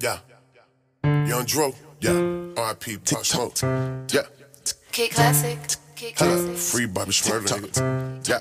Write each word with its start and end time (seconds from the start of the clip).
Yeah. 0.00 0.18
Young 1.04 1.44
Dro. 1.44 1.74
Yeah. 2.00 2.12
R.I.P. 2.56 2.98
Pop 2.98 3.24
Smoke. 3.24 3.60
Yeah. 4.12 4.22
Kid 4.92 5.10
Classic. 5.12 5.58
Kid 5.94 6.14
Hello. 6.16 6.36
Classic. 6.36 6.56
Free 6.56 6.86
Bobby 6.86 7.12
Shmurda. 7.12 8.28
Yeah. 8.28 8.40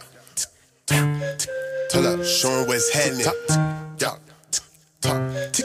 Tell 1.90 2.08
up. 2.08 2.26
Showing 2.26 2.68
what's 2.68 2.94
happening. 2.94 3.28
Yeah. 4.00 4.18
Jay 5.52 5.64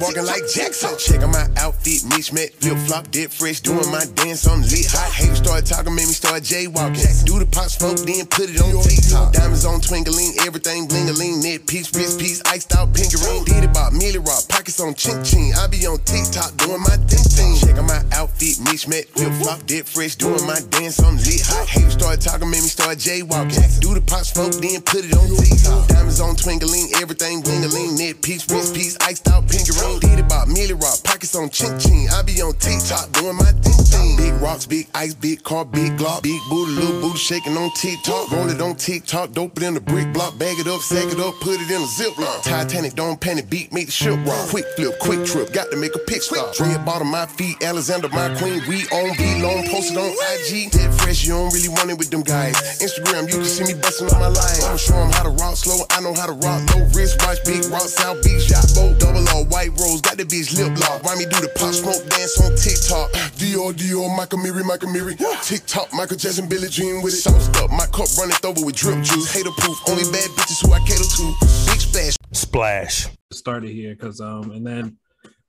walking 0.00 0.24
like 0.24 0.42
Jackson. 0.48 0.96
Checking 0.98 1.30
my 1.30 1.46
outfit, 1.56 2.02
Mitch 2.08 2.32
met 2.32 2.52
flip 2.54 2.78
flop, 2.86 3.10
dip 3.10 3.30
fresh, 3.30 3.60
doing 3.60 3.90
my 3.90 4.04
dance. 4.14 4.46
I'm 4.46 4.62
lit. 4.62 4.86
Hot 4.90 5.12
haters 5.12 5.38
started 5.38 5.66
talking, 5.66 5.94
made 5.94 6.08
me 6.08 6.16
start 6.16 6.42
jaywalking. 6.42 7.24
Do 7.24 7.38
the 7.38 7.46
pop 7.46 7.68
smoke, 7.68 7.98
then 8.06 8.26
put 8.26 8.50
it 8.50 8.60
on 8.60 8.82
TikTok. 8.82 9.32
Diamonds 9.32 9.64
on 9.64 9.80
twinkling, 9.80 10.34
everything 10.46 10.86
bling 10.86 11.08
a 11.08 11.12
ling, 11.12 11.40
net 11.42 11.66
piece, 11.66 11.92
wrist 11.94 12.18
piece, 12.18 12.42
iced 12.46 12.74
out 12.74 12.92
pink 12.94 13.12
ring. 13.12 13.44
Did 13.44 13.64
it 13.64 13.70
about 13.70 13.92
Millie 13.92 14.18
Rock, 14.18 14.48
pockets 14.48 14.80
on 14.80 14.94
ching 14.94 15.22
ching. 15.22 15.52
I 15.54 15.66
be 15.66 15.86
on 15.86 15.98
TikTok 16.02 16.56
doing 16.56 16.80
my 16.80 16.96
thing 17.06 17.24
thing. 17.24 17.54
Checking 17.60 17.86
my 17.86 18.02
outfit, 18.12 18.58
Mitch 18.64 18.88
met 18.88 19.06
flip 19.12 19.32
flop, 19.42 19.64
dip 19.66 19.86
fresh, 19.86 20.16
doing 20.16 20.44
my 20.46 20.60
dance. 20.70 21.00
I'm 21.00 21.16
lit. 21.16 21.42
Hot 21.52 21.68
haters 21.68 21.94
started 21.94 22.20
talking, 22.20 22.50
made 22.50 22.64
me 22.64 22.70
start 22.70 22.98
jaywalking. 22.98 23.80
Do 23.80 23.94
the 23.94 24.00
pop 24.00 24.24
smoke, 24.24 24.54
then 24.58 24.80
put 24.82 25.04
it 25.04 25.14
on 25.14 25.28
TikTok. 25.28 25.88
Diamonds 25.88 26.20
on 26.20 26.36
twinkling, 26.36 26.88
everything 27.00 27.42
bling 27.42 27.64
a 27.64 27.68
ling, 27.68 27.96
net 27.96 28.22
piece, 28.22 28.48
wrist 28.50 28.74
piece, 28.74 28.96
iced 29.00 29.28
out 29.28 29.49
pink 29.50 29.68
ring. 29.82 29.98
Did 29.98 30.18
it 30.18 30.24
about 30.24 30.48
Millie 30.48 30.74
Rock, 30.74 31.02
pockets 31.04 31.34
on 31.34 31.50
ching 31.50 31.78
ching. 31.78 32.08
I 32.08 32.22
be 32.22 32.40
on 32.40 32.54
TikTok 32.54 33.12
doing 33.12 33.36
my 33.36 33.52
thing 33.60 33.80
thing. 33.90 34.16
Big 34.16 34.34
rocks, 34.40 34.66
big 34.66 34.86
ice, 34.94 35.14
big 35.14 35.42
car, 35.42 35.64
big 35.64 35.98
glock, 35.98 36.22
big 36.22 36.40
booty, 36.48 36.72
little 36.72 37.00
booty 37.00 37.18
shaking 37.18 37.56
on 37.56 37.70
TikTok. 37.74 38.30
Roll 38.30 38.48
it 38.48 38.60
on 38.60 38.76
TikTok, 38.76 39.32
dope 39.32 39.56
it 39.58 39.62
in 39.64 39.74
the 39.74 39.80
brick 39.80 40.12
block, 40.12 40.38
bag 40.38 40.58
it 40.58 40.66
up, 40.66 40.80
sack 40.80 41.10
it 41.12 41.20
up, 41.20 41.34
put 41.40 41.60
it 41.60 41.70
in 41.70 41.82
a 41.82 41.86
zip 41.86 42.16
lock. 42.18 42.42
Titanic, 42.42 42.94
don't 42.94 43.20
panic, 43.20 43.50
beat, 43.50 43.72
make 43.72 43.86
the 43.86 43.92
ship 43.92 44.18
rock. 44.24 44.48
Quick 44.48 44.66
flip, 44.76 44.98
quick 45.00 45.24
trip, 45.26 45.52
got 45.52 45.70
to 45.70 45.76
make 45.76 45.94
a 45.94 45.98
pick 45.98 46.22
stop. 46.22 46.58
Red 46.58 46.84
bottom, 46.84 47.08
my 47.08 47.26
feet, 47.26 47.62
Alexander, 47.62 48.08
my 48.08 48.34
queen. 48.38 48.62
We 48.68 48.86
on 48.94 49.16
B 49.16 49.42
long, 49.42 49.66
posted 49.68 49.98
on 49.98 50.10
IG. 50.10 50.70
Dead 50.70 50.92
fresh, 50.94 51.26
you 51.26 51.34
don't 51.34 51.52
really 51.52 51.68
want 51.68 51.90
it 51.90 51.98
with 51.98 52.10
them 52.10 52.22
guys. 52.22 52.54
Instagram, 52.80 53.28
you 53.28 53.42
can 53.42 53.44
see 53.44 53.64
me 53.64 53.74
busting 53.74 54.08
on 54.08 54.20
my 54.20 54.28
line. 54.28 54.60
I'ma 54.64 54.76
show 54.76 54.96
'em 54.96 55.10
how 55.10 55.24
to 55.24 55.30
rock 55.30 55.56
slow, 55.56 55.84
I 55.90 56.00
know 56.00 56.14
how 56.14 56.26
to 56.26 56.32
rock 56.32 56.62
low. 56.74 56.86
Wrist 56.94 57.20
watch, 57.22 57.42
big 57.44 57.64
rock, 57.66 57.88
South 57.88 58.22
Beach, 58.22 58.48
shot 58.48 58.66
boat, 58.74 58.98
double 58.98 59.26
R, 59.34 59.44
white 59.44 59.70
rose, 59.78 60.00
got 60.00 60.16
the 60.16 60.24
bitch 60.24 60.56
lip 60.56 60.76
lock. 60.78 61.02
Why 61.04 61.14
me 61.16 61.24
do 61.24 61.38
the 61.40 61.50
pop 61.56 61.74
smoke 61.74 62.02
dance 62.10 62.40
on 62.40 62.54
TikTok? 62.56 63.10
Dior, 63.38 63.72
Dior, 63.72 64.14
Michael 64.16 64.38
Miri, 64.38 64.64
Michael 64.64 64.90
Miri. 64.90 65.16
TikTok, 65.42 65.92
Michael 65.92 66.16
Jackson, 66.16 66.48
Billie 66.48 66.68
Jean 66.68 67.02
with 67.02 67.14
it. 67.14 67.22
Sauced 67.22 67.56
up, 67.56 67.70
my 67.70 67.86
cup 67.86 68.08
running 68.18 68.36
over 68.44 68.64
with 68.64 68.76
drip 68.76 69.02
juice. 69.02 69.32
Hater 69.32 69.50
proof, 69.58 69.78
only 69.88 70.04
bad 70.10 70.28
bitches 70.34 70.64
who 70.66 70.72
I 70.72 70.80
cater 70.80 71.04
to. 71.04 71.24
Big 71.70 71.80
splash. 71.80 72.16
Splash. 72.32 73.06
started 73.32 73.70
here 73.70 73.94
because 73.94 74.20
um 74.20 74.50
and 74.50 74.66
then 74.66 74.96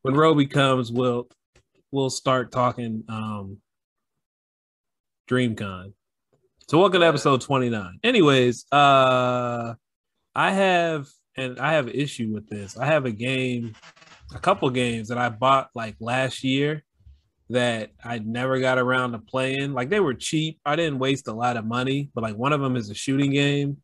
when 0.02 0.15
Roby 0.15 0.47
comes 0.47 0.91
we'll 0.91 1.27
we'll 1.91 2.09
start 2.09 2.52
talking 2.52 3.03
um 3.09 3.57
DreamCon. 5.29 5.93
So 6.69 6.79
welcome 6.79 7.02
to 7.02 7.07
episode 7.07 7.41
29. 7.41 7.99
Anyways, 8.03 8.65
uh 8.71 9.75
I 10.35 10.52
have 10.52 11.07
and 11.37 11.59
I 11.59 11.73
have 11.73 11.87
an 11.87 11.93
issue 11.93 12.29
with 12.33 12.49
this. 12.49 12.77
I 12.77 12.85
have 12.85 13.05
a 13.05 13.11
game, 13.11 13.73
a 14.33 14.39
couple 14.39 14.69
games 14.69 15.07
that 15.09 15.17
I 15.17 15.29
bought 15.29 15.69
like 15.73 15.95
last 15.99 16.43
year 16.43 16.83
that 17.49 17.91
I 18.03 18.19
never 18.19 18.59
got 18.59 18.77
around 18.77 19.11
to 19.11 19.19
playing. 19.19 19.73
Like 19.73 19.89
they 19.89 19.99
were 19.99 20.13
cheap. 20.13 20.59
I 20.65 20.75
didn't 20.75 20.99
waste 20.99 21.27
a 21.27 21.33
lot 21.33 21.57
of 21.57 21.65
money, 21.65 22.09
but 22.13 22.23
like 22.23 22.35
one 22.35 22.53
of 22.53 22.61
them 22.61 22.75
is 22.75 22.89
a 22.89 22.95
shooting 22.95 23.31
game. 23.31 23.77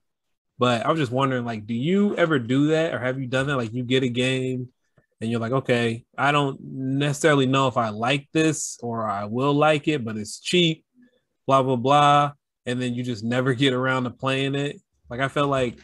But 0.59 0.85
I 0.85 0.89
was 0.89 0.99
just 0.99 1.11
wondering, 1.11 1.45
like, 1.45 1.67
do 1.67 1.75
you 1.75 2.15
ever 2.15 2.39
do 2.39 2.67
that, 2.67 2.91
or 2.91 2.99
have 2.99 3.19
you 3.19 3.27
done 3.27 3.45
that? 3.45 3.57
Like, 3.57 3.73
you 3.73 3.83
get 3.83 4.01
a 4.01 4.09
game, 4.09 4.69
and 5.21 5.29
you're 5.29 5.39
like, 5.39 5.51
okay, 5.51 6.03
I 6.17 6.31
don't 6.31 6.59
necessarily 6.61 7.45
know 7.45 7.67
if 7.67 7.77
I 7.77 7.89
like 7.89 8.27
this 8.33 8.79
or 8.81 9.07
I 9.07 9.25
will 9.25 9.53
like 9.53 9.87
it, 9.87 10.03
but 10.03 10.17
it's 10.17 10.39
cheap, 10.39 10.83
blah 11.45 11.63
blah 11.63 11.75
blah, 11.75 12.31
and 12.65 12.81
then 12.81 12.93
you 12.93 13.03
just 13.03 13.23
never 13.23 13.53
get 13.55 13.73
around 13.73 14.05
to 14.05 14.09
playing 14.09 14.55
it. 14.55 14.81
Like, 15.09 15.19
I 15.19 15.27
felt 15.27 15.49
like 15.49 15.79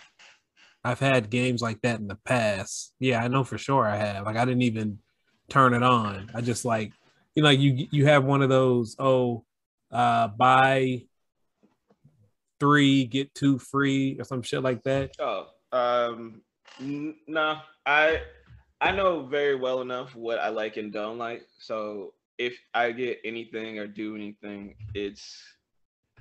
I've 0.83 0.99
had 0.99 1.29
games 1.29 1.61
like 1.61 1.81
that 1.81 1.99
in 1.99 2.07
the 2.07 2.15
past. 2.15 2.93
Yeah, 2.99 3.23
I 3.23 3.27
know 3.27 3.43
for 3.43 3.57
sure 3.57 3.85
I 3.85 3.95
have. 3.95 4.25
Like, 4.25 4.35
I 4.35 4.45
didn't 4.45 4.63
even 4.63 4.99
turn 5.49 5.73
it 5.73 5.83
on. 5.83 6.29
I 6.35 6.41
just 6.41 6.65
like, 6.65 6.91
you 7.35 7.43
know, 7.43 7.49
like 7.49 7.59
you 7.59 7.87
you 7.91 8.05
have 8.05 8.25
one 8.25 8.41
of 8.41 8.49
those, 8.49 8.95
oh, 8.99 9.45
uh, 9.91 10.27
buy 10.27 11.03
three 12.59 13.05
get 13.05 13.33
two 13.33 13.57
free 13.57 14.17
or 14.19 14.23
some 14.23 14.41
shit 14.41 14.61
like 14.61 14.83
that. 14.83 15.11
Oh, 15.19 15.47
um, 15.71 16.41
n- 16.79 17.15
nah. 17.27 17.61
I 17.85 18.21
I 18.79 18.91
know 18.91 19.25
very 19.25 19.55
well 19.55 19.81
enough 19.81 20.15
what 20.15 20.39
I 20.39 20.49
like 20.49 20.77
and 20.77 20.91
don't 20.91 21.17
like. 21.17 21.45
So 21.59 22.13
if 22.37 22.57
I 22.73 22.91
get 22.91 23.19
anything 23.23 23.79
or 23.79 23.87
do 23.87 24.15
anything, 24.15 24.75
it's 24.93 25.41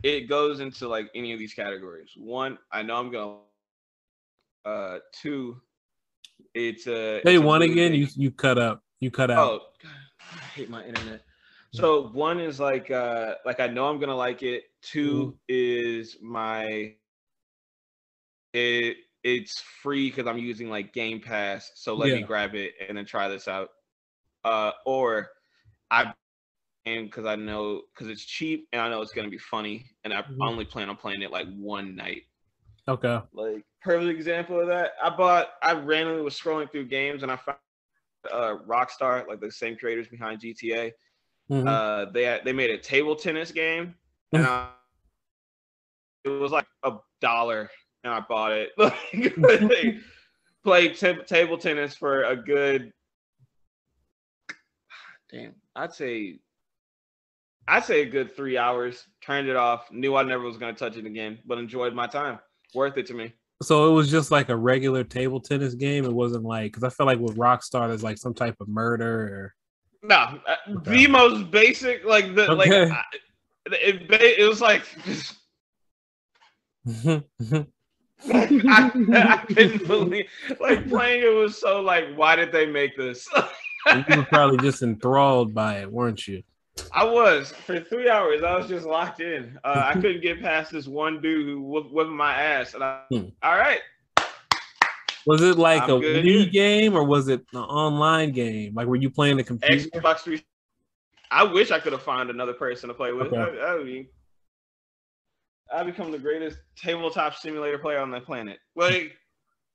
it 0.02 0.28
goes 0.28 0.60
into 0.60 0.88
like 0.88 1.10
any 1.14 1.32
of 1.32 1.38
these 1.38 1.54
categories. 1.54 2.10
One, 2.16 2.58
I 2.70 2.82
know 2.82 2.96
I'm 2.96 3.10
gonna. 3.10 3.36
Uh, 4.64 4.98
two, 5.12 5.60
it's 6.54 6.86
uh. 6.86 7.20
Hey, 7.24 7.34
it's 7.36 7.42
one 7.42 7.62
again. 7.62 7.94
You 7.94 8.06
you 8.16 8.30
cut 8.30 8.58
up. 8.58 8.82
You 9.00 9.10
cut 9.10 9.30
out. 9.30 9.38
Oh, 9.50 9.60
God, 9.82 9.90
I 10.34 10.38
hate 10.54 10.70
my 10.70 10.84
internet. 10.84 11.24
So 11.74 12.08
one 12.08 12.38
is 12.38 12.60
like 12.60 12.90
uh 12.90 13.36
like 13.46 13.58
I 13.58 13.66
know 13.66 13.88
I'm 13.88 13.98
gonna 13.98 14.14
like 14.14 14.42
it. 14.42 14.64
2 14.82 15.38
is 15.48 16.18
my 16.20 16.94
it 18.52 18.96
it's 19.24 19.60
free 19.82 20.10
because 20.10 20.26
I'm 20.26 20.38
using 20.38 20.68
like 20.68 20.92
Game 20.92 21.20
Pass. 21.20 21.70
So 21.76 21.94
let 21.94 22.10
me 22.16 22.22
grab 22.22 22.54
it 22.54 22.74
and 22.86 22.98
then 22.98 23.06
try 23.06 23.28
this 23.28 23.48
out. 23.48 23.70
Uh 24.44 24.72
or 24.84 25.28
I 25.90 26.12
and 26.84 27.06
because 27.06 27.24
I 27.24 27.36
know 27.36 27.82
because 27.94 28.08
it's 28.08 28.24
cheap 28.24 28.68
and 28.72 28.82
I 28.82 28.90
know 28.90 29.00
it's 29.00 29.12
gonna 29.12 29.30
be 29.30 29.38
funny 29.38 29.86
and 30.04 30.12
I 30.12 30.22
Mhm. 30.22 30.36
only 30.46 30.64
plan 30.66 30.90
on 30.90 30.96
playing 30.96 31.22
it 31.22 31.30
like 31.30 31.46
one 31.56 31.94
night. 31.96 32.24
Okay. 32.86 33.18
Like 33.32 33.64
perfect 33.82 34.10
example 34.10 34.60
of 34.60 34.66
that. 34.68 34.92
I 35.02 35.10
bought. 35.10 35.48
I 35.62 35.72
randomly 35.72 36.22
was 36.22 36.38
scrolling 36.38 36.70
through 36.70 36.86
games 36.86 37.22
and 37.22 37.32
I 37.32 37.36
found 37.36 37.58
uh, 38.30 38.56
Rockstar, 38.66 39.26
like 39.26 39.40
the 39.40 39.50
same 39.50 39.76
creators 39.76 40.08
behind 40.08 40.40
GTA. 40.40 40.92
Mhm. 41.50 41.66
Uh, 41.66 42.10
they 42.12 42.40
they 42.44 42.52
made 42.52 42.70
a 42.70 42.78
table 42.78 43.16
tennis 43.16 43.50
game, 43.50 43.94
and 44.32 44.46
I, 44.46 44.68
it 46.24 46.28
was 46.28 46.52
like 46.52 46.66
a 46.84 46.94
dollar, 47.20 47.68
and 48.04 48.14
I 48.14 48.20
bought 48.20 48.52
it. 48.52 48.70
Like, 48.78 49.96
played 50.64 50.96
t- 50.96 51.22
table 51.26 51.58
tennis 51.58 51.96
for 51.96 52.22
a 52.24 52.36
good. 52.36 52.92
Damn, 55.30 55.54
I'd 55.74 55.92
say. 55.92 56.38
I'd 57.68 57.84
say 57.84 58.02
a 58.02 58.06
good 58.06 58.34
three 58.34 58.58
hours. 58.58 59.06
Turned 59.24 59.48
it 59.48 59.56
off. 59.56 59.90
Knew 59.90 60.16
I 60.16 60.22
never 60.22 60.44
was 60.44 60.56
gonna 60.56 60.74
touch 60.74 60.96
it 60.96 61.06
again, 61.06 61.38
but 61.46 61.58
enjoyed 61.58 61.94
my 61.94 62.06
time. 62.06 62.38
Worth 62.74 62.96
it 62.96 63.06
to 63.06 63.14
me. 63.14 63.32
So 63.62 63.90
it 63.90 63.94
was 63.94 64.10
just 64.10 64.30
like 64.30 64.48
a 64.48 64.56
regular 64.56 65.04
table 65.04 65.40
tennis 65.40 65.74
game. 65.74 66.04
It 66.04 66.12
wasn't 66.12 66.44
like 66.44 66.72
because 66.72 66.84
I 66.84 66.90
feel 66.90 67.06
like 67.06 67.18
with 67.18 67.36
Rockstar, 67.36 67.88
there's 67.88 68.02
like 68.02 68.18
some 68.18 68.34
type 68.34 68.56
of 68.60 68.68
murder 68.68 69.22
or. 69.22 69.54
No, 70.04 70.16
uh, 70.16 70.56
Okay. 70.68 70.90
the 70.90 71.06
most 71.06 71.50
basic, 71.50 72.04
like 72.04 72.34
the 72.34 72.52
like, 72.54 72.70
Okay. 72.70 72.90
I, 72.92 73.02
it, 73.66 74.10
it 74.10 74.48
was 74.48 74.60
like. 74.60 74.84
I, 78.32 78.90
I 79.12 79.44
couldn't 79.48 79.86
believe 79.86 80.26
like 80.60 80.88
playing 80.88 81.22
it 81.22 81.34
was 81.34 81.58
so 81.58 81.80
like 81.80 82.14
why 82.14 82.36
did 82.36 82.52
they 82.52 82.66
make 82.66 82.96
this? 82.96 83.28
you 84.08 84.16
were 84.16 84.24
probably 84.24 84.58
just 84.58 84.82
enthralled 84.82 85.54
by 85.54 85.78
it, 85.80 85.90
weren't 85.90 86.26
you? 86.26 86.42
I 86.92 87.04
was 87.04 87.52
for 87.52 87.80
three 87.80 88.08
hours. 88.08 88.42
I 88.42 88.56
was 88.56 88.68
just 88.68 88.86
locked 88.86 89.20
in. 89.20 89.58
Uh, 89.64 89.82
I 89.86 89.94
couldn't 89.94 90.22
get 90.22 90.40
past 90.40 90.72
this 90.72 90.86
one 90.86 91.20
dude 91.20 91.46
who 91.46 91.60
was 91.62 91.84
whipping 91.90 92.16
my 92.16 92.34
ass. 92.34 92.74
And 92.74 92.82
I, 92.82 93.02
Hmm. 93.10 93.28
all 93.42 93.56
right, 93.56 93.80
Was 95.26 95.42
it 95.42 95.56
like 95.58 95.82
I'm 95.82 95.90
a 95.90 96.00
good 96.00 96.24
Wii 96.24 96.50
game 96.50 96.94
or 96.94 97.04
was 97.04 97.28
it 97.28 97.40
an 97.52 97.60
online 97.60 98.32
game? 98.32 98.74
Like 98.74 98.86
were 98.86 98.96
you 98.96 99.10
playing 99.10 99.36
the 99.36 99.44
computer? 99.44 99.88
Xbox 100.00 100.20
three. 100.20 100.42
I 101.30 101.44
wish 101.44 101.70
I 101.70 101.78
could 101.78 101.92
have 101.92 102.02
found 102.02 102.28
another 102.30 102.52
person 102.54 102.88
to 102.88 102.94
play 102.94 103.12
with. 103.12 103.32
Okay. 103.32 103.60
I, 103.60 103.74
I 103.74 103.84
mean, 103.84 104.06
I 105.74 105.82
become 105.84 106.10
the 106.10 106.18
greatest 106.18 106.58
tabletop 106.76 107.34
simulator 107.36 107.78
player 107.78 107.98
on 107.98 108.10
the 108.10 108.20
planet. 108.20 108.58
Like. 108.76 109.16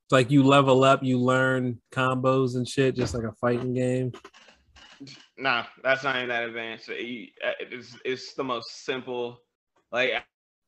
It's 0.06 0.12
like 0.12 0.31
you 0.31 0.44
level 0.44 0.83
up, 0.83 1.04
you 1.04 1.19
learn 1.19 1.81
combos 1.92 2.56
and 2.56 2.68
shit, 2.68 2.95
just 2.95 3.13
like 3.13 3.24
a 3.25 3.33
fighting 3.42 3.74
game. 3.74 4.13
Nah, 5.38 5.66
that's 5.84 6.04
not 6.04 6.16
even 6.18 6.30
that 6.30 6.44
advanced. 6.44 6.89
It's, 6.89 7.98
it's 8.06 8.34
the 8.34 8.44
most 8.44 8.86
simple. 8.86 9.39
Like, 9.92 10.13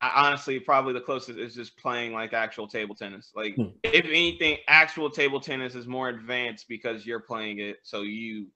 I 0.02 0.12
honestly, 0.16 0.60
probably 0.60 0.94
the 0.94 1.02
closest 1.02 1.40
is 1.40 1.56
just 1.56 1.78
playing 1.78 2.14
like 2.14 2.34
actual 2.34 2.68
table 2.68 2.96
tennis. 2.96 3.32
Like, 3.36 3.56
Hmm. 3.56 3.68
if 3.84 4.06
anything, 4.06 4.58
actual 4.68 5.10
table 5.10 5.40
tennis 5.40 5.76
is 5.76 5.88
more 5.88 6.10
advanced 6.10 6.68
because 6.68 7.06
you're 7.06 7.20
playing 7.20 7.60
it, 7.60 7.78
so 7.84 8.02
you 8.02 8.48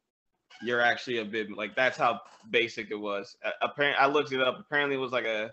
you're 0.62 0.81
actually 0.81 1.18
a 1.18 1.25
bit 1.25 1.51
like 1.56 1.75
that's 1.75 1.98
how 1.98 2.19
basic 2.50 2.92
it 2.92 2.95
was. 2.95 3.36
Apparently, 3.62 3.98
I 4.00 4.07
looked 4.07 4.31
it 4.31 4.42
up. 4.42 4.59
Apparently, 4.59 4.95
it 4.95 5.00
was 5.00 5.12
like 5.12 5.25
a 5.25 5.51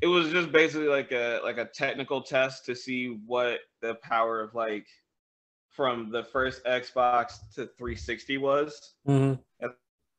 it 0.00 0.06
was 0.06 0.30
just 0.30 0.50
basically 0.52 0.88
like 0.88 1.12
a 1.12 1.40
like 1.44 1.58
a 1.58 1.66
technical 1.66 2.22
test 2.22 2.64
to 2.66 2.74
see 2.74 3.18
what 3.26 3.60
the 3.80 3.94
power 4.02 4.40
of 4.40 4.54
like 4.54 4.86
from 5.72 6.10
the 6.10 6.24
first 6.24 6.64
Xbox 6.64 7.40
to 7.54 7.66
360 7.66 8.38
was. 8.38 8.94
Mhm. 9.08 9.38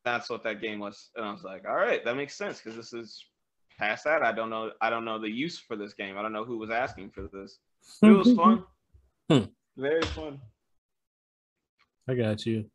That's 0.04 0.28
what 0.28 0.42
that 0.42 0.60
game 0.60 0.80
was, 0.80 1.08
and 1.16 1.24
I 1.24 1.32
was 1.32 1.44
like, 1.44 1.64
all 1.66 1.76
right, 1.76 2.04
that 2.04 2.14
makes 2.14 2.34
sense 2.34 2.60
because 2.60 2.76
this 2.76 2.92
is 2.92 3.24
past 3.78 4.04
that. 4.04 4.22
I 4.22 4.32
don't 4.32 4.50
know. 4.50 4.70
I 4.82 4.90
don't 4.90 5.06
know 5.06 5.18
the 5.18 5.30
use 5.30 5.58
for 5.58 5.76
this 5.76 5.94
game. 5.94 6.18
I 6.18 6.22
don't 6.22 6.32
know 6.34 6.44
who 6.44 6.58
was 6.58 6.68
asking 6.68 7.10
for 7.10 7.22
this. 7.32 7.58
It 8.02 8.10
was 8.10 8.32
fun. 8.36 8.64
Hmm. 9.30 9.44
Very 9.78 10.02
fun. 10.02 10.40
I 12.06 12.14
got 12.14 12.44
you. 12.44 12.70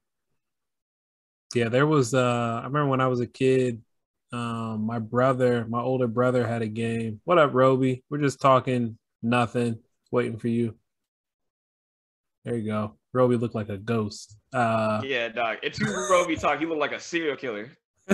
Yeah, 1.54 1.70
there 1.70 1.86
was 1.86 2.16
uh 2.16 2.62
I 2.64 2.66
remember 2.66 2.88
when 2.88 3.02
I 3.02 3.08
was 3.08 3.20
a 3.20 3.28
kid, 3.28 3.84
um 4.32 4.86
my 4.88 4.98
brother, 4.98 5.66
my 5.70 5.82
older 5.82 6.08
brother 6.08 6.48
had 6.48 6.64
a 6.64 6.68
game. 6.68 7.22
What 7.26 7.38
up, 7.38 7.54
Roby? 7.54 8.04
We're 8.10 8.18
just 8.18 8.42
talking 8.42 8.98
nothing, 9.22 9.78
waiting 10.12 10.38
for 10.40 10.48
you. 10.48 10.76
There 12.46 12.56
you 12.56 12.66
go. 12.66 12.96
Roby 13.14 13.36
looked 13.38 13.56
like 13.56 13.70
a 13.70 13.78
ghost. 13.78 14.38
Uh 14.54 15.02
Yeah, 15.04 15.30
dog. 15.30 15.58
It's 15.64 15.78
who 15.78 15.86
Roby 16.12 16.36
talk. 16.36 16.60
He 16.60 16.66
looked 16.66 16.80
like 16.82 16.92
a 16.94 17.00
serial 17.00 17.36
killer. 17.36 17.72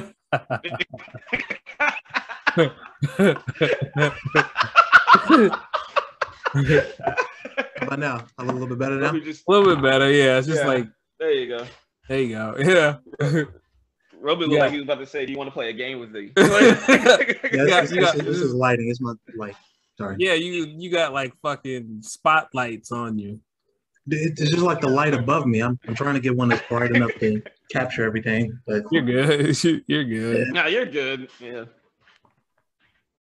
How 6.54 7.88
about 7.88 8.00
now? 8.00 8.26
I 8.38 8.44
look 8.44 8.52
a 8.52 8.54
little 8.54 8.68
bit 8.68 8.80
better 8.80 8.96
now. 9.00 9.12
Just 9.20 9.44
a 9.48 9.52
little 9.52 9.76
bit 9.76 9.84
better, 9.84 10.12
yeah. 10.12 10.38
It's 10.38 10.48
just 10.48 10.62
Yeah. 10.62 10.68
like 10.68 10.88
there 11.20 11.32
you 11.32 11.48
go. 11.58 11.66
there 12.10 12.20
you 12.22 12.30
go. 12.36 12.56
Yeah. 12.60 13.44
Roby 14.20 14.42
looked 14.46 14.54
Yeah. 14.54 14.60
like 14.62 14.72
he 14.72 14.78
was 14.78 14.86
about 14.86 15.00
to 15.00 15.06
say, 15.06 15.26
"Do 15.26 15.32
you 15.32 15.38
want 15.38 15.50
to 15.50 15.52
play 15.54 15.70
a 15.70 15.74
game 15.74 16.00
with 16.00 16.12
me?" 16.12 16.32
Yeah, 16.38 16.46
Yeah, 16.48 17.82
this, 17.82 17.92
you 17.92 18.02
got- 18.02 18.16
this- 18.16 18.26
this 18.26 18.38
is 18.38 18.54
lighting. 18.54 18.90
It's 18.90 19.02
my 19.02 19.14
light. 19.38 19.56
Sorry. 19.98 20.16
yeah, 20.20 20.34
you 20.34 20.66
you 20.78 20.90
got 20.92 21.14
like 21.14 21.34
fucking 21.42 22.00
spotlights 22.02 22.92
on 22.92 23.18
you. 23.18 23.40
It- 24.08 24.40
It's 24.40 24.52
just 24.52 24.62
like 24.64 24.82
the 24.82 24.90
light 24.90 25.14
above 25.14 25.46
me. 25.48 25.62
I'm, 25.62 25.80
I'm 25.88 25.96
trying 25.96 26.14
to 26.16 26.20
get 26.20 26.36
one 26.36 26.50
that's 26.50 26.68
bright 26.68 26.92
enough 26.92 27.12
to 27.20 27.42
capture 27.72 28.04
everything. 28.06 28.58
But 28.68 28.84
You're 28.92 29.04
good. 29.04 29.64
You're 29.88 30.04
good. 30.04 30.48
nah, 30.54 30.68
you're 30.68 30.86
good. 30.86 31.30
Yeah. 31.40 31.66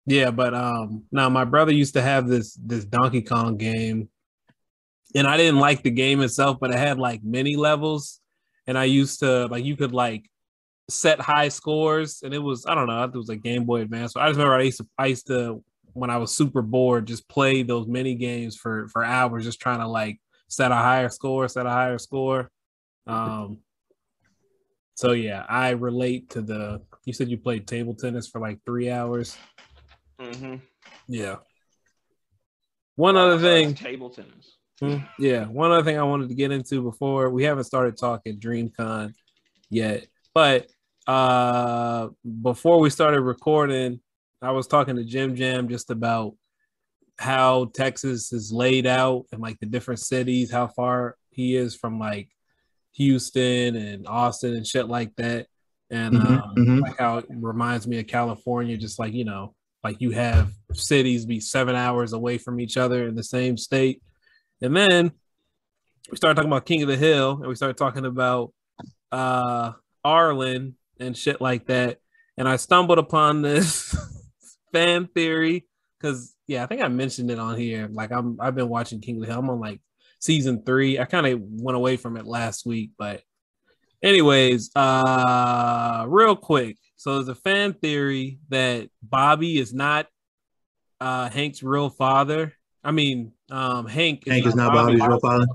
Yeah, 0.05 0.29
but 0.31 0.53
um 0.53 1.03
now 1.11 1.29
my 1.29 1.45
brother 1.45 1.71
used 1.73 1.95
to 1.95 2.01
have 2.01 2.27
this 2.27 2.53
this 2.63 2.85
Donkey 2.85 3.21
Kong 3.23 3.57
game. 3.57 4.09
And 5.15 5.25
I 5.27 5.37
didn't 5.37 5.59
like 5.59 5.81
the 5.81 5.91
game 5.91 6.21
itself, 6.21 6.57
but 6.59 6.71
it 6.71 6.77
had 6.77 6.99
like 6.99 7.23
many 7.23 7.55
levels. 7.55 8.19
And 8.67 8.77
I 8.77 8.83
used 8.83 9.19
to 9.21 9.47
like 9.47 9.63
you 9.63 9.75
could 9.75 9.93
like 9.93 10.29
set 10.89 11.19
high 11.19 11.47
scores 11.49 12.21
and 12.23 12.33
it 12.33 12.39
was 12.39 12.65
I 12.67 12.75
don't 12.75 12.85
know, 12.87 13.03
it 13.03 13.13
was 13.15 13.29
a 13.29 13.35
Game 13.35 13.63
Boy 13.65 13.81
Advance. 13.81 14.13
So 14.13 14.19
I 14.19 14.27
just 14.27 14.37
remember 14.37 14.55
I 14.55 14.61
used 14.63 14.77
to 14.77 14.87
I 14.99 15.07
used 15.07 15.27
to 15.27 15.63
when 15.93 16.09
I 16.11 16.17
was 16.17 16.35
super 16.35 16.61
bored 16.61 17.07
just 17.07 17.27
play 17.27 17.63
those 17.63 17.87
mini 17.87 18.13
games 18.15 18.55
for 18.55 18.87
for 18.89 19.03
hours 19.03 19.43
just 19.45 19.59
trying 19.61 19.79
to 19.79 19.87
like 19.87 20.19
set 20.47 20.71
a 20.71 20.75
higher 20.75 21.09
score, 21.09 21.47
set 21.47 21.65
a 21.65 21.69
higher 21.69 21.97
score. 21.97 22.49
Um 23.07 23.59
so 24.95 25.11
yeah, 25.11 25.45
I 25.49 25.71
relate 25.71 26.29
to 26.31 26.41
the 26.41 26.81
you 27.05 27.13
said 27.13 27.29
you 27.29 27.37
played 27.37 27.67
table 27.67 27.93
tennis 27.93 28.27
for 28.27 28.39
like 28.41 28.59
3 28.65 28.89
hours. 28.89 29.37
Mm-hmm. 30.19 30.55
Yeah. 31.07 31.37
One 32.95 33.17
other 33.17 33.39
thing, 33.39 33.75
Table 33.75 34.09
tennis. 34.09 34.57
Hmm, 34.79 34.97
yeah, 35.19 35.45
one 35.45 35.71
other 35.71 35.83
thing 35.83 35.97
I 35.97 36.03
wanted 36.03 36.29
to 36.29 36.35
get 36.35 36.51
into 36.51 36.81
before 36.81 37.29
we 37.29 37.43
haven't 37.43 37.63
started 37.63 37.97
talking 37.97 38.39
DreamCon 38.39 39.13
yet, 39.69 40.07
but 40.33 40.67
uh 41.07 42.09
before 42.41 42.79
we 42.79 42.89
started 42.89 43.21
recording, 43.21 43.99
I 44.41 44.51
was 44.51 44.67
talking 44.67 44.95
to 44.95 45.03
Jim 45.03 45.35
Jam 45.35 45.69
just 45.69 45.91
about 45.91 46.35
how 47.17 47.65
Texas 47.73 48.33
is 48.33 48.51
laid 48.51 48.85
out 48.85 49.25
and 49.31 49.41
like 49.41 49.59
the 49.59 49.65
different 49.65 49.99
cities, 49.99 50.51
how 50.51 50.67
far 50.67 51.15
he 51.29 51.55
is 51.55 51.75
from 51.75 51.99
like 51.99 52.29
Houston 52.93 53.75
and 53.75 54.07
Austin 54.07 54.55
and 54.55 54.65
shit 54.67 54.87
like 54.87 55.15
that. 55.15 55.47
And 55.89 56.15
Mhm, 56.15 56.41
um, 56.41 56.55
mhm. 56.55 56.81
like 56.81 56.97
how 56.97 57.19
it 57.19 57.25
reminds 57.29 57.87
me 57.87 57.99
of 57.99 58.07
California, 58.07 58.77
just 58.77 58.99
like 58.99 59.13
you 59.13 59.23
know, 59.25 59.53
like 59.83 60.01
you 60.01 60.11
have 60.11 60.51
cities 60.73 61.25
be 61.25 61.39
seven 61.39 61.75
hours 61.75 62.13
away 62.13 62.37
from 62.37 62.59
each 62.59 62.75
other 62.75 63.07
in 63.07 63.15
the 63.15 63.23
same 63.23 63.57
state. 63.57 64.01
And 64.61 64.75
then 64.75 65.11
we 66.09 66.17
started 66.17 66.35
talking 66.35 66.51
about 66.51 66.65
King 66.65 66.81
of 66.83 66.87
the 66.87 66.97
Hill 66.97 67.33
and 67.39 67.47
we 67.47 67.55
started 67.55 67.77
talking 67.77 68.05
about 68.05 68.53
uh 69.11 69.73
Arlen 70.03 70.75
and 70.99 71.15
shit 71.15 71.39
like 71.41 71.67
that. 71.67 71.99
And 72.37 72.47
I 72.47 72.57
stumbled 72.57 72.97
upon 72.99 73.41
this 73.41 73.95
fan 74.73 75.07
theory 75.07 75.65
because 75.99 76.34
yeah, 76.47 76.63
I 76.63 76.67
think 76.67 76.81
I 76.81 76.87
mentioned 76.87 77.31
it 77.31 77.39
on 77.39 77.57
here. 77.57 77.89
Like 77.91 78.11
I'm 78.11 78.37
I've 78.39 78.55
been 78.55 78.69
watching 78.69 79.01
King 79.01 79.17
of 79.17 79.21
the 79.21 79.27
Hill. 79.27 79.39
I'm 79.39 79.49
on 79.49 79.59
like 79.59 79.81
season 80.19 80.63
three. 80.63 80.99
I 80.99 81.05
kind 81.05 81.25
of 81.25 81.39
went 81.41 81.75
away 81.75 81.97
from 81.97 82.17
it 82.17 82.25
last 82.25 82.65
week, 82.65 82.91
but 82.97 83.21
anyways, 84.03 84.71
uh 84.75 86.05
real 86.07 86.35
quick. 86.35 86.77
So 86.95 87.15
there's 87.15 87.27
a 87.27 87.35
fan 87.35 87.73
theory 87.73 88.39
that 88.49 88.89
Bobby 89.01 89.57
is 89.57 89.73
not 89.73 90.07
uh 91.01 91.29
Hank's 91.29 91.63
real 91.63 91.89
father. 91.89 92.53
I 92.83 92.91
mean, 92.91 93.31
um 93.49 93.87
Hank 93.87 94.27
Hank 94.27 94.45
is 94.45 94.55
not 94.55 94.73
Bobby's 94.73 95.01
real 95.01 95.19
father. 95.19 95.47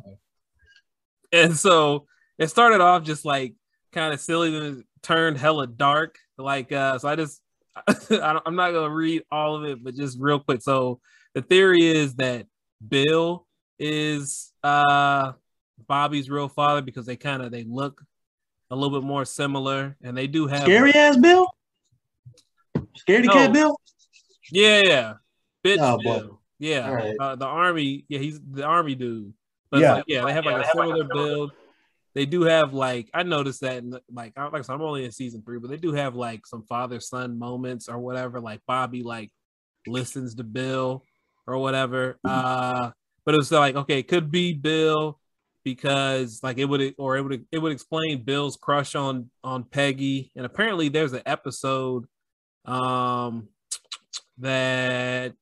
And 1.32 1.56
so 1.56 2.06
it 2.38 2.48
started 2.48 2.80
off 2.80 3.04
just 3.04 3.24
like 3.24 3.54
kind 3.92 4.12
of 4.12 4.20
silly, 4.20 4.50
then 4.50 4.62
it 4.80 4.86
turned 5.02 5.38
hella 5.38 5.68
dark. 5.68 6.18
Like 6.36 6.72
uh 6.72 6.98
so 6.98 7.08
I 7.08 7.14
just 7.14 7.39
I 7.86 7.94
don't, 8.32 8.42
I'm 8.46 8.56
not 8.56 8.72
gonna 8.72 8.94
read 8.94 9.22
all 9.30 9.56
of 9.56 9.64
it, 9.64 9.82
but 9.82 9.94
just 9.94 10.18
real 10.20 10.40
quick. 10.40 10.62
So 10.62 11.00
the 11.34 11.42
theory 11.42 11.86
is 11.86 12.14
that 12.16 12.46
Bill 12.86 13.46
is 13.78 14.52
uh 14.62 15.32
Bobby's 15.86 16.28
real 16.28 16.48
father 16.48 16.82
because 16.82 17.06
they 17.06 17.16
kind 17.16 17.42
of 17.42 17.50
they 17.50 17.64
look 17.64 18.02
a 18.70 18.76
little 18.76 19.00
bit 19.00 19.06
more 19.06 19.24
similar, 19.24 19.96
and 20.02 20.16
they 20.16 20.26
do 20.26 20.46
have 20.46 20.62
Scary 20.62 20.92
ass 20.94 21.16
Bill. 21.16 21.46
Scaredy 22.76 23.26
No. 23.26 23.32
cat 23.32 23.52
Bill. 23.52 23.80
Yeah, 24.52 24.82
yeah, 24.84 25.12
bitch. 25.64 25.78
Oh, 25.80 25.98
Bill. 25.98 26.40
Yeah, 26.58 26.90
right. 26.90 27.16
uh, 27.18 27.36
the 27.36 27.46
army. 27.46 28.04
Yeah, 28.08 28.18
he's 28.18 28.40
the 28.40 28.64
army 28.64 28.94
dude. 28.94 29.32
But 29.70 29.80
Yeah. 29.80 29.94
like, 29.94 30.04
yeah, 30.06 30.24
they 30.24 30.32
have 30.32 30.44
like 30.44 30.64
a 30.64 30.68
similar 30.68 31.04
build. 31.04 31.52
They 32.14 32.26
do 32.26 32.42
have 32.42 32.74
like 32.74 33.08
I 33.14 33.22
noticed 33.22 33.60
that 33.60 33.78
in 33.78 33.96
like 34.12 34.32
I- 34.36 34.48
like 34.48 34.68
I'm 34.68 34.82
only 34.82 35.04
in 35.04 35.12
season 35.12 35.42
three, 35.42 35.58
but 35.58 35.70
they 35.70 35.76
do 35.76 35.92
have 35.92 36.14
like 36.16 36.46
some 36.46 36.64
father 36.64 37.00
son 37.00 37.38
moments 37.38 37.88
or 37.88 37.98
whatever. 37.98 38.40
Like 38.40 38.60
Bobby 38.66 39.02
like 39.02 39.30
listens 39.86 40.34
to 40.36 40.44
Bill 40.44 41.04
or 41.46 41.58
whatever. 41.58 42.18
Uh, 42.24 42.90
but 43.24 43.34
it 43.34 43.38
was 43.38 43.52
like 43.52 43.76
okay, 43.76 43.98
it 44.00 44.08
could 44.08 44.30
be 44.30 44.54
Bill 44.54 45.18
because 45.64 46.40
like 46.42 46.58
it 46.58 46.64
would 46.64 46.94
or 46.98 47.16
it 47.16 47.22
would 47.22 47.46
it 47.52 47.58
would 47.58 47.72
explain 47.72 48.24
Bill's 48.24 48.56
crush 48.56 48.94
on 48.94 49.30
on 49.44 49.64
Peggy, 49.64 50.32
and 50.36 50.46
apparently 50.46 50.88
there's 50.88 51.12
an 51.12 51.22
episode 51.26 52.06
um 52.64 53.48
that 54.38 55.34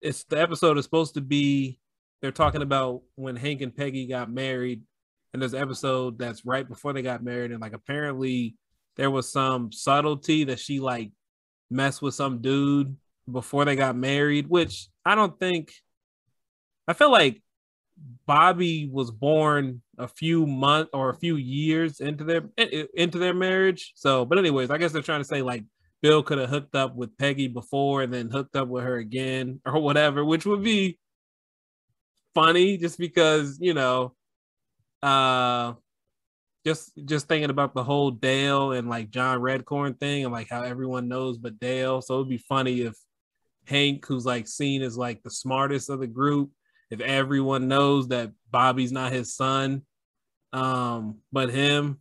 it's 0.00 0.24
the 0.24 0.40
episode 0.40 0.78
is 0.78 0.84
supposed 0.84 1.14
to 1.14 1.20
be 1.20 1.78
they're 2.20 2.32
talking 2.32 2.62
about 2.62 3.02
when 3.14 3.36
Hank 3.36 3.62
and 3.62 3.74
Peggy 3.74 4.06
got 4.06 4.30
married, 4.30 4.82
and 5.32 5.42
this 5.42 5.54
episode 5.54 6.18
that's 6.18 6.44
right 6.44 6.68
before 6.68 6.92
they 6.92 7.02
got 7.02 7.22
married, 7.22 7.52
and 7.52 7.60
like 7.60 7.72
apparently 7.72 8.56
there 8.96 9.10
was 9.10 9.30
some 9.30 9.72
subtlety 9.72 10.44
that 10.44 10.58
she 10.58 10.80
like 10.80 11.12
messed 11.70 12.02
with 12.02 12.14
some 12.14 12.40
dude 12.40 12.96
before 13.30 13.64
they 13.64 13.76
got 13.76 13.96
married, 13.96 14.48
which 14.48 14.88
I 15.04 15.14
don't 15.14 15.38
think 15.38 15.72
I 16.88 16.92
feel 16.92 17.12
like 17.12 17.42
Bobby 18.26 18.88
was 18.90 19.10
born 19.10 19.82
a 19.98 20.08
few 20.08 20.46
months 20.46 20.90
or 20.92 21.10
a 21.10 21.14
few 21.14 21.36
years 21.36 22.00
into 22.00 22.24
their 22.24 22.42
into 22.94 23.18
their 23.18 23.34
marriage. 23.34 23.92
So, 23.94 24.24
but 24.24 24.38
anyways, 24.38 24.70
I 24.70 24.78
guess 24.78 24.92
they're 24.92 25.02
trying 25.02 25.20
to 25.20 25.28
say 25.28 25.42
like 25.42 25.64
Bill 26.02 26.22
could 26.22 26.38
have 26.38 26.50
hooked 26.50 26.74
up 26.74 26.96
with 26.96 27.16
Peggy 27.18 27.48
before 27.48 28.02
and 28.02 28.12
then 28.12 28.30
hooked 28.30 28.56
up 28.56 28.68
with 28.68 28.84
her 28.84 28.96
again 28.96 29.60
or 29.66 29.80
whatever, 29.80 30.24
which 30.24 30.46
would 30.46 30.62
be 30.62 30.98
funny 32.34 32.76
just 32.78 32.98
because, 32.98 33.58
you 33.60 33.74
know, 33.74 34.14
uh 35.02 35.74
just 36.64 36.92
just 37.04 37.26
thinking 37.26 37.50
about 37.50 37.74
the 37.74 37.84
whole 37.84 38.10
Dale 38.10 38.72
and 38.72 38.88
like 38.88 39.10
John 39.10 39.40
Redcorn 39.40 39.98
thing 39.98 40.24
and 40.24 40.32
like 40.32 40.48
how 40.50 40.62
everyone 40.62 41.08
knows 41.08 41.38
but 41.38 41.58
Dale. 41.58 42.02
So 42.02 42.16
it'd 42.16 42.28
be 42.28 42.38
funny 42.38 42.82
if 42.82 42.96
Hank, 43.66 44.04
who's 44.06 44.26
like 44.26 44.46
seen 44.46 44.82
as 44.82 44.96
like 44.96 45.22
the 45.22 45.30
smartest 45.30 45.90
of 45.90 46.00
the 46.00 46.06
group, 46.06 46.50
if 46.90 47.00
everyone 47.00 47.68
knows 47.68 48.08
that 48.08 48.32
Bobby's 48.50 48.92
not 48.92 49.12
his 49.12 49.34
son, 49.34 49.82
um, 50.52 51.18
but 51.32 51.50
him, 51.50 52.00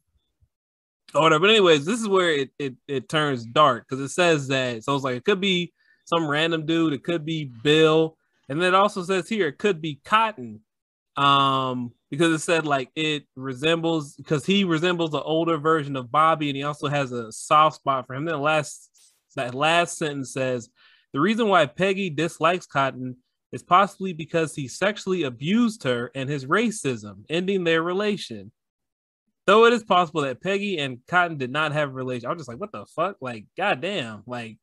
or 1.14 1.22
whatever. 1.22 1.42
But 1.42 1.52
anyways, 1.52 1.86
this 1.86 2.02
is 2.02 2.08
where 2.08 2.32
it 2.32 2.50
it, 2.60 2.76
it 2.88 3.08
turns 3.08 3.46
dark 3.46 3.86
because 3.88 4.04
it 4.04 4.10
says 4.10 4.48
that. 4.50 4.84
So 4.84 4.96
it's 4.96 5.04
like 5.04 5.16
it 5.16 5.26
could 5.26 5.42
be 5.42 5.74
some 6.06 6.28
random 6.28 6.66
dude, 6.66 6.94
it 6.94 7.04
could 7.04 7.24
be 7.24 7.46
Bill, 7.46 8.18
and 8.50 8.62
then 8.62 8.74
it 8.74 8.76
also 8.76 9.04
says 9.04 9.30
here 9.30 9.48
it 9.48 9.58
could 9.58 9.82
be 9.82 10.02
Cotton, 10.04 10.62
um, 11.16 11.94
because 12.10 12.34
it 12.34 12.40
said 12.40 12.66
like 12.66 12.90
it 12.96 13.26
resembles 13.36 14.16
because 14.16 14.46
he 14.46 14.64
resembles 14.64 15.12
the 15.12 15.22
older 15.22 15.58
version 15.58 15.96
of 15.96 16.12
Bobby, 16.12 16.50
and 16.50 16.58
he 16.58 16.64
also 16.64 16.88
has 16.88 17.12
a 17.12 17.32
soft 17.32 17.78
spot 17.78 18.08
for 18.08 18.16
him. 18.16 18.26
Then 18.26 18.36
the 18.36 18.40
last 18.40 18.90
that 19.36 19.54
last 19.54 19.98
sentence 19.98 20.34
says 20.34 20.70
the 21.14 21.20
reason 21.20 21.48
why 21.48 21.66
Peggy 21.66 22.10
dislikes 22.10 22.66
Cotton 22.66 23.18
is 23.52 23.64
possibly 23.64 24.14
because 24.14 24.56
he 24.56 24.68
sexually 24.68 25.24
abused 25.24 25.84
her 25.84 26.12
and 26.14 26.30
his 26.30 26.46
racism, 26.46 27.24
ending 27.30 27.64
their 27.64 27.82
relation. 27.82 28.52
Though 29.48 29.66
it 29.66 29.74
is 29.74 29.84
possible 29.84 30.22
that 30.22 30.42
Peggy 30.42 30.78
and 30.78 31.00
Cotton 31.08 31.38
did 31.38 31.52
not 31.52 31.72
have 31.72 31.90
a 31.90 31.94
relation. 31.94 32.28
I 32.28 32.34
was 32.34 32.42
just 32.42 32.50
like, 32.50 32.60
what 32.60 32.72
the 32.72 32.86
fuck? 32.96 33.16
Like, 33.20 33.46
goddamn, 33.58 34.22
like 34.28 34.60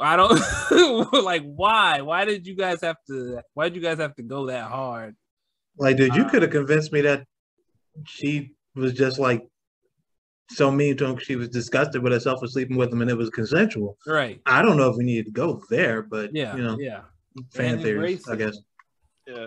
I 0.00 0.16
don't 0.16 1.12
like 1.24 1.42
why. 1.42 2.00
Why 2.00 2.24
did 2.24 2.46
you 2.46 2.56
guys 2.56 2.80
have 2.82 2.96
to 3.08 3.40
why 3.54 3.68
did 3.68 3.76
you 3.76 3.82
guys 3.82 3.98
have 3.98 4.14
to 4.16 4.22
go 4.22 4.46
that 4.46 4.64
hard? 4.70 5.14
Like, 5.78 5.96
dude, 5.96 6.14
you 6.14 6.24
Uh, 6.24 6.28
could 6.30 6.42
have 6.42 6.50
convinced 6.50 6.92
me 6.92 7.00
that 7.02 7.24
she 8.06 8.54
was 8.74 8.92
just 8.92 9.18
like 9.18 9.46
so 10.50 10.70
mean 10.70 10.96
to 10.98 11.06
him. 11.06 11.16
She 11.18 11.36
was 11.36 11.48
disgusted 11.48 12.02
with 12.02 12.12
herself 12.12 12.40
for 12.40 12.46
sleeping 12.48 12.76
with 12.76 12.92
him, 12.92 13.00
and 13.00 13.10
it 13.10 13.16
was 13.16 13.30
consensual. 13.30 13.96
Right. 14.06 14.40
I 14.44 14.60
don't 14.62 14.76
know 14.76 14.90
if 14.90 14.96
we 14.96 15.04
needed 15.04 15.26
to 15.26 15.32
go 15.32 15.62
there, 15.70 16.02
but 16.02 16.34
Yeah. 16.34 16.54
you 16.56 16.62
know, 16.62 16.76
yeah. 16.78 17.02
fan 17.52 17.74
And 17.74 17.82
theories, 17.82 18.28
I 18.28 18.36
guess. 18.36 18.58
Yeah, 19.26 19.46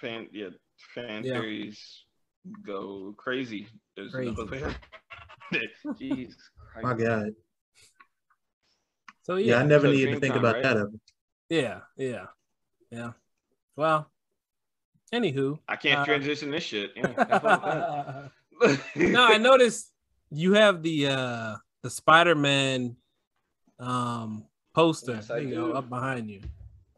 fan. 0.00 0.28
Yeah, 0.32 0.50
fan 0.94 1.24
Yeah. 1.24 1.40
theories 1.40 2.04
go 2.64 3.12
crazy. 3.16 3.66
There's 3.96 4.12
Crazy. 4.12 4.28
another 4.38 4.50
way. 4.68 4.74
Jeez. 6.00 6.34
My 6.82 6.94
God. 6.94 7.30
So 9.26 9.34
Yeah, 9.34 9.56
yeah. 9.56 9.58
I 9.58 9.66
never 9.66 9.88
So 9.88 9.92
needed 9.92 10.14
to 10.14 10.20
think 10.20 10.34
Dreamtime, 10.34 10.38
about 10.38 10.54
right? 10.54 10.62
that 10.62 10.76
ever. 10.76 10.92
Yeah. 11.48 11.80
Yeah. 11.96 12.26
Yeah. 12.92 13.10
Well, 13.74 14.08
anywho. 15.12 15.58
I 15.66 15.74
can't 15.74 15.98
Uh, 15.98 16.04
transition 16.04 16.52
this 16.52 16.62
shit. 16.62 16.92
Yeah, 16.94 17.08
have 17.08 17.42
fun 17.42 18.30
with 18.62 18.80
that. 18.94 19.10
no, 19.10 19.24
I 19.26 19.38
noticed 19.38 19.92
you 20.30 20.52
have 20.52 20.80
the 20.84 21.08
uh 21.08 21.56
the 21.82 21.90
Spider-Man 21.90 22.96
um 23.80 24.44
poster. 24.72 25.14
Yes, 25.14 25.26
there 25.26 25.40
you 25.40 25.54
go, 25.56 25.72
up 25.72 25.88
behind 25.88 26.30
you. 26.30 26.42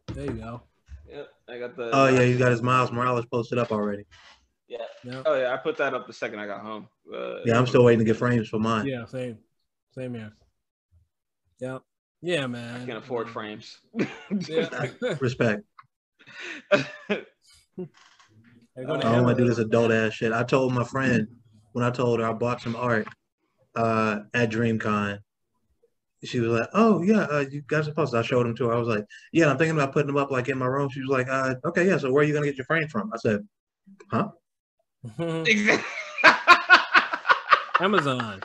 There 0.08 0.26
you 0.26 0.32
go. 0.32 0.62
Yeah, 1.08 1.23
I 1.49 1.58
got 1.58 1.76
the. 1.76 1.90
Oh 1.94 2.08
yeah, 2.08 2.25
he's 2.25 2.37
got 2.37 2.50
his 2.50 2.61
Miles 2.61 2.92
Morales 2.92 3.25
posted 3.25 3.56
up 3.56 3.73
already. 3.73 4.04
Yeah. 4.68 4.85
Yeah. 5.02 5.23
Oh 5.25 5.35
yeah, 5.35 5.54
I 5.54 5.56
put 5.56 5.78
that 5.78 5.94
up 5.94 6.06
the 6.06 6.12
second 6.12 6.40
I 6.40 6.47
got 6.47 6.61
home. 6.61 6.88
Uh, 7.11 7.38
Yeah, 7.47 7.58
I'm 7.58 7.66
still 7.66 7.85
waiting 7.85 8.00
to 8.00 8.04
get 8.04 8.16
frames 8.16 8.50
for 8.50 8.58
mine. 8.58 8.87
Yeah, 8.87 9.06
same. 9.06 9.38
Same 9.94 10.12
here. 10.12 10.32
Yep. 11.61 11.82
Yeah, 12.20 12.46
man. 12.46 12.82
I 12.82 12.87
can't 12.87 12.98
afford 12.98 13.30
frames. 13.30 13.78
Yeah. 14.48 14.68
Respect. 15.20 15.62
I 18.78 18.84
go 18.84 18.96
to 18.96 19.06
I 19.06 19.12
don't 19.12 19.25
want 19.25 19.38
to 19.38 19.44
do 19.44 19.48
this 19.48 19.58
adult 19.58 19.92
ass 19.92 20.14
shit. 20.14 20.32
I 20.32 20.42
told 20.44 20.72
my 20.72 20.84
friend 20.84 21.26
when 21.72 21.84
I 21.84 21.90
told 21.90 22.20
her 22.20 22.26
I 22.26 22.32
bought 22.32 22.60
some 22.60 22.76
art 22.76 23.08
uh, 23.75 24.20
at 24.34 24.50
DreamCon. 24.50 25.18
She 26.25 26.40
was 26.40 26.50
like, 26.50 26.68
"Oh 26.75 27.02
yeah, 27.02 27.22
uh, 27.30 27.44
you 27.48 27.62
guys 27.66 27.82
are 27.82 27.90
supposed." 27.90 28.14
I 28.14 28.22
showed 28.22 28.44
them 28.44 28.56
to 28.56 28.68
her. 28.68 28.75
I 28.75 28.78
was 28.78 28.88
like, 28.88 29.04
"Yeah, 29.32 29.50
I'm 29.50 29.58
thinking 29.58 29.76
about 29.76 29.92
putting 29.92 30.08
them 30.08 30.16
up 30.16 30.32
like 30.32 30.48
in 30.48 30.58
my 30.58 30.66
room." 30.66 30.88
She 30.90 31.00
was 31.00 31.10
like, 31.10 31.28
uh, 31.28 31.54
"Okay, 31.64 31.87
yeah. 31.87 31.98
So 31.98 32.12
where 32.12 32.25
are 32.25 32.26
you 32.26 32.34
gonna 32.34 32.46
get 32.46 32.56
your 32.56 32.66
frame 32.66 32.88
from?" 32.88 33.12
I 33.14 33.18
said, 33.18 33.46
"Huh?" 34.10 34.30
Amazon. 37.80 38.42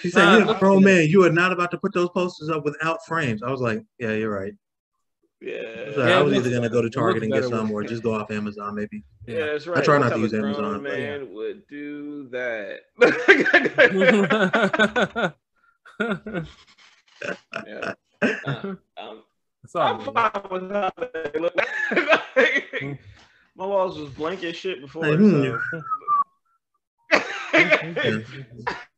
"She 0.00 0.10
said, 0.10 0.32
you're 0.32 0.42
a 0.42 0.46
look- 0.46 0.58
grown 0.58 0.82
man. 0.84 1.08
You 1.08 1.24
are 1.24 1.30
not 1.32 1.52
about 1.52 1.70
to 1.72 1.78
put 1.78 1.92
those 1.94 2.08
posters 2.10 2.48
up 2.50 2.64
without 2.64 3.04
frames." 3.06 3.42
I 3.42 3.50
was 3.50 3.60
like, 3.60 3.82
"Yeah, 3.98 4.12
you're 4.12 4.30
right." 4.30 4.52
yeah. 5.40 5.92
So 5.94 6.06
Yeah, 6.06 6.18
I 6.18 6.22
was 6.22 6.34
either 6.34 6.50
gonna 6.50 6.68
go 6.70 6.80
to 6.82 6.88
Target 6.90 7.22
and 7.22 7.32
get 7.32 7.44
some, 7.44 7.70
or 7.70 7.82
just 7.84 8.02
go 8.02 8.14
off 8.14 8.30
Amazon 8.30 8.74
maybe. 8.74 9.04
Yeah, 9.26 9.36
Yeah. 9.38 9.46
that's 9.46 9.66
right. 9.66 9.78
I 9.78 9.82
try 9.82 9.98
not 9.98 10.10
to 10.14 10.18
use 10.18 10.32
of 10.32 10.40
grown 10.40 10.54
Amazon, 10.54 10.82
but 10.82 10.92
Man 10.92 11.32
would 11.34 11.66
do 11.68 12.28
that. 12.30 12.80
yeah. 17.66 17.94
Uh, 18.22 18.74
um, 18.96 19.22
It's 19.64 19.74
I'm 19.74 19.98
good. 19.98 20.14
fine 20.14 20.32
with 20.50 20.70
how 20.70 20.92
they 20.98 21.40
look. 21.40 21.54
Like, 22.36 23.00
my 23.56 23.66
walls 23.66 23.98
was 23.98 24.10
blank 24.10 24.42
as 24.44 24.56
shit 24.56 24.80
before. 24.80 25.06
Like, 25.06 25.18
So. 25.20 25.60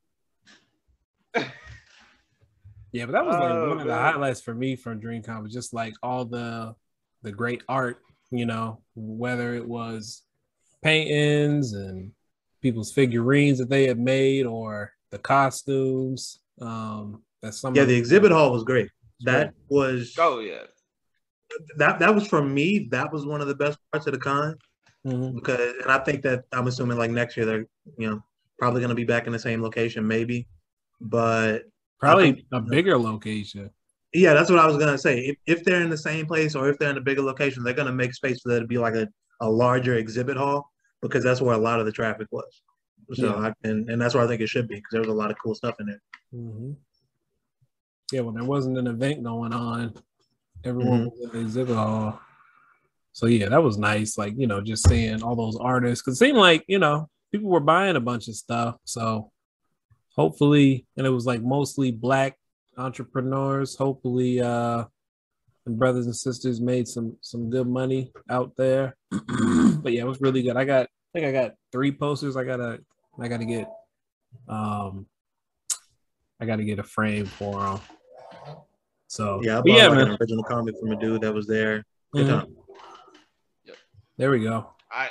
Yeah, 2.93 3.05
but 3.05 3.13
that 3.13 3.25
was 3.27 3.37
like 3.37 3.51
Oh, 3.51 3.69
one 3.69 3.81
of 3.81 3.87
the 3.87 3.95
highlights 3.95 4.41
for 4.41 4.55
me 4.55 4.75
from 4.75 5.01
DreamCon 5.01 5.43
was 5.43 5.53
just 5.53 5.75
like 5.75 5.95
all 6.03 6.25
the 6.25 6.75
the 7.23 7.33
great 7.33 7.63
art, 7.69 7.99
you 8.31 8.47
know, 8.47 8.81
whether 8.95 9.55
it 9.55 9.67
was 9.67 10.23
paintings 10.83 11.73
and 11.75 12.13
people's 12.63 12.93
figurines 12.93 13.59
that 13.59 13.69
they 13.69 13.87
had 13.87 13.99
made 13.99 14.47
or 14.47 14.93
the 15.11 15.19
costumes. 15.19 16.41
Um 16.61 17.23
that 17.43 17.55
some 17.55 17.75
Yeah, 17.75 17.85
the 17.85 17.97
exhibit 17.97 18.33
hall 18.33 18.53
was 18.53 18.65
great. 18.65 18.87
It's 18.87 19.25
That 19.27 19.55
was 19.69 20.15
oh 20.19 20.39
yeah. 20.41 20.63
that 21.77 21.99
that 21.99 22.15
was 22.15 22.27
for 22.27 22.43
me. 22.43 22.89
That 22.91 23.13
was 23.13 23.27
one 23.27 23.41
of 23.41 23.49
the 23.49 23.55
best 23.55 23.79
parts 23.93 24.07
of 24.07 24.13
the 24.15 24.19
con. 24.19 24.57
Mhm. 25.07 25.35
because 25.35 25.75
and 25.83 25.91
I 25.93 25.99
think 25.99 26.23
that 26.23 26.45
I'm 26.53 26.67
assuming 26.67 26.99
like 26.99 27.11
next 27.11 27.37
year 27.37 27.47
they're 27.47 27.67
you 27.99 28.11
know 28.11 28.23
probably 28.59 28.81
going 28.81 28.89
to 28.91 28.95
be 28.97 29.05
back 29.05 29.27
in 29.27 29.33
the 29.33 29.39
same 29.39 29.63
location 29.63 30.07
maybe, 30.07 30.49
but 31.01 31.65
probably 32.01 32.33
think- 32.33 32.47
a 32.53 32.61
bigger 32.61 32.99
location. 32.99 33.71
yeah, 34.15 34.35
that's 34.35 34.51
what 34.51 34.59
I 34.59 34.67
was 34.67 34.77
to 34.93 34.99
say. 34.99 35.21
If, 35.21 35.37
if 35.47 35.65
they're 35.65 35.83
in 35.83 35.91
the 35.91 35.97
same 35.99 36.27
place 36.27 36.55
or 36.55 36.69
if 36.69 36.79
they're 36.79 36.91
in 36.91 36.97
a 36.97 37.01
bigger 37.01 37.23
location, 37.23 37.63
they're 37.63 37.75
to 37.87 37.93
make 37.93 38.15
space 38.15 38.41
for 38.41 38.51
that 38.53 38.61
to 38.61 38.67
be 38.67 38.79
like 38.79 38.95
a, 38.95 39.09
a 39.41 39.49
larger 39.49 39.95
exhibit 39.97 40.37
hall 40.37 40.71
because 41.03 41.23
that's 41.23 41.41
where 41.41 41.55
a 41.55 41.59
lot 41.59 41.79
of 41.81 41.87
the 41.87 41.93
traffic 41.93 42.27
was. 42.31 42.63
So 43.15 43.27
Yeah. 43.27 43.49
I, 43.49 43.53
and 43.69 43.89
and 43.89 44.01
that's 44.01 44.15
where 44.15 44.23
I 44.25 44.27
think 44.27 44.41
it 44.43 44.49
should 44.49 44.69
be 44.69 44.75
because 44.77 44.91
there 44.93 45.01
was 45.01 45.09
a 45.11 45.15
lot 45.15 45.31
of 45.31 45.37
cool 45.43 45.55
stuff 45.55 45.77
in 45.81 45.87
there. 45.87 46.03
Mhm. 46.35 46.77
Yeah, 48.13 48.21
when 48.21 48.35
there 48.35 48.45
wasn't 48.45 48.79
an 48.79 48.87
event 48.87 49.23
going 49.23 49.53
on, 49.53 49.95
everyone 50.65 51.01
Mm-hmm. 51.01 51.09
was 51.11 51.21
in 51.21 51.29
the 51.31 51.41
exhibit 51.47 51.77
hall. 51.77 52.21
So 53.13 53.27
yeah, 53.27 53.49
that 53.49 53.63
was 53.63 53.79
nice. 53.79 54.17
Like 54.19 54.35
you 54.37 54.47
know, 54.47 54.61
just 54.61 54.89
seeing 54.89 55.23
all 55.23 55.37
those 55.37 55.57
artists 55.57 56.03
because 56.03 56.15
it 56.21 56.25
seemed 56.25 56.39
like 56.39 56.65
you 56.69 56.79
know 56.79 57.09
people 57.33 57.49
were 57.51 57.61
buying 57.61 57.97
a 57.97 58.01
bunch 58.01 58.29
of 58.29 58.35
stuff. 58.37 58.77
So 58.85 59.31
hopefully, 60.19 60.85
and 60.97 61.07
it 61.07 61.11
was 61.11 61.25
like 61.25 61.43
mostly 61.43 61.93
black 61.93 62.37
entrepreneurs. 62.77 63.77
Hopefully, 63.77 64.41
uh, 64.41 64.85
and 65.65 65.79
brothers 65.79 66.07
and 66.07 66.17
sisters 66.17 66.61
made 66.61 66.89
some 66.89 67.17
some 67.21 67.49
good 67.49 67.69
money 67.69 68.13
out 68.29 68.53
there. 68.57 68.97
but 69.11 69.93
yeah, 69.93 70.03
it 70.03 70.07
was 70.07 70.21
really 70.21 70.43
good. 70.43 70.57
I 70.57 70.65
got, 70.65 70.87
I 70.87 70.89
think 71.15 71.27
I 71.27 71.33
got 71.33 71.55
three 71.73 71.93
posters. 71.93 72.37
I 72.37 72.45
gotta, 72.45 72.81
I 73.19 73.29
gotta 73.29 73.45
get, 73.45 73.69
um, 74.49 75.07
I 76.41 76.47
gotta 76.47 76.65
get 76.65 76.79
a 76.79 76.83
frame 76.83 77.27
for 77.27 77.63
them. 77.63 77.81
So 79.07 79.41
Yeah, 79.43 79.59
I 79.59 79.63
bought 79.63 79.77
yeah, 79.77 79.89
like 79.89 79.99
man. 79.99 80.09
an 80.11 80.17
original 80.21 80.45
comic 80.45 80.75
from 80.81 80.93
a 80.93 80.97
dude 80.97 81.23
that 81.23 81.33
was 81.33 81.47
there. 81.47 81.85
Good 82.13 82.27
Mhm. 82.27 82.41
time. 82.41 82.57
There 84.17 84.31
we 84.31 84.41
go. 84.41 84.71
I 84.91 85.11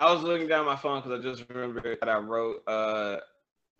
I 0.00 0.12
was 0.12 0.22
looking 0.22 0.48
down 0.48 0.66
my 0.66 0.76
phone 0.76 1.02
because 1.02 1.20
I 1.20 1.22
just 1.22 1.48
remembered 1.48 1.98
that 2.00 2.08
I 2.08 2.18
wrote. 2.18 2.62
Uh, 2.66 3.18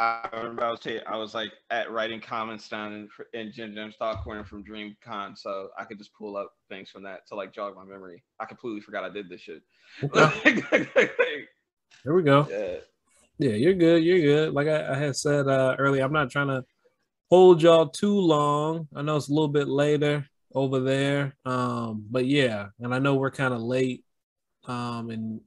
I 0.00 0.28
remember 0.33 0.64
I 0.64 0.71
was 0.71 0.80
ta- 0.80 1.04
I 1.07 1.16
was 1.19 1.35
like 1.35 1.52
at 1.71 1.90
writing 1.90 2.21
comments 2.21 2.71
down 2.71 2.92
in, 2.95 3.09
in 3.38 3.52
Jim 3.52 3.75
Jim 3.75 3.92
Stock 3.92 4.25
Corner 4.25 4.45
from 4.45 4.64
DreamCon, 4.64 5.37
so 5.37 5.69
I 5.78 5.85
could 5.85 5.99
just 5.99 6.14
pull 6.14 6.38
up 6.38 6.52
things 6.71 6.88
from 6.88 7.02
that 7.02 7.28
to 7.28 7.35
like 7.35 7.52
jog 7.52 7.76
my 7.76 7.85
memory. 7.85 8.23
I 8.40 8.47
completely 8.47 8.80
forgot 8.80 9.04
I 9.04 9.11
did 9.11 9.28
this 9.28 9.42
shit. 9.42 9.62
There 12.02 12.14
we 12.14 12.23
go. 12.23 12.47
yeah. 12.50 12.76
Yeah, 13.38 13.57
you're 13.57 13.75
good. 13.75 14.02
You're 14.02 14.21
good. 14.21 14.54
Like 14.54 14.69
I, 14.69 14.92
I 14.92 14.97
had 14.97 15.16
said 15.16 15.49
uh, 15.49 15.76
earlier, 15.78 16.02
I'm 16.02 16.12
not 16.12 16.30
trying 16.30 16.49
to 16.49 16.64
hold 17.28 17.62
y'all 17.62 17.88
too 17.88 18.19
long. 18.19 18.88
I 18.95 19.02
know 19.02 19.16
it's 19.16 19.28
a 19.28 19.33
little 19.33 19.49
bit 19.49 19.69
later 19.69 20.26
over 20.54 20.80
there, 20.80 21.37
um, 21.45 22.07
but 22.11 22.25
yeah, 22.25 22.69
and 22.80 22.95
I 22.95 23.00
know 23.00 23.16
we're 23.16 23.30
kind 23.30 23.52
of 23.52 23.61
late 23.61 24.04
um, 24.66 25.11
in 25.11 25.40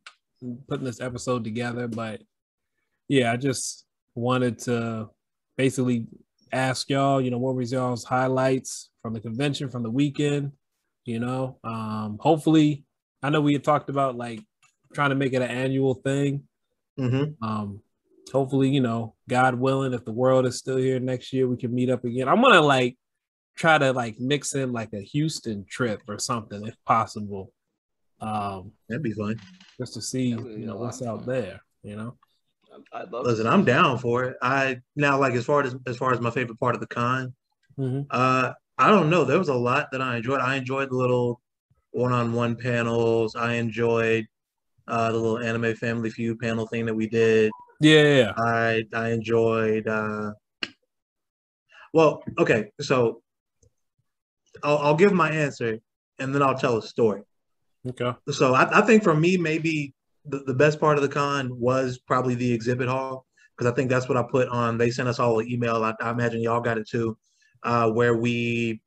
putting 0.67 0.85
this 0.85 1.01
episode 1.01 1.43
together, 1.43 1.87
but 1.87 2.21
yeah, 3.07 3.31
I 3.31 3.37
just 3.37 3.82
wanted 4.15 4.59
to 4.59 5.09
basically 5.57 6.07
ask 6.51 6.89
y'all, 6.89 7.21
you 7.21 7.31
know, 7.31 7.37
what 7.37 7.55
was 7.55 7.71
y'all's 7.71 8.03
highlights 8.03 8.89
from 9.01 9.13
the 9.13 9.19
convention 9.19 9.69
from 9.69 9.83
the 9.83 9.89
weekend? 9.89 10.51
You 11.05 11.19
know, 11.19 11.57
um, 11.63 12.17
hopefully, 12.19 12.85
I 13.21 13.29
know 13.29 13.41
we 13.41 13.53
had 13.53 13.63
talked 13.63 13.89
about 13.89 14.15
like 14.15 14.41
trying 14.93 15.09
to 15.09 15.15
make 15.15 15.33
it 15.33 15.41
an 15.41 15.49
annual 15.49 15.95
thing. 15.95 16.43
Mm-hmm. 16.99 17.43
Um, 17.43 17.81
hopefully, 18.31 18.69
you 18.69 18.81
know, 18.81 19.15
God 19.27 19.55
willing, 19.55 19.93
if 19.93 20.05
the 20.05 20.11
world 20.11 20.45
is 20.45 20.57
still 20.57 20.77
here 20.77 20.99
next 20.99 21.33
year, 21.33 21.47
we 21.47 21.57
can 21.57 21.73
meet 21.73 21.89
up 21.89 22.05
again. 22.05 22.29
I'm 22.29 22.41
gonna 22.41 22.61
like 22.61 22.97
try 23.55 23.77
to 23.77 23.91
like 23.91 24.19
mix 24.19 24.55
in 24.55 24.71
like 24.71 24.93
a 24.93 25.01
Houston 25.01 25.65
trip 25.69 26.01
or 26.07 26.19
something 26.19 26.65
if 26.65 26.75
possible. 26.85 27.51
Um, 28.21 28.71
That'd 28.87 29.03
be 29.03 29.11
fun. 29.11 29.39
just 29.77 29.93
to 29.95 30.01
see, 30.01 30.33
That 30.33 30.43
would 30.43 30.55
be 30.55 30.61
you 30.61 30.67
know, 30.67 30.77
what's 30.77 31.01
out 31.01 31.25
there, 31.25 31.61
you 31.83 31.95
know. 31.95 32.17
I'd 32.91 33.11
love. 33.11 33.25
Listen, 33.25 33.45
to 33.45 33.51
I'm 33.51 33.63
down 33.65 33.97
for 33.97 34.23
it. 34.25 34.37
I 34.41 34.81
now 34.95 35.19
like 35.19 35.33
as 35.33 35.45
far 35.45 35.61
as 35.63 35.75
as 35.87 35.97
far 35.97 36.13
as 36.13 36.19
my 36.19 36.31
favorite 36.31 36.59
part 36.59 36.75
of 36.75 36.81
the 36.81 36.87
con, 36.87 37.33
Mhm. 37.79 38.05
uh, 38.09 38.53
I 38.77 38.89
don't 38.89 39.09
know. 39.09 39.23
There 39.23 39.37
was 39.37 39.49
a 39.49 39.53
lot 39.55 39.89
that 39.91 40.01
I 40.01 40.17
enjoyed. 40.17 40.39
I 40.41 40.55
enjoyed 40.55 40.89
the 40.89 40.95
little 40.95 41.41
one-on-one 41.91 42.55
panels. 42.55 43.35
I 43.35 43.53
enjoyed 43.53 44.25
uh, 44.87 45.11
the 45.11 45.17
little 45.17 45.39
anime 45.39 45.75
family 45.75 46.09
feud 46.09 46.39
panel 46.39 46.67
thing 46.67 46.85
that 46.87 46.93
we 46.93 47.07
did. 47.07 47.51
Yeah, 47.79 48.01
yeah, 48.03 48.17
yeah. 48.17 48.33
I 48.37 48.83
I 48.93 49.09
enjoyed. 49.11 49.87
Uh, 49.87 50.33
well, 51.93 52.23
okay, 52.39 52.71
so 52.81 53.21
I'll, 54.63 54.77
I'll 54.79 54.95
give 54.95 55.13
my 55.13 55.29
answer 55.31 55.79
and 56.19 56.33
then 56.33 56.41
I'll 56.41 56.57
tell 56.57 56.77
a 56.77 56.81
story. 56.81 57.23
Okay. 57.87 58.13
So 58.31 58.53
I, 58.53 58.79
I 58.79 58.81
think 58.81 59.03
for 59.03 59.15
me, 59.15 59.37
maybe 59.37 59.93
the, 60.25 60.39
the 60.39 60.53
best 60.53 60.79
part 60.79 60.97
of 60.97 61.03
the 61.03 61.09
con 61.09 61.49
was 61.59 61.99
probably 61.99 62.35
the 62.35 62.51
exhibit 62.51 62.87
hall 62.87 63.25
because 63.57 63.71
I 63.71 63.75
think 63.75 63.89
that's 63.89 64.07
what 64.07 64.17
I 64.17 64.23
put 64.23 64.47
on. 64.49 64.77
They 64.77 64.91
sent 64.91 65.07
us 65.07 65.19
all 65.19 65.39
an 65.39 65.49
email. 65.49 65.83
I, 65.83 65.93
I 66.01 66.11
imagine 66.11 66.41
y'all 66.41 66.61
got 66.61 66.77
it 66.77 66.87
too, 66.87 67.17
uh, 67.63 67.89
where 67.91 68.15
we 68.15 68.81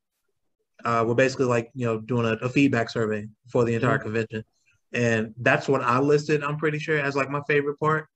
uh, 0.85 1.05
we're 1.07 1.15
basically 1.15 1.47
like 1.47 1.71
you 1.75 1.87
know 1.87 2.01
doing 2.01 2.27
a, 2.27 2.33
a 2.45 2.49
feedback 2.49 2.91
survey 2.91 3.29
for 3.51 3.65
the 3.65 3.75
entire 3.75 3.99
convention, 3.99 4.45
and 4.93 5.35
that's 5.39 5.69
what 5.69 5.83
I 5.83 5.99
listed. 5.99 6.43
I'm 6.43 6.57
pretty 6.57 6.79
sure 6.79 6.99
as 6.99 7.17
like 7.17 7.31
my 7.31 7.43
favorite 7.47 7.79
part 7.79 8.09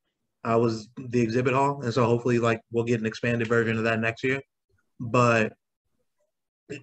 uh, 0.44 0.58
was 0.58 0.88
the 0.96 1.20
exhibit 1.20 1.54
hall, 1.54 1.82
and 1.82 1.92
so 1.92 2.04
hopefully 2.04 2.38
like 2.38 2.60
we'll 2.72 2.84
get 2.84 3.00
an 3.00 3.06
expanded 3.06 3.48
version 3.48 3.76
of 3.76 3.84
that 3.84 4.00
next 4.00 4.24
year. 4.24 4.40
But 4.98 5.52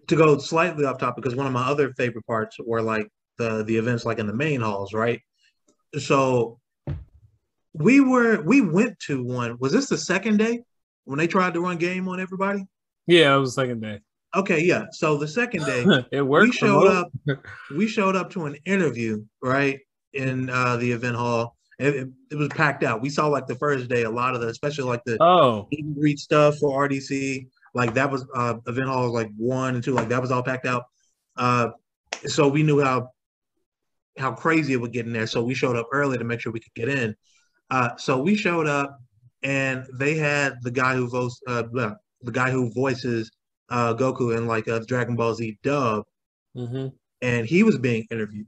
to 0.07 0.15
go 0.15 0.37
slightly 0.37 0.85
off 0.85 0.97
topic, 0.97 1.23
because 1.23 1.35
one 1.35 1.47
of 1.47 1.53
my 1.53 1.65
other 1.65 1.93
favorite 1.93 2.25
parts 2.25 2.57
were 2.59 2.81
like 2.81 3.07
the 3.37 3.63
the 3.63 3.77
events 3.77 4.05
like 4.05 4.19
in 4.19 4.27
the 4.27 4.33
main 4.33 4.61
halls, 4.61 4.93
right? 4.93 5.21
So 5.95 6.59
we 7.73 7.99
were 7.99 8.41
we 8.41 8.61
went 8.61 8.99
to 9.01 9.23
one. 9.23 9.57
Was 9.59 9.71
this 9.71 9.87
the 9.87 9.97
second 9.97 10.37
day 10.37 10.63
when 11.05 11.17
they 11.17 11.27
tried 11.27 11.53
to 11.53 11.61
run 11.61 11.77
game 11.77 12.07
on 12.07 12.19
everybody? 12.19 12.65
Yeah, 13.05 13.35
it 13.35 13.39
was 13.39 13.55
the 13.55 13.61
second 13.61 13.81
day. 13.81 13.99
Okay, 14.35 14.61
yeah. 14.63 14.85
So 14.91 15.17
the 15.17 15.27
second 15.27 15.65
day 15.65 15.85
it 16.11 16.21
worked. 16.21 16.47
we 16.47 16.51
showed 16.51 16.87
up. 16.87 17.11
We 17.75 17.87
showed 17.87 18.15
up 18.15 18.29
to 18.31 18.45
an 18.45 18.57
interview 18.65 19.23
right 19.41 19.79
in 20.13 20.49
uh, 20.49 20.77
the 20.77 20.91
event 20.91 21.15
hall. 21.15 21.55
It, 21.79 21.95
it, 21.95 22.07
it 22.31 22.35
was 22.35 22.49
packed 22.49 22.83
out. 22.83 23.01
We 23.01 23.09
saw 23.09 23.27
like 23.27 23.45
the 23.47 23.55
first 23.55 23.87
day 23.87 24.03
a 24.03 24.09
lot 24.09 24.33
of 24.33 24.41
the, 24.41 24.47
especially 24.47 24.85
like 24.85 25.03
the 25.05 25.17
Oh, 25.21 25.67
meet 25.71 25.85
and 25.85 25.95
greet 25.95 26.19
stuff 26.19 26.57
for 26.57 26.87
RDC. 26.87 27.47
Like 27.73 27.93
that 27.93 28.09
was 28.11 28.25
uh, 28.35 28.55
event 28.65 28.89
hall 28.89 29.03
was 29.03 29.13
like 29.13 29.29
one 29.37 29.75
and 29.75 29.83
two. 29.83 29.93
Like 29.93 30.09
that 30.09 30.21
was 30.21 30.31
all 30.31 30.41
packed 30.43 30.65
out. 30.65 30.85
Uh, 31.35 31.69
so 32.25 32.47
we 32.47 32.63
knew 32.63 32.81
how 32.83 33.11
how 34.17 34.31
crazy 34.31 34.73
it 34.73 34.77
would 34.77 34.93
get 34.93 35.05
in 35.05 35.13
there. 35.13 35.27
So 35.27 35.43
we 35.43 35.53
showed 35.53 35.75
up 35.75 35.87
early 35.91 36.17
to 36.17 36.23
make 36.23 36.39
sure 36.39 36.51
we 36.51 36.59
could 36.59 36.73
get 36.73 36.89
in. 36.89 37.15
Uh, 37.69 37.95
so 37.97 38.21
we 38.21 38.35
showed 38.35 38.67
up, 38.67 38.99
and 39.43 39.85
they 39.93 40.15
had 40.15 40.55
the 40.61 40.71
guy 40.71 40.95
who 40.95 41.07
votes 41.07 41.41
uh, 41.47 41.63
well, 41.71 41.97
the 42.21 42.31
guy 42.31 42.49
who 42.49 42.71
voices 42.71 43.31
uh, 43.69 43.93
Goku 43.93 44.35
in 44.37 44.47
like 44.47 44.67
a 44.67 44.79
Dragon 44.85 45.15
Ball 45.15 45.33
Z 45.35 45.57
dub, 45.63 46.03
mm-hmm. 46.55 46.87
and 47.21 47.45
he 47.45 47.63
was 47.63 47.77
being 47.77 48.05
interviewed, 48.09 48.47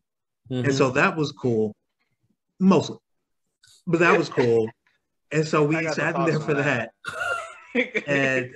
and 0.50 0.74
so 0.74 0.90
that 0.92 1.16
was 1.16 1.32
cool, 1.32 1.76
mostly, 2.60 2.98
but 3.86 4.00
that 4.00 4.18
was 4.18 4.30
cool. 4.30 4.68
And 5.32 5.48
so 5.48 5.64
we 5.64 5.76
got 5.76 5.84
the 5.84 5.94
sat 5.94 6.16
in 6.16 6.26
there 6.26 6.40
for 6.40 6.54
that. 6.56 6.92
that. 7.76 8.08
And 8.08 8.52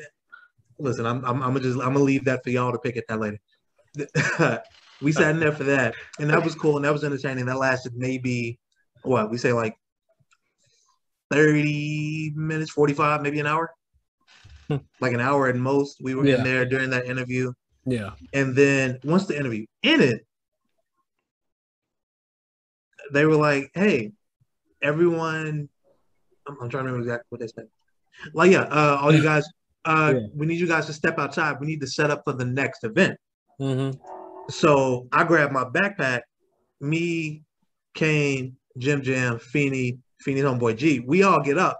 listen, 0.80 1.06
I'm, 1.06 1.24
I'm, 1.24 1.44
I'm 1.44 1.54
gonna 1.54 1.60
just 1.60 1.78
I'm 1.78 1.94
gonna 1.94 2.00
leave 2.00 2.26
that 2.26 2.44
for 2.44 2.50
y'all 2.50 2.72
to 2.72 2.80
pick 2.80 2.98
at 2.98 3.04
that 3.08 3.20
later. 3.20 3.40
we 5.04 5.12
sat 5.12 5.32
in 5.32 5.40
there 5.40 5.52
for 5.52 5.66
that, 5.66 5.94
and 6.20 6.30
that 6.30 6.44
was 6.44 6.56
cool, 6.56 6.78
and 6.78 6.86
that 6.86 6.94
was 6.94 7.04
entertaining. 7.04 7.46
That 7.46 7.58
lasted 7.58 7.94
maybe 7.96 8.58
what 9.04 9.30
we 9.30 9.38
say 9.38 9.54
like 9.54 9.76
thirty 11.32 12.32
minutes, 12.36 12.72
forty 12.72 12.94
five, 12.94 13.22
maybe 13.22 13.40
an 13.40 13.48
hour, 13.48 13.72
Hmm. 14.70 14.78
like 15.02 15.14
an 15.14 15.20
hour 15.20 15.48
at 15.48 15.56
most. 15.56 15.98
We 16.02 16.16
were 16.16 16.26
Yeah. 16.26 16.38
in 16.38 16.44
there 16.44 16.66
during 16.66 16.90
that 16.92 17.06
interview, 17.06 17.52
yeah. 17.86 18.12
and 18.34 18.56
then 18.56 19.00
once 19.04 19.26
the 19.28 19.38
interview 19.38 19.66
ended, 19.84 20.22
they 23.12 23.26
were 23.26 23.36
like, 23.36 23.72
"Hey, 23.74 24.12
everyone." 24.82 25.70
I'm, 26.46 26.58
I'm 26.62 26.70
trying 26.70 26.84
to 26.86 26.92
remember 26.92 27.00
exactly 27.00 27.26
what 27.30 27.40
they 27.40 27.48
said. 27.48 27.68
Like, 28.34 28.52
yeah, 28.52 28.64
uh, 28.64 28.98
all 29.02 29.14
you 29.16 29.24
guys, 29.24 29.46
uh, 29.86 30.14
Yeah. 30.16 30.28
we 30.36 30.46
need 30.46 30.60
you 30.60 30.68
guys 30.68 30.86
to 30.88 30.94
step 30.94 31.18
outside. 31.18 31.58
We 31.62 31.68
need 31.68 31.80
to 31.80 31.88
set 31.88 32.12
up 32.12 32.24
for 32.26 32.34
the 32.34 32.44
next 32.44 32.84
event. 32.84 33.18
Mm-hmm. 33.62 33.98
So 34.50 35.08
I 35.12 35.24
grabbed 35.24 35.54
my 35.54 35.64
backpack. 35.66 36.22
Me, 36.82 37.44
Kane, 37.94 38.56
Jim 38.78 39.02
Jam, 39.02 39.40
Feeney, 39.40 40.00
Feeney's 40.20 40.44
homeboy 40.44 40.78
G. 40.78 41.00
We 41.00 41.24
all 41.24 41.42
get 41.42 41.58
up, 41.58 41.80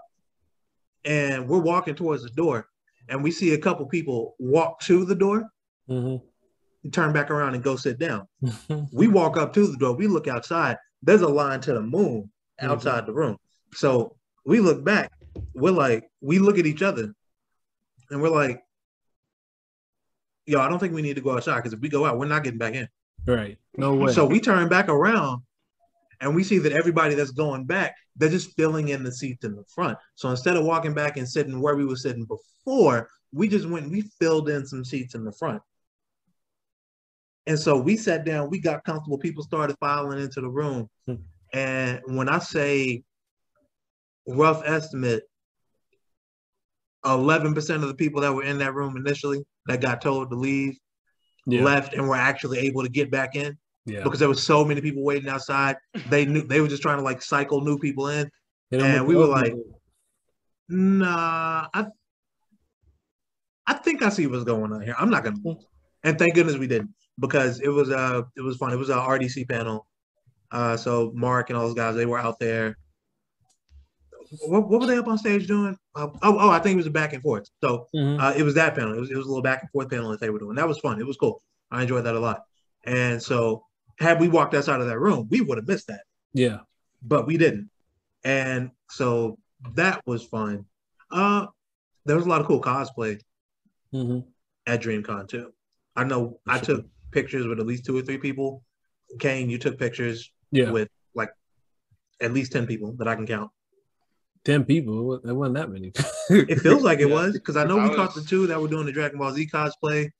and 1.04 1.48
we're 1.48 1.60
walking 1.60 1.94
towards 1.94 2.22
the 2.22 2.30
door, 2.30 2.68
and 3.08 3.22
we 3.22 3.30
see 3.30 3.52
a 3.54 3.58
couple 3.58 3.84
people 3.86 4.34
walk 4.38 4.80
to 4.80 5.04
the 5.04 5.14
door, 5.14 5.48
Mm-hmm. 5.90 6.88
turn 6.90 7.12
back 7.12 7.30
around, 7.30 7.54
and 7.54 7.62
go 7.62 7.76
sit 7.76 7.98
down. 7.98 8.26
We 8.92 9.08
walk 9.08 9.36
up 9.36 9.52
to 9.54 9.66
the 9.66 9.76
door. 9.76 9.94
We 9.96 10.06
look 10.06 10.28
outside. 10.28 10.78
There's 11.02 11.20
a 11.20 11.28
line 11.28 11.60
to 11.62 11.74
the 11.74 11.82
moon 11.82 12.30
outside 12.60 13.04
the 13.04 13.12
room. 13.12 13.36
So 13.74 14.16
we 14.46 14.60
look 14.60 14.82
back. 14.84 15.12
We're 15.54 15.72
like, 15.72 16.08
we 16.22 16.38
look 16.38 16.58
at 16.58 16.64
each 16.64 16.80
other, 16.82 17.12
and 18.10 18.22
we're 18.22 18.30
like, 18.30 18.62
"Yo, 20.46 20.60
I 20.60 20.68
don't 20.68 20.78
think 20.78 20.94
we 20.94 21.02
need 21.02 21.16
to 21.16 21.22
go 21.22 21.36
outside 21.36 21.56
because 21.56 21.72
if 21.72 21.80
we 21.80 21.88
go 21.88 22.04
out, 22.04 22.18
we're 22.18 22.26
not 22.26 22.44
getting 22.44 22.58
back 22.58 22.74
in." 22.74 22.88
Right. 23.26 23.58
No 23.76 23.94
way. 23.94 24.12
So 24.12 24.26
we 24.26 24.40
turn 24.40 24.68
back 24.68 24.88
around, 24.88 25.42
and 26.20 26.34
we 26.34 26.44
see 26.44 26.58
that 26.58 26.72
everybody 26.72 27.14
that's 27.14 27.30
going 27.30 27.64
back, 27.64 27.96
they're 28.16 28.28
just 28.28 28.56
filling 28.56 28.88
in 28.88 29.02
the 29.02 29.12
seats 29.12 29.44
in 29.44 29.56
the 29.56 29.64
front. 29.64 29.98
So 30.14 30.30
instead 30.30 30.56
of 30.56 30.64
walking 30.64 30.94
back 30.94 31.16
and 31.16 31.28
sitting 31.28 31.60
where 31.60 31.76
we 31.76 31.86
were 31.86 31.96
sitting 31.96 32.24
before, 32.24 33.08
we 33.32 33.48
just 33.48 33.68
went 33.68 33.86
and 33.86 33.92
we 33.92 34.02
filled 34.20 34.48
in 34.48 34.66
some 34.66 34.84
seats 34.84 35.14
in 35.14 35.24
the 35.24 35.32
front. 35.32 35.62
And 37.46 37.58
so 37.58 37.78
we 37.78 37.96
sat 37.96 38.24
down, 38.24 38.48
we 38.48 38.58
got 38.58 38.84
comfortable. 38.84 39.18
People 39.18 39.42
started 39.42 39.76
filing 39.78 40.18
into 40.18 40.40
the 40.40 40.48
room. 40.48 40.88
Hmm. 41.06 41.14
And 41.52 42.00
when 42.06 42.28
I 42.28 42.38
say 42.38 43.04
rough 44.26 44.62
estimate, 44.64 45.24
11% 47.04 47.74
of 47.74 47.88
the 47.88 47.94
people 47.94 48.20
that 48.22 48.32
were 48.32 48.44
in 48.44 48.58
that 48.58 48.74
room 48.74 48.96
initially 48.96 49.44
that 49.66 49.80
got 49.80 50.00
told 50.00 50.30
to 50.30 50.36
leave 50.36 50.78
yeah. 51.46 51.62
left 51.62 51.94
and 51.94 52.08
were 52.08 52.16
actually 52.16 52.58
able 52.58 52.82
to 52.82 52.88
get 52.88 53.10
back 53.10 53.36
in 53.36 53.56
yeah. 53.86 54.02
because 54.02 54.18
there 54.18 54.28
was 54.28 54.42
so 54.42 54.64
many 54.64 54.80
people 54.80 55.02
waiting 55.02 55.28
outside. 55.28 55.76
They 56.08 56.24
knew 56.24 56.42
they 56.42 56.60
were 56.60 56.68
just 56.68 56.82
trying 56.82 56.98
to 56.98 57.04
like 57.04 57.22
cycle 57.22 57.60
new 57.60 57.78
people 57.78 58.08
in. 58.08 58.30
'em 58.72 58.80
and 58.80 59.06
we 59.06 59.14
were 59.14 59.26
like- 59.26 59.54
Nah, 60.68 61.68
I 61.74 61.86
I 63.66 63.74
think 63.74 64.02
I 64.02 64.08
see 64.08 64.26
what's 64.26 64.44
going 64.44 64.72
on 64.72 64.80
here. 64.80 64.94
I'm 64.98 65.10
not 65.10 65.24
gonna 65.24 65.56
and 66.02 66.18
thank 66.18 66.34
goodness 66.34 66.56
we 66.56 66.66
didn't 66.66 66.94
because 67.18 67.60
it 67.60 67.68
was 67.68 67.90
uh 67.90 68.22
it 68.36 68.40
was 68.40 68.56
fun. 68.56 68.72
It 68.72 68.76
was 68.76 68.88
a 68.90 68.96
RDC 68.96 69.48
panel. 69.48 69.86
Uh 70.50 70.76
so 70.76 71.12
Mark 71.14 71.50
and 71.50 71.58
all 71.58 71.66
those 71.66 71.74
guys, 71.74 71.94
they 71.94 72.06
were 72.06 72.18
out 72.18 72.38
there. 72.38 72.78
What, 74.46 74.68
what 74.68 74.80
were 74.80 74.86
they 74.86 74.96
up 74.98 75.06
on 75.08 75.18
stage 75.18 75.46
doing? 75.46 75.76
Uh, 75.94 76.08
oh, 76.22 76.38
oh, 76.38 76.50
I 76.50 76.58
think 76.58 76.74
it 76.74 76.76
was 76.78 76.86
a 76.86 76.90
back 76.90 77.12
and 77.12 77.22
forth. 77.22 77.48
So 77.62 77.86
Mhm. 77.94 78.20
uh, 78.20 78.34
it 78.36 78.42
was 78.42 78.54
that 78.54 78.74
panel. 78.74 78.94
It 78.94 79.00
was, 79.00 79.10
it 79.10 79.16
was 79.16 79.26
a 79.26 79.28
little 79.28 79.42
back 79.42 79.62
and 79.62 79.70
forth 79.70 79.90
panel 79.90 80.10
that 80.10 80.20
they 80.20 80.30
were 80.30 80.38
doing. 80.38 80.56
That 80.56 80.68
was 80.68 80.78
fun. 80.78 81.00
It 81.00 81.06
was 81.06 81.16
cool. 81.16 81.42
I 81.70 81.82
enjoyed 81.82 82.04
that 82.04 82.14
a 82.14 82.20
lot. 82.20 82.42
And 82.84 83.22
so 83.22 83.64
had 83.98 84.20
we 84.20 84.28
walked 84.28 84.54
outside 84.54 84.80
of 84.80 84.86
that 84.88 84.98
room, 84.98 85.28
we 85.30 85.40
would 85.40 85.56
have 85.58 85.68
missed 85.68 85.86
that, 85.88 86.02
yeah. 86.32 86.58
but 87.02 87.26
we 87.26 87.36
didn't. 87.36 87.70
And 88.24 88.70
so 88.90 89.38
that 89.74 90.02
was 90.06 90.24
fun. 90.24 90.66
Uh, 91.10 91.46
there 92.04 92.16
was 92.16 92.26
a 92.26 92.28
lot 92.28 92.40
of 92.40 92.46
cool 92.46 92.60
cosplay 92.60 93.20
hmm 93.92 94.20
at 94.66 94.80
DreamCon 94.82 95.28
too. 95.28 95.52
I 95.94 96.04
know 96.04 96.40
I 96.48 96.56
Sure. 96.56 96.76
took 96.76 96.86
pictures 97.12 97.46
with 97.46 97.60
at 97.60 97.66
least 97.66 97.84
two 97.84 97.96
or 97.96 98.02
three 98.02 98.18
people. 98.18 98.64
Kane, 99.20 99.48
you 99.50 99.58
took 99.58 99.78
pictures 99.78 100.32
Yeah. 100.50 100.70
with 100.70 100.88
like 101.14 101.30
at 102.20 102.32
least 102.32 102.52
10 102.52 102.66
people 102.66 102.92
that 102.98 103.06
I 103.06 103.14
can 103.14 103.26
count. 103.26 103.50
Ten 104.44 104.64
people. 104.64 105.20
There 105.20 105.34
wasn't 105.34 105.56
that 105.56 105.70
many. 105.70 105.92
It 106.28 106.60
feels 106.60 106.82
like 106.82 107.00
it 107.00 107.08
Yeah. 107.08 107.14
was 107.14 107.32
because 107.32 107.56
I 107.56 107.64
know 107.64 107.78
I 107.78 107.88
we 107.88 107.94
caught 107.94 108.14
the 108.14 108.20
was- 108.20 108.28
two 108.28 108.46
that 108.48 108.60
were 108.60 108.68
doing 108.68 108.86
the 108.86 108.92
Dragon 108.92 109.18
Ball 109.18 109.32
Z 109.32 109.48
cosplay. 109.52 110.10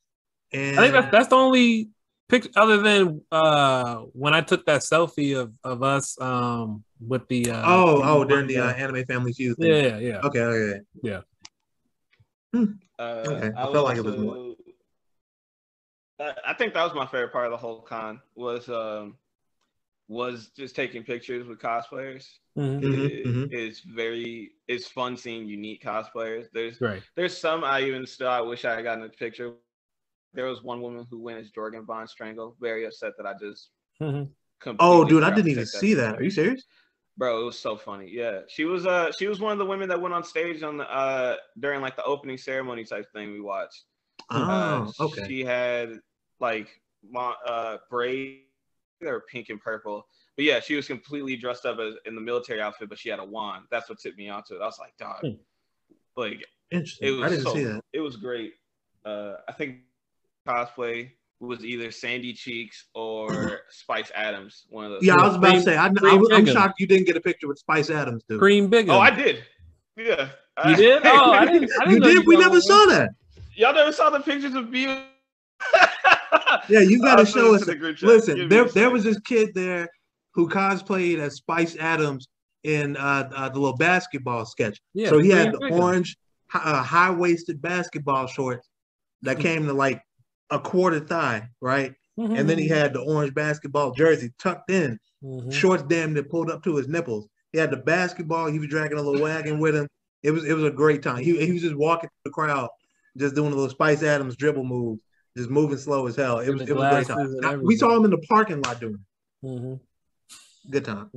And 0.52 0.78
I 0.78 0.82
think 0.82 0.94
that's 0.94 1.10
that's 1.10 1.28
the 1.28 1.36
only 1.36 1.90
picture 2.28 2.50
other 2.56 2.78
than 2.78 3.20
uh 3.30 3.96
when 4.12 4.32
I 4.34 4.40
took 4.40 4.64
that 4.66 4.80
selfie 4.80 5.38
of 5.38 5.52
of 5.62 5.82
us 5.82 6.18
um 6.20 6.84
with 7.06 7.28
the 7.28 7.50
uh 7.50 7.62
oh, 7.66 8.00
oh, 8.02 8.24
during 8.24 8.46
the 8.46 8.58
uh, 8.58 8.72
Anime 8.72 9.04
Family 9.04 9.32
Feud 9.32 9.56
thing. 9.58 9.70
yeah 9.70 9.98
yeah 9.98 10.20
Okay, 10.20 10.40
okay. 10.40 10.80
Yeah. 11.02 11.20
Uh, 12.54 12.60
Okay, 12.98 13.50
I 13.56 13.62
I, 13.68 13.72
felt 13.72 13.84
like 13.84 13.96
it 13.98 14.04
was 14.04 14.16
more. 14.16 14.54
I 16.20 16.34
I 16.46 16.54
think 16.54 16.72
that 16.74 16.84
was 16.84 16.94
my 16.94 17.06
favorite 17.06 17.32
part 17.32 17.46
of 17.46 17.50
the 17.50 17.56
whole 17.56 17.80
con 17.82 18.20
was 18.36 18.68
um 18.68 19.16
was 20.08 20.48
just 20.56 20.76
taking 20.76 21.02
pictures 21.02 21.46
with 21.46 21.58
cosplayers. 21.58 22.26
Mhm. 22.56 22.80
Mhm, 22.80 23.04
It- 23.10 23.26
mhm. 23.26 23.48
It's 23.52 23.80
very 23.80 24.52
it's 24.68 24.86
fun 24.88 25.16
seeing 25.16 25.48
unique 25.48 25.82
cosplayers. 25.82 26.48
There's 26.52 26.80
right 26.80 27.02
there's 27.16 27.36
some 27.36 27.64
I 27.64 27.82
even 27.82 28.06
still 28.06 28.28
I 28.28 28.40
wish 28.40 28.64
I 28.64 28.74
had 28.74 28.84
gotten 28.84 29.04
a 29.04 29.08
picture. 29.08 29.54
There 30.34 30.46
was 30.46 30.62
one 30.62 30.80
woman 30.82 31.06
who 31.08 31.20
went 31.20 31.38
as 31.38 31.50
Jorgen 31.52 31.84
Von 31.86 32.06
Strangle. 32.08 32.56
Very 32.60 32.84
upset 32.86 33.12
that 33.16 33.26
I 33.26 33.34
just 33.38 33.70
Mhm. 34.00 34.30
Oh, 34.78 35.04
dude, 35.04 35.22
I 35.22 35.30
didn't 35.30 35.50
even 35.50 35.64
take 35.64 35.72
see 35.72 35.94
that. 35.94 36.16
Are 36.16 36.22
you 36.22 36.30
serious? 36.30 36.64
Bro, 37.16 37.42
it 37.42 37.44
was 37.44 37.58
so 37.58 37.76
funny. 37.76 38.10
Yeah, 38.10 38.40
she 38.48 38.64
was 38.64 38.86
uh 38.86 39.12
she 39.12 39.28
was 39.28 39.40
one 39.40 39.52
of 39.52 39.58
the 39.58 39.64
women 39.66 39.88
that 39.88 40.00
went 40.00 40.14
on 40.14 40.24
stage 40.24 40.62
on 40.62 40.76
the 40.78 40.90
uh 40.90 41.36
during 41.58 41.80
like 41.80 41.96
the 41.96 42.04
opening 42.04 42.36
ceremony 42.38 42.84
type 42.84 43.06
thing 43.12 43.32
we 43.32 43.40
watched. 43.40 43.84
Oh, 44.30 44.92
Uh, 44.98 45.04
okay. 45.04 45.24
She 45.28 45.44
had 45.44 46.00
like 46.40 46.68
mo- 47.08 47.36
uh 47.46 47.78
braid 49.04 49.12
were 49.14 49.24
pink 49.30 49.48
and 49.50 49.60
purple. 49.60 50.06
But 50.36 50.44
yeah, 50.44 50.60
she 50.60 50.74
was 50.74 50.86
completely 50.86 51.36
dressed 51.36 51.64
up 51.66 51.78
as 51.78 51.94
in 52.06 52.14
the 52.14 52.20
military 52.20 52.60
outfit, 52.60 52.88
but 52.88 52.98
she 52.98 53.08
had 53.08 53.18
a 53.20 53.24
wand. 53.24 53.64
That's 53.70 53.88
what 53.88 53.98
tipped 54.00 54.18
me 54.18 54.28
onto 54.28 54.54
it. 54.54 54.60
I 54.62 54.66
was 54.66 54.78
like, 54.80 54.96
dog, 54.98 55.20
Hmm. 55.20 55.30
like 56.16 56.40
it 56.40 56.46
Interesting. 56.70 57.16
was 57.20 57.26
I 57.26 57.28
didn't 57.28 57.44
so, 57.44 57.54
see 57.54 57.64
that. 57.64 57.80
It 57.92 58.00
was 58.00 58.16
great. 58.16 58.54
Uh 59.04 59.34
I 59.48 59.52
think 59.52 59.76
cosplay 60.48 61.10
was 61.40 61.64
either 61.64 61.90
Sandy 61.90 62.32
Cheeks 62.32 62.86
or 62.94 63.60
Spice 63.70 64.10
Adams. 64.14 64.64
One 64.70 64.86
of 64.86 64.90
those. 64.92 65.02
Yeah, 65.04 65.16
I 65.16 65.26
was 65.26 65.36
about 65.36 65.52
to 65.54 65.62
say. 65.62 65.76
I, 65.76 65.86
I, 65.86 65.90
Cream 65.90 66.20
was- 66.20 66.30
I'm 66.32 66.46
shocked 66.46 66.80
you 66.80 66.86
didn't 66.86 67.06
get 67.06 67.16
a 67.16 67.20
picture 67.20 67.48
with 67.48 67.58
Spice 67.58 67.90
Adams, 67.90 68.22
dude. 68.28 68.38
Cream 68.38 68.68
Big. 68.68 68.88
Oh, 68.88 68.98
I 68.98 69.10
did. 69.10 69.44
Yeah. 69.96 70.30
You 70.66 70.76
did? 70.76 71.02
Oh, 71.04 71.32
I 71.32 71.44
didn't. 71.46 71.70
I 71.80 71.84
didn't 71.84 71.92
You 71.94 71.98
know 72.00 72.14
did. 72.20 72.26
We 72.26 72.36
never 72.36 72.60
saw 72.60 72.86
that. 72.86 73.10
Y'all 73.56 73.74
never 73.74 73.92
saw 73.92 74.10
the 74.10 74.20
pictures 74.20 74.54
of 74.54 74.70
me. 74.70 74.86
Yeah, 76.68 76.80
you 76.80 77.00
got 77.00 77.16
to 77.16 77.26
show 77.26 77.54
us. 77.54 77.64
the. 77.66 77.72
Listen, 78.06 78.48
there 78.48 78.64
there 78.74 78.90
was 78.90 79.04
this 79.04 79.18
kid 79.20 79.50
there 79.54 79.88
who 80.34 80.48
cosplayed 80.48 81.18
as 81.18 81.36
Spice 81.36 81.76
Adams 81.76 82.28
in 82.64 82.96
uh, 82.96 83.30
uh, 83.34 83.48
the 83.50 83.58
little 83.58 83.76
basketball 83.76 84.44
sketch. 84.46 84.80
Yeah, 84.94 85.10
so 85.10 85.18
he 85.18 85.30
had 85.30 85.52
the 85.52 85.58
orange, 85.80 86.16
uh, 86.54 86.82
high 86.82 87.10
waisted 87.10 87.60
basketball 87.62 88.26
shorts 88.26 88.68
that 89.22 89.38
came 89.38 89.66
to 89.66 89.72
like 89.72 90.00
a 90.50 90.58
quarter 90.58 91.00
thigh, 91.00 91.48
right? 91.60 91.94
And 92.38 92.48
then 92.48 92.58
he 92.58 92.68
had 92.68 92.92
the 92.92 93.00
orange 93.00 93.34
basketball 93.34 93.92
jersey 93.92 94.30
tucked 94.38 94.70
in, 94.70 94.98
Mhm. 95.22 95.52
shorts 95.52 95.82
damn 95.88 96.12
near 96.14 96.22
pulled 96.22 96.50
up 96.50 96.62
to 96.64 96.76
his 96.76 96.86
nipples. 96.88 97.26
He 97.52 97.58
had 97.58 97.70
the 97.70 97.76
basketball. 97.78 98.46
He 98.46 98.58
was 98.58 98.68
dragging 98.68 98.98
a 98.98 99.02
little 99.02 99.20
wagon 99.22 99.58
with 99.58 99.74
him. 99.74 99.88
It 100.22 100.30
was 100.30 100.44
it 100.44 100.54
was 100.54 100.64
a 100.64 100.70
great 100.70 101.02
time. 101.02 101.18
He 101.22 101.44
he 101.44 101.52
was 101.52 101.62
just 101.62 101.74
walking 101.76 102.08
through 102.08 102.30
the 102.30 102.34
crowd, 102.34 102.68
just 103.16 103.34
doing 103.34 103.52
a 103.52 103.54
little 103.54 103.70
Spice 103.70 104.02
Adams 104.02 104.36
dribble 104.36 104.64
move, 104.64 104.98
just 105.36 105.50
moving 105.50 105.78
slow 105.78 106.06
as 106.06 106.16
hell. 106.16 106.38
It 106.40 106.50
was 106.50 106.62
it 106.62 106.74
was 106.74 106.84
a 106.84 106.90
great 106.90 107.06
time. 107.06 107.40
Now, 107.40 107.54
we 107.56 107.76
saw 107.76 107.96
him 107.96 108.04
in 108.04 108.10
the 108.10 108.18
parking 108.28 108.60
lot 108.62 108.80
doing 108.80 108.94
it. 109.42 109.46
Mhm. 109.46 109.80
Good 110.70 110.84
time. 110.84 111.10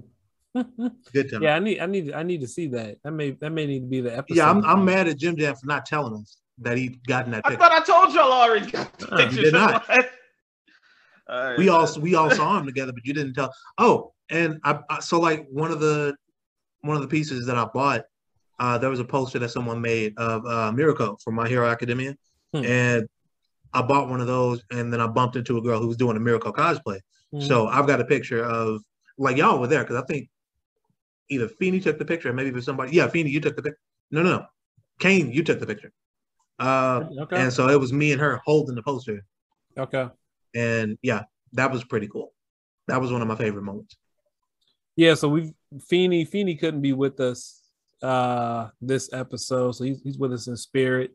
Good 1.14 1.32
time. 1.32 1.44
yeah, 1.44 1.56
I 1.56 1.60
need, 1.60 1.80
I 1.80 1.86
need, 1.86 2.12
I 2.14 2.24
need 2.24 2.42
to 2.42 2.48
see 2.48 2.68
that. 2.68 2.98
That 3.04 3.12
may, 3.12 3.32
that 3.32 3.52
may 3.52 3.66
need 3.68 3.82
to 3.82 3.86
be 3.88 4.02
the 4.02 4.18
episode. 4.18 4.38
Yeah, 4.38 4.50
I'm, 4.50 4.66
I'm 4.66 4.84
mad 4.84 5.08
at 5.08 5.18
Jim 5.18 5.38
Jam 5.38 5.56
for 5.56 5.68
not 5.68 5.86
telling 5.86 6.16
us 6.16 6.38
that 6.60 6.78
he 6.78 7.00
got 7.08 7.26
in 7.26 7.32
that 7.32 7.44
I 7.46 7.56
thought 7.56 7.72
I 7.72 7.82
told 7.82 8.14
y'all 8.16 8.32
already. 8.32 8.72
Got 8.72 8.98
the 8.98 9.14
Uh, 9.14 9.30
you 9.30 9.42
did 9.44 9.54
not. 9.54 9.88
All 11.30 11.44
right. 11.44 11.58
we 11.58 11.68
all 11.68 11.88
we 12.00 12.16
all 12.16 12.32
saw 12.32 12.58
him 12.58 12.66
together, 12.66 12.94
but 12.94 13.06
you 13.06 13.14
didn't 13.14 13.34
tell. 13.34 13.54
Oh, 13.78 14.14
and 14.30 14.60
I, 14.64 14.80
I 14.90 15.00
so 15.02 15.20
like 15.20 15.46
one 15.52 15.72
of 15.72 15.82
the 15.82 16.16
one 16.82 16.96
of 16.96 17.02
the 17.02 17.08
pieces 17.10 17.46
that 17.48 17.58
I 17.58 17.66
bought, 17.66 18.06
uh, 18.60 18.78
there 18.78 18.90
was 18.90 19.02
a 19.02 19.06
poster 19.06 19.38
that 19.40 19.50
someone 19.50 19.82
made 19.82 20.14
of 20.18 20.46
uh, 20.46 20.72
Miracle 20.72 21.20
from 21.22 21.36
My 21.36 21.48
Hero 21.50 21.68
Academia, 21.68 22.16
Hmm. 22.54 22.64
and 22.64 23.10
I 23.78 23.82
bought 23.82 24.10
one 24.10 24.22
of 24.22 24.28
those, 24.28 24.64
and 24.72 24.92
then 24.92 25.00
I 25.00 25.08
bumped 25.08 25.36
into 25.36 25.58
a 25.58 25.62
girl 25.62 25.80
who 25.80 25.88
was 25.88 25.98
doing 25.98 26.18
a 26.18 26.20
Miracle 26.20 26.52
cosplay. 26.54 27.00
Mhm. 27.34 27.48
So 27.48 27.68
I've 27.68 27.88
got 27.88 28.02
a 28.02 28.06
picture 28.06 28.44
of 28.44 28.82
like 29.18 29.38
y'all 29.38 29.60
were 29.60 29.68
there 29.68 29.84
because 29.84 29.98
I 30.02 30.06
think 30.06 30.30
either 31.30 31.48
Feeny 31.48 31.80
took 31.80 31.98
the 32.00 32.06
picture, 32.06 32.30
or 32.30 32.34
maybe 32.34 32.52
was 32.52 32.66
somebody. 32.66 32.92
Yeah, 32.96 33.08
Feeny, 33.08 33.30
you 33.30 33.42
took 33.42 33.56
the 33.56 33.62
picture. 33.62 33.80
No, 34.12 34.24
no, 34.24 34.30
no, 34.38 34.46
Kane, 35.00 35.32
you 35.32 35.44
took 35.44 35.60
the 35.60 35.68
picture. 35.68 35.92
Uh, 36.60 37.04
okay, 37.24 37.42
and 37.42 37.54
so 37.54 37.70
it 37.70 37.80
was 37.80 37.94
me 37.94 38.12
and 38.14 38.22
her 38.22 38.42
holding 38.46 38.76
the 38.76 38.82
poster, 38.82 39.24
okay, 39.78 40.10
and 40.56 40.98
yeah, 41.04 41.24
that 41.54 41.72
was 41.72 41.84
pretty 41.84 42.08
cool. 42.08 42.34
That 42.88 43.00
was 43.02 43.12
one 43.12 43.22
of 43.22 43.28
my 43.28 43.36
favorite 43.36 43.64
moments. 43.64 43.96
yeah. 44.96 45.14
So 45.14 45.28
we, 45.30 45.54
Feeney, 45.88 46.26
Feeney 46.26 46.56
couldn't 46.56 46.82
be 46.82 46.94
with 46.94 47.20
us 47.20 47.62
uh 48.02 48.70
this 48.82 49.12
episode, 49.14 49.74
so 49.74 49.84
he's, 49.84 50.02
he's 50.02 50.18
with 50.18 50.34
us 50.34 50.48
in 50.48 50.56
spirit. 50.58 51.12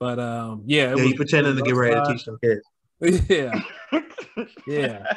But 0.00 0.18
um, 0.18 0.62
yeah, 0.66 0.94
Yeah, 0.94 1.04
you 1.04 1.14
pretending 1.16 1.56
to 1.56 1.62
get 1.62 1.74
ready 1.74 1.94
to 1.94 2.06
teach 2.06 2.24
some 2.24 2.38
kids. 2.42 2.62
Yeah, 3.30 3.60
yeah, 4.66 5.14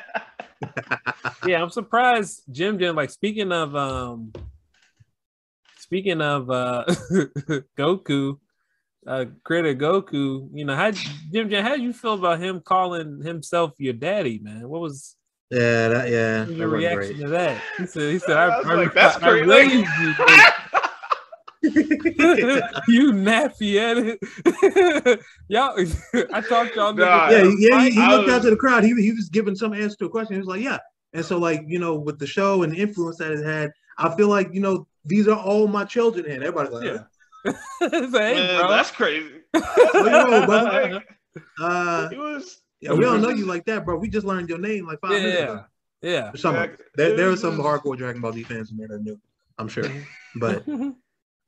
yeah. 1.46 1.62
I'm 1.62 1.72
surprised, 1.72 2.44
Jim. 2.52 2.78
Jim, 2.78 2.96
like 2.96 3.10
speaking 3.10 3.52
of 3.52 3.76
um, 3.76 4.32
speaking 5.80 6.22
of 6.22 6.50
uh, 6.52 6.86
Goku, 7.78 8.38
uh, 9.08 9.26
creator 9.44 9.74
Goku. 9.74 10.48
You 10.54 10.66
know, 10.66 10.76
how 10.76 10.92
Jim 10.92 11.50
Jim, 11.50 11.64
how 11.64 11.72
did 11.72 11.82
you 11.82 11.92
feel 11.94 12.14
about 12.14 12.40
him 12.40 12.62
calling 12.62 13.22
himself 13.24 13.74
your 13.80 13.94
daddy, 13.94 14.40
man? 14.44 14.70
What 14.70 14.82
was 14.82 15.16
Yeah, 15.50 15.88
that, 15.88 16.10
yeah. 16.12 16.40
What 16.42 16.48
was 16.50 16.58
that 16.58 16.58
your 16.60 16.70
reaction 16.70 17.20
to 17.20 17.30
that? 17.30 17.58
He 17.80 17.86
said, 17.88 18.12
he 18.12 18.20
said, 18.20 18.38
I, 18.38 18.46
I 18.48 18.62
I, 18.62 18.76
like, 18.76 18.94
that's 18.94 19.18
I, 19.18 19.28
I 19.28 19.32
crazy. 19.32 19.50
raised 19.50 19.74
you. 19.74 20.61
Great. 21.62 21.78
you 22.88 23.12
nappy 23.12 23.76
headed. 23.76 25.20
y'all, 25.48 25.78
I 26.34 26.42
talked 26.42 26.76
y'all 26.76 26.94
Nah, 26.94 27.30
yeah, 27.30 27.52
yeah. 27.58 27.84
He, 27.84 27.92
he 27.92 28.02
I 28.02 28.16
looked 28.16 28.30
out 28.30 28.42
to 28.44 28.50
the 28.50 28.56
crowd. 28.56 28.84
He, 28.84 28.94
he 29.02 29.12
was 29.12 29.30
giving 29.30 29.56
some 29.56 29.74
answer 29.74 29.96
to 29.98 30.06
a 30.06 30.10
question. 30.10 30.36
He 30.36 30.40
was 30.40 30.48
like, 30.48 30.62
"Yeah." 30.62 30.80
And 31.14 31.24
so, 31.26 31.38
like, 31.38 31.64
you 31.68 31.78
know, 31.80 31.96
with 31.96 32.20
the 32.20 32.28
show 32.28 32.64
and 32.64 32.72
the 32.74 32.78
influence 32.78 33.18
that 33.18 33.32
it 33.32 33.44
had, 33.46 33.72
I 33.98 34.16
feel 34.16 34.30
like, 34.30 34.50
you 34.54 34.62
know, 34.62 34.88
these 35.06 35.28
are 35.28 35.38
all 35.38 35.68
my 35.68 35.84
children. 35.84 36.26
And 36.26 36.42
everybody's 36.44 36.72
like, 36.72 36.86
Yeah. 36.86 37.54
It's 37.82 38.14
like, 38.14 38.36
Man, 38.36 38.60
bro. 38.62 38.70
that's 38.70 38.92
crazy. 38.92 39.42
you 39.54 39.60
know, 40.04 40.46
brother? 40.46 40.94
Like, 40.94 41.04
uh, 41.60 42.08
it 42.12 42.18
was. 42.18 42.62
yeah, 42.80 42.94
we 42.94 43.02
don't 43.02 43.22
know 43.22 43.30
you 43.30 43.46
like 43.46 43.66
that, 43.66 43.84
bro. 43.84 43.98
We 43.98 44.10
just 44.10 44.26
learned 44.26 44.48
your 44.50 44.58
name 44.60 44.88
like 44.88 45.00
five 45.02 45.12
minutes 45.12 45.42
ago. 45.42 45.66
yeah. 46.02 46.32
Some 46.36 46.56
Yeah, 46.56 46.68
them. 46.68 46.78
there, 46.96 47.16
there 47.18 47.26
were 47.26 47.32
was 47.32 47.42
some 47.42 47.58
hardcore 47.58 47.98
Dragon 47.98 48.22
Ball 48.22 48.32
Z 48.32 48.44
fans 48.44 48.72
in 48.72 48.78
there 48.78 48.88
that 48.88 49.02
knew, 49.04 49.20
I'm 49.58 49.68
sure. 49.68 49.84
But 50.36 50.64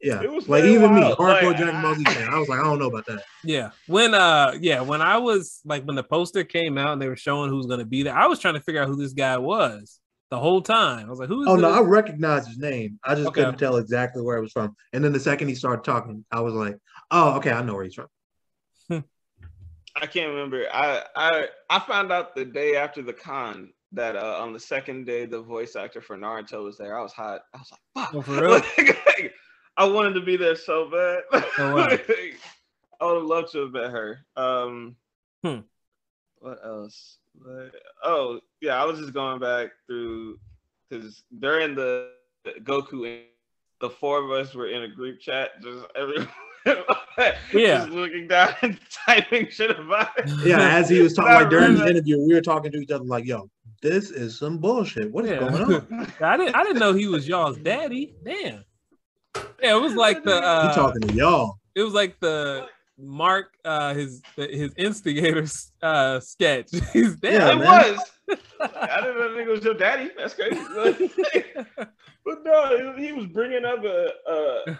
yeah, 0.03 0.21
It 0.21 0.31
was 0.31 0.47
like 0.49 0.63
very 0.63 0.75
even 0.75 0.93
me, 0.93 1.01
wild. 1.01 1.17
hardcore 1.17 1.43
Like, 1.43 1.57
Dragon 1.57 1.81
Ball 1.81 1.95
Z 1.95 2.03
fan, 2.03 2.29
I 2.33 2.37
was 2.39 2.49
like, 2.49 2.59
I 2.59 2.63
don't 2.63 2.79
know 2.79 2.87
about 2.87 3.05
that. 3.07 3.23
Yeah. 3.43 3.71
When 3.87 4.13
uh 4.13 4.57
yeah, 4.59 4.81
when 4.81 5.01
I 5.01 5.17
was 5.17 5.61
like 5.65 5.83
when 5.85 5.95
the 5.95 6.03
poster 6.03 6.43
came 6.43 6.77
out 6.77 6.93
and 6.93 7.01
they 7.01 7.07
were 7.07 7.15
showing 7.15 7.49
who's 7.49 7.65
gonna 7.65 7.85
be 7.85 8.03
there, 8.03 8.15
I 8.15 8.27
was 8.27 8.39
trying 8.39 8.55
to 8.55 8.59
figure 8.61 8.81
out 8.81 8.87
who 8.89 8.95
this 8.95 9.13
guy 9.13 9.37
was 9.37 9.99
the 10.29 10.37
whole 10.39 10.61
time. 10.61 11.05
I 11.07 11.09
was 11.09 11.19
like, 11.19 11.29
who 11.29 11.41
is 11.43 11.47
Oh 11.47 11.55
no. 11.55 11.71
I 11.71 11.81
recognized 11.81 12.47
his 12.47 12.57
name. 12.57 12.99
I 13.03 13.15
just 13.15 13.27
Okay. 13.29 13.41
couldn't 13.41 13.59
tell 13.59 13.77
exactly 13.77 14.21
where 14.21 14.37
it 14.37 14.41
was 14.41 14.51
from. 14.51 14.75
And 14.91 15.03
then 15.03 15.13
the 15.13 15.19
second 15.19 15.47
he 15.47 15.55
started 15.55 15.83
talking, 15.83 16.25
I 16.31 16.41
was 16.41 16.53
like, 16.53 16.77
oh, 17.11 17.37
okay, 17.37 17.51
I 17.51 17.61
know 17.63 17.75
where 17.75 17.83
he's 17.85 17.95
from. 17.95 18.07
I 19.95 20.07
can't 20.07 20.29
remember. 20.29 20.65
I 20.73 21.03
I 21.15 21.47
I 21.69 21.79
found 21.79 22.11
out 22.11 22.35
the 22.35 22.45
day 22.45 22.75
after 22.75 23.01
the 23.01 23.13
con 23.13 23.71
that 23.95 24.15
uh, 24.15 24.39
on 24.41 24.53
the 24.53 24.59
second 24.59 25.05
day 25.05 25.27
the 25.27 25.39
voice 25.41 25.75
actor 25.75 26.01
for 26.01 26.17
Naruto 26.17 26.63
was 26.63 26.79
there. 26.79 26.97
I 26.97 27.03
was 27.03 27.13
hot. 27.13 27.41
I 27.53 27.57
was 27.59 27.71
like, 27.71 28.05
fuck. 28.05 28.15
Oh, 28.15 28.21
for 28.21 28.41
real? 28.41 28.51
Like, 29.05 29.33
I 29.77 29.85
wanted 29.85 30.13
to 30.13 30.21
be 30.21 30.37
there 30.37 30.55
so 30.55 30.89
bad. 30.89 31.23
Oh, 31.57 31.75
wow. 31.75 31.87
I 33.01 33.05
would 33.05 33.15
have 33.15 33.23
loved 33.23 33.51
to 33.53 33.59
have 33.63 33.71
met 33.71 33.91
her. 33.91 34.19
Um, 34.35 34.95
Hmm. 35.43 35.59
What 36.39 36.59
else? 36.63 37.17
Oh 38.03 38.39
yeah, 38.61 38.81
I 38.81 38.85
was 38.85 38.99
just 38.99 39.13
going 39.13 39.39
back 39.39 39.71
through 39.87 40.39
because 40.89 41.23
during 41.39 41.73
the 41.75 42.11
Goku, 42.61 43.23
the 43.81 43.89
four 43.89 44.23
of 44.23 44.31
us 44.31 44.53
were 44.53 44.67
in 44.69 44.83
a 44.83 44.87
group 44.87 45.19
chat, 45.19 45.61
just 45.61 45.85
everyone. 45.95 46.29
Yeah. 47.53 47.79
just 47.79 47.89
looking 47.89 48.27
down 48.27 48.55
and 48.61 48.79
typing 49.05 49.49
shit 49.49 49.77
about 49.77 50.09
it. 50.17 50.29
Yeah, 50.45 50.75
as 50.75 50.87
he 50.89 51.01
was 51.01 51.13
talking, 51.13 51.33
like 51.33 51.49
during 51.49 51.75
the 51.75 51.85
interview, 51.87 52.19
we 52.25 52.33
were 52.33 52.41
talking 52.41 52.71
to 52.71 52.77
each 52.79 52.89
other 52.89 53.03
like, 53.03 53.25
yo, 53.25 53.49
this 53.81 54.09
is 54.11 54.39
some 54.39 54.57
bullshit. 54.57 55.11
What 55.11 55.25
is 55.25 55.31
Yeah. 55.31 55.39
going 55.39 55.55
on? 55.55 56.07
I 56.21 56.37
didn't 56.37 56.55
I 56.55 56.63
didn't 56.63 56.79
know 56.79 56.93
he 56.93 57.07
was 57.07 57.27
y'all's 57.27 57.57
daddy. 57.57 58.15
Damn. 58.23 58.63
Yeah, 59.63 59.77
it 59.77 59.81
was 59.81 59.95
like 59.95 60.23
the 60.23 60.35
You 60.35 60.37
uh 60.41 60.73
talking 60.73 61.01
to 61.01 61.13
y'all. 61.13 61.57
it 61.73 61.83
was 61.83 61.93
like 61.93 62.19
the 62.19 62.67
Mark 62.97 63.53
uh 63.65 63.93
his 63.93 64.21
his 64.35 64.73
instigators 64.77 65.71
uh 65.81 66.19
sketch. 66.19 66.69
His 66.93 67.17
Yeah, 67.23 67.53
it 67.53 67.59
man. 67.59 67.59
was. 67.59 67.99
I 68.61 69.01
didn't 69.01 69.17
know 69.17 69.37
it 69.39 69.47
was 69.47 69.63
your 69.63 69.73
daddy. 69.73 70.11
That's 70.17 70.33
crazy. 70.35 70.59
but 72.25 72.43
no, 72.43 72.95
he 72.97 73.13
was 73.13 73.25
bringing 73.27 73.65
up 73.65 73.83
a, 73.83 74.09
a 74.27 74.79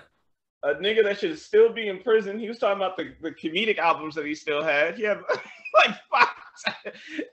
a 0.64 0.76
nigga 0.76 1.04
that 1.04 1.20
should 1.20 1.38
still 1.40 1.72
be 1.74 1.88
in 1.90 2.00
prison. 2.00 2.40
He 2.40 2.48
was 2.48 2.58
talking 2.60 2.78
about 2.78 2.96
the, 2.98 3.14
the 3.22 3.32
comedic 3.32 3.78
albums 3.78 4.16
that 4.16 4.26
he 4.26 4.36
still 4.36 4.64
had. 4.64 4.96
He 4.96 5.04
had 5.04 5.20
like 5.74 5.96
five. 6.12 6.28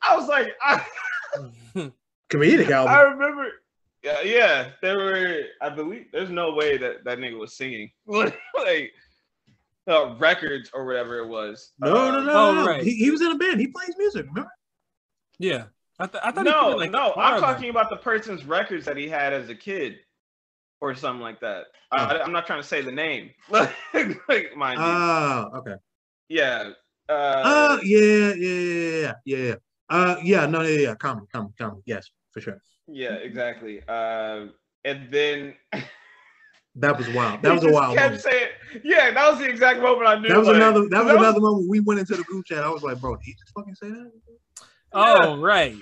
I 0.02 0.16
was 0.16 0.28
like, 0.28 0.48
I, 0.62 0.84
Comedic 2.30 2.70
album. 2.70 2.94
I 2.94 3.02
remember. 3.02 3.48
Yeah, 4.02 4.22
yeah, 4.22 4.70
there 4.80 4.96
were. 4.96 5.42
I 5.60 5.68
believe 5.68 6.06
there's 6.12 6.30
no 6.30 6.52
way 6.54 6.78
that 6.78 7.04
that 7.04 7.18
nigga 7.18 7.38
was 7.38 7.54
singing 7.54 7.90
like 8.06 8.92
uh, 9.86 10.14
records 10.18 10.70
or 10.72 10.86
whatever 10.86 11.18
it 11.18 11.28
was. 11.28 11.72
No, 11.78 11.92
no, 11.92 12.00
Uh, 12.00 12.10
no, 12.12 12.22
no. 12.24 12.32
oh, 12.32 12.54
no. 12.54 12.66
right. 12.66 12.82
He, 12.82 12.94
he 12.94 13.10
was 13.10 13.20
in 13.20 13.32
a 13.32 13.36
band. 13.36 13.60
He 13.60 13.66
plays 13.66 13.94
music. 13.98 14.26
Remember? 14.26 14.50
yeah. 15.38 15.64
I, 15.98 16.06
th- 16.06 16.22
I 16.24 16.30
thought 16.30 16.44
No, 16.46 16.62
played, 16.64 16.76
like, 16.78 16.90
no, 16.92 17.12
I'm 17.14 17.34
though. 17.34 17.46
talking 17.46 17.68
about 17.68 17.90
the 17.90 17.96
person's 17.96 18.46
records 18.46 18.86
that 18.86 18.96
he 18.96 19.06
had 19.06 19.34
as 19.34 19.50
a 19.50 19.54
kid, 19.54 19.96
or 20.80 20.94
something 20.94 21.20
like 21.20 21.40
that. 21.40 21.66
I, 21.92 22.20
I'm 22.20 22.32
not 22.32 22.46
trying 22.46 22.62
to 22.62 22.66
say 22.66 22.80
the 22.80 22.90
name, 22.92 23.32
like, 23.50 24.56
mind 24.56 24.80
you. 24.80 24.86
Oh, 24.86 25.50
okay. 25.56 25.74
yeah. 26.30 26.70
Uh, 27.06 27.12
Uh, 27.12 27.78
yeah, 27.82 27.98
yeah, 28.00 28.32
yeah, 28.34 29.00
yeah, 29.02 29.12
yeah, 29.26 29.36
yeah. 29.36 29.54
Uh, 29.90 30.16
yeah, 30.22 30.46
no, 30.46 30.62
yeah, 30.62 30.78
yeah. 30.88 30.94
Comedy, 30.94 31.26
comedy, 31.30 31.52
comedy. 31.58 31.82
Yes, 31.84 32.10
for 32.32 32.40
sure. 32.40 32.60
yeah, 32.88 33.14
exactly. 33.14 33.82
Um, 33.88 34.52
and 34.84 35.10
then 35.10 35.54
That 36.76 36.96
was 36.96 37.08
wild. 37.08 37.42
That 37.42 37.48
he 37.48 37.54
was 37.54 37.64
a 37.64 37.66
just 37.66 37.74
wild 37.74 37.96
kept 37.96 38.04
moment. 38.06 38.22
saying, 38.22 38.48
"Yeah, 38.84 39.10
that 39.10 39.30
was 39.30 39.40
the 39.40 39.48
exact 39.48 39.80
moment 39.80 40.06
I 40.06 40.14
knew." 40.20 40.28
That 40.28 40.38
was 40.38 40.46
like, 40.46 40.56
another. 40.56 40.88
That 40.88 41.04
was 41.04 41.12
that 41.14 41.18
another 41.18 41.40
moment 41.40 41.68
we 41.68 41.80
went 41.80 41.98
into 41.98 42.14
the 42.14 42.22
group 42.22 42.46
chat. 42.46 42.62
I 42.62 42.70
was 42.70 42.82
like, 42.84 43.00
bro, 43.00 43.16
did 43.16 43.24
he 43.24 43.32
just 43.32 43.52
fucking 43.54 43.74
say 43.74 43.88
that? 43.88 44.10
Oh, 44.92 45.36
right. 45.38 45.76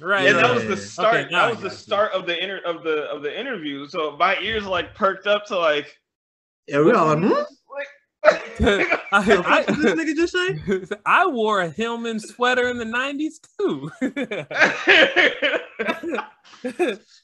Right. 0.00 0.26
And 0.26 0.38
that 0.38 0.54
was 0.54 0.64
the 0.64 0.76
start. 0.76 1.14
Okay, 1.14 1.28
that 1.30 1.50
was 1.50 1.58
the 1.58 1.68
got 1.68 1.72
you. 1.72 1.78
start 1.78 2.12
of 2.12 2.26
the 2.26 2.42
inter 2.42 2.60
of 2.64 2.82
the 2.82 3.02
of 3.04 3.22
the 3.22 3.38
interview. 3.38 3.86
So 3.86 4.16
my 4.16 4.38
ears 4.38 4.64
like 4.66 4.94
perked 4.94 5.26
up 5.26 5.44
to 5.46 5.58
like 5.58 5.94
Yeah, 6.66 6.80
we 6.80 6.92
all 6.92 7.14
like, 7.14 7.18
hmm? 7.18 7.42
Like 8.24 9.00
I, 9.12 9.20
What 9.20 9.66
did 9.66 9.76
this 9.78 9.94
nigga 9.94 10.14
just 10.16 10.32
say? 10.32 10.96
I 11.06 11.26
wore 11.26 11.60
a 11.60 11.68
Hillman 11.68 12.20
sweater 12.20 12.68
in 12.68 12.78
the 12.78 12.84
90s 12.84 13.40
too. 13.58 13.90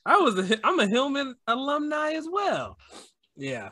I 0.07 0.17
was 0.19 0.51
a 0.51 0.59
I'm 0.67 0.79
a 0.81 0.87
Hillman 0.87 1.35
alumni 1.47 2.13
as 2.13 2.27
well. 2.31 2.77
Yeah. 3.37 3.71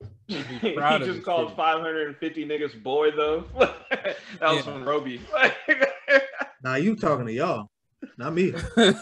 he 0.28 0.74
just 0.74 1.22
called 1.24 1.48
kid. 1.48 1.56
550 1.56 2.46
niggas 2.46 2.82
boy 2.82 3.10
though. 3.10 3.44
that 3.58 4.16
was 4.40 4.56
Yeah. 4.56 4.62
from 4.62 4.84
Roby. 4.84 5.20
now 6.62 6.74
you 6.76 6.96
talking 6.96 7.26
to 7.26 7.32
y'all, 7.32 7.68
not 8.16 8.32
me. 8.34 8.50
they 8.76 8.92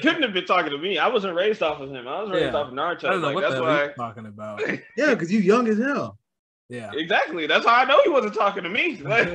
couldn't 0.00 0.22
have 0.22 0.32
been 0.32 0.46
talking 0.46 0.70
to 0.70 0.78
me. 0.78 0.98
I 0.98 1.08
wasn't 1.08 1.34
raised 1.34 1.62
off 1.62 1.80
of 1.80 1.90
him. 1.90 2.08
I 2.08 2.22
was 2.22 2.30
raised 2.30 2.52
Yeah. 2.54 2.60
off 2.60 2.68
of 2.68 2.74
Naruto. 2.74 3.04
I 3.04 3.10
don't 3.10 3.20
know 3.20 3.26
like 3.28 3.34
what 3.34 3.40
that's 3.42 3.54
the 3.54 3.64
hell 3.64 3.74
why. 3.74 3.86
he's 3.88 3.96
talking 3.96 4.26
about. 4.26 4.62
Yeah, 4.96 5.10
because 5.10 5.30
you 5.32 5.40
young 5.40 5.68
as 5.68 5.78
hell. 5.78 6.18
Yeah. 6.72 6.90
Exactly. 6.94 7.46
That's 7.46 7.66
how 7.66 7.74
I 7.74 7.84
know 7.84 8.00
he 8.02 8.08
wasn't 8.08 8.34
talking 8.34 8.62
to 8.62 8.70
me. 8.70 9.00
Like, 9.04 9.28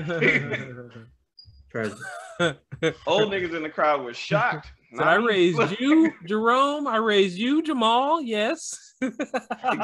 old 3.05 3.31
niggas 3.31 3.53
in 3.55 3.61
the 3.61 3.69
crowd 3.69 4.03
were 4.03 4.13
shocked. 4.13 4.71
So 4.95 5.03
I 5.03 5.15
raised 5.15 5.59
you, 5.79 6.11
Jerome. 6.25 6.87
I 6.87 6.95
raised 6.97 7.37
you, 7.37 7.61
Jamal. 7.61 8.21
Yes. 8.21 8.95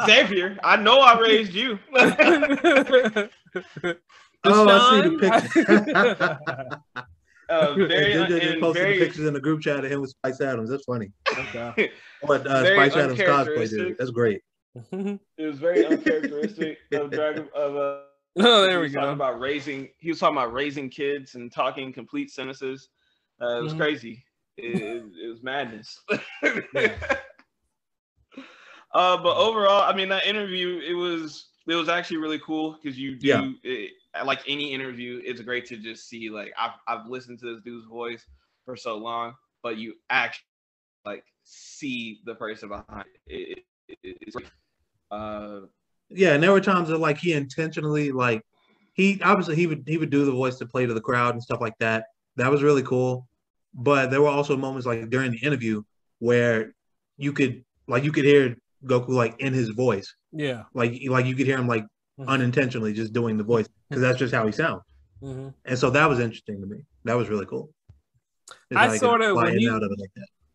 Xavier. 0.05 0.57
I 0.63 0.77
know 0.77 0.99
I 0.99 1.19
raised 1.19 1.53
you. 1.53 1.77
Oh, 4.45 4.67
I 4.67 4.89
see 4.89 5.09
the 5.09 5.17
Deshaun, 5.17 5.53
picture. 5.53 6.79
uh, 7.49 7.73
very, 7.75 7.87
They 7.87 8.13
just 8.13 8.31
and 8.53 8.61
posted 8.61 8.83
very, 8.83 8.97
the 8.99 9.05
pictures 9.05 9.25
in 9.25 9.33
the 9.33 9.39
group 9.41 9.61
chat 9.61 9.83
of 9.85 9.91
him 9.91 10.01
with 10.01 10.09
Spice 10.11 10.41
Adams. 10.41 10.69
That's 10.69 10.85
funny. 10.85 11.11
Okay. 11.31 11.91
What 12.21 12.47
uh, 12.47 12.65
Spice 12.65 12.95
Adams 12.95 13.19
cosplay 13.19 13.27
uncharacteristic. 13.27 13.77
dude. 13.79 13.97
That's 13.99 14.11
great. 14.11 14.41
It 14.91 15.19
was 15.45 15.59
very 15.59 15.85
uncharacteristic 15.85 16.79
of 16.93 17.11
Dragon 17.13 17.49
of 17.55 17.75
uh, 17.75 17.99
oh, 18.39 18.61
there 18.63 18.79
we 18.79 18.89
was 18.89 18.93
talking 18.93 19.13
go. 19.13 19.13
about 19.13 19.39
raising. 19.39 19.89
He 19.99 20.09
was 20.09 20.19
talking 20.19 20.37
about 20.37 20.53
raising 20.53 20.89
kids 20.89 21.35
and 21.35 21.51
talking 21.51 21.91
complete 21.93 22.31
sentences. 22.31 22.89
Uh, 23.41 23.57
it 23.59 23.61
was 23.63 23.73
Mhm. 23.73 23.77
crazy. 23.77 24.23
It, 24.57 24.63
it, 24.63 25.03
it 25.25 25.29
was 25.29 25.43
madness. 25.43 25.99
Yeah. 26.73 26.95
uh, 28.93 29.17
but 29.17 29.35
overall, 29.37 29.81
I 29.81 29.95
mean, 29.95 30.09
that 30.09 30.25
interview 30.25 30.79
it 30.85 30.93
was 30.93 31.49
it 31.67 31.75
was 31.75 31.89
actually 31.89 32.17
really 32.17 32.39
cool 32.39 32.77
because 32.81 32.97
you 32.97 33.15
do 33.17 33.27
Yeah. 33.27 33.47
it, 33.63 33.91
like 34.25 34.41
any 34.47 34.73
interview. 34.73 35.21
It's 35.23 35.41
great 35.41 35.65
to 35.67 35.77
just 35.77 36.07
see 36.07 36.29
like 36.29 36.53
I've 36.59 36.73
I've 36.87 37.07
listened 37.07 37.39
to 37.39 37.53
this 37.53 37.63
dude's 37.63 37.85
voice 37.87 38.25
for 38.65 38.75
so 38.75 38.97
long, 38.97 39.35
but 39.63 39.77
you 39.77 39.95
actually 40.09 40.45
like 41.05 41.23
see 41.43 42.21
the 42.25 42.35
person 42.35 42.69
behind 42.69 43.05
it. 43.27 43.59
it, 43.87 43.97
it 44.03 44.17
it's 44.21 44.35
uh, 45.13 45.61
Yeah, 46.09 46.33
and 46.33 46.41
there 46.43 46.51
were 46.51 46.61
times 46.61 46.89
that 46.89 46.97
like 46.99 47.17
he 47.17 47.33
intentionally 47.33 48.11
like 48.11 48.41
he 48.93 49.19
obviously 49.23 49.55
he 49.55 49.65
would 49.67 49.83
he 49.87 49.97
would 49.97 50.09
do 50.09 50.25
the 50.25 50.31
voice 50.31 50.57
to 50.57 50.65
play 50.65 50.85
to 50.85 50.93
the 50.93 51.01
crowd 51.09 51.33
and 51.35 51.41
stuff 51.43 51.61
like 51.61 51.77
that. 51.79 52.05
That 52.35 52.51
was 52.51 52.61
really 52.63 52.83
cool. 52.83 53.27
But 53.73 54.11
there 54.11 54.21
were 54.21 54.27
also 54.39 54.55
moments 54.55 54.85
like 54.85 55.09
during 55.09 55.31
the 55.31 55.39
interview 55.47 55.81
where 56.19 56.73
you 57.17 57.31
could 57.33 57.63
like 57.87 58.03
you 58.03 58.11
could 58.11 58.25
hear 58.25 58.55
Goku 58.85 59.09
like 59.09 59.39
in 59.39 59.53
his 59.53 59.69
voice. 59.69 60.13
Yeah. 60.31 60.63
Like 60.73 60.91
like 61.09 61.25
you 61.25 61.35
could 61.35 61.47
hear 61.47 61.57
him 61.57 61.67
like 61.67 61.85
Mhm. 62.19 62.27
unintentionally 62.27 62.93
just 62.93 63.11
doing 63.11 63.37
the 63.37 63.43
voice 63.43 63.67
because 63.89 64.01
that's 64.03 64.19
just 64.19 64.33
how 64.35 64.45
he 64.45 64.51
sounds. 64.51 64.83
hmm 65.19 65.47
And 65.65 65.77
so 65.79 65.89
that 65.89 66.07
was 66.07 66.19
interesting 66.19 66.61
to 66.61 66.67
me. 66.67 66.79
That 67.05 67.15
was 67.17 67.27
really 67.27 67.47
cool. 67.47 67.65
Just 68.69 68.79
I 68.81 68.85
how 68.85 68.93
he 68.93 68.99
could 68.99 69.05
sorta- 69.07 69.33
when 69.33 69.57
he- 69.57 69.65
and 69.65 69.75
out 69.75 69.81
of 69.83 69.89
it 69.91 69.99
like. 69.99 70.11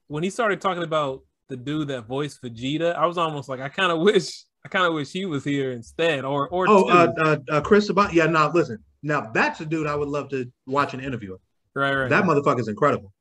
When 0.07 0.23
he 0.23 0.31
started 0.31 0.61
talking 0.61 0.85
about 0.85 1.25
the 1.49 1.57
dude 1.57 1.89
that 1.89 2.07
voiced 2.07 2.43
Vegeta, 2.43 2.95
I 2.95 3.07
was 3.07 3.19
almost 3.19 3.49
like, 3.49 3.61
I 3.61 3.69
kind 3.69 3.91
of 3.91 4.01
wish, 4.01 4.45
I 4.65 4.69
kind 4.69 4.87
of 4.87 4.95
wish 4.95 5.11
he 5.11 5.25
was 5.25 5.45
here 5.45 5.73
instead, 5.73 6.25
or 6.25 6.49
or 6.49 6.67
oh, 6.69 6.89
uh, 6.89 7.13
uh, 7.19 7.37
uh, 7.51 7.61
Chris 7.61 7.87
Sabat. 7.87 8.13
Yeah, 8.13 8.27
now 8.27 8.51
listen. 8.53 8.79
Now 9.03 9.31
that's 9.33 9.61
a 9.61 9.67
dude 9.67 9.87
I 9.87 9.95
would 9.95 10.09
love 10.09 10.29
to 10.31 10.51
watch 10.67 10.95
an 10.95 11.01
interview. 11.01 11.33
with. 11.33 11.41
right, 11.75 11.95
right. 11.95 12.11
That 12.11 12.25
motherfucker's 12.25 12.69
incredible. 12.69 13.13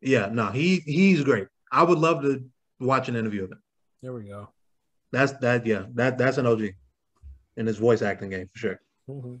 Yeah, 0.00 0.28
no, 0.30 0.50
he 0.50 0.76
he's 0.86 1.24
great. 1.24 1.48
I 1.70 1.82
would 1.82 1.98
love 1.98 2.22
to 2.22 2.44
watch 2.80 3.08
an 3.08 3.16
interview 3.16 3.44
of 3.44 3.52
him. 3.52 3.62
there 4.02 4.12
we 4.12 4.24
go. 4.24 4.50
That's 5.12 5.32
that. 5.32 5.66
Yeah, 5.66 5.84
that 5.94 6.18
that's 6.18 6.38
an 6.38 6.46
OG 6.46 6.62
in 7.56 7.66
his 7.66 7.78
voice 7.78 8.02
acting 8.02 8.30
game 8.30 8.48
for 8.52 8.58
sure. 8.58 8.80
Mhm. 9.08 9.40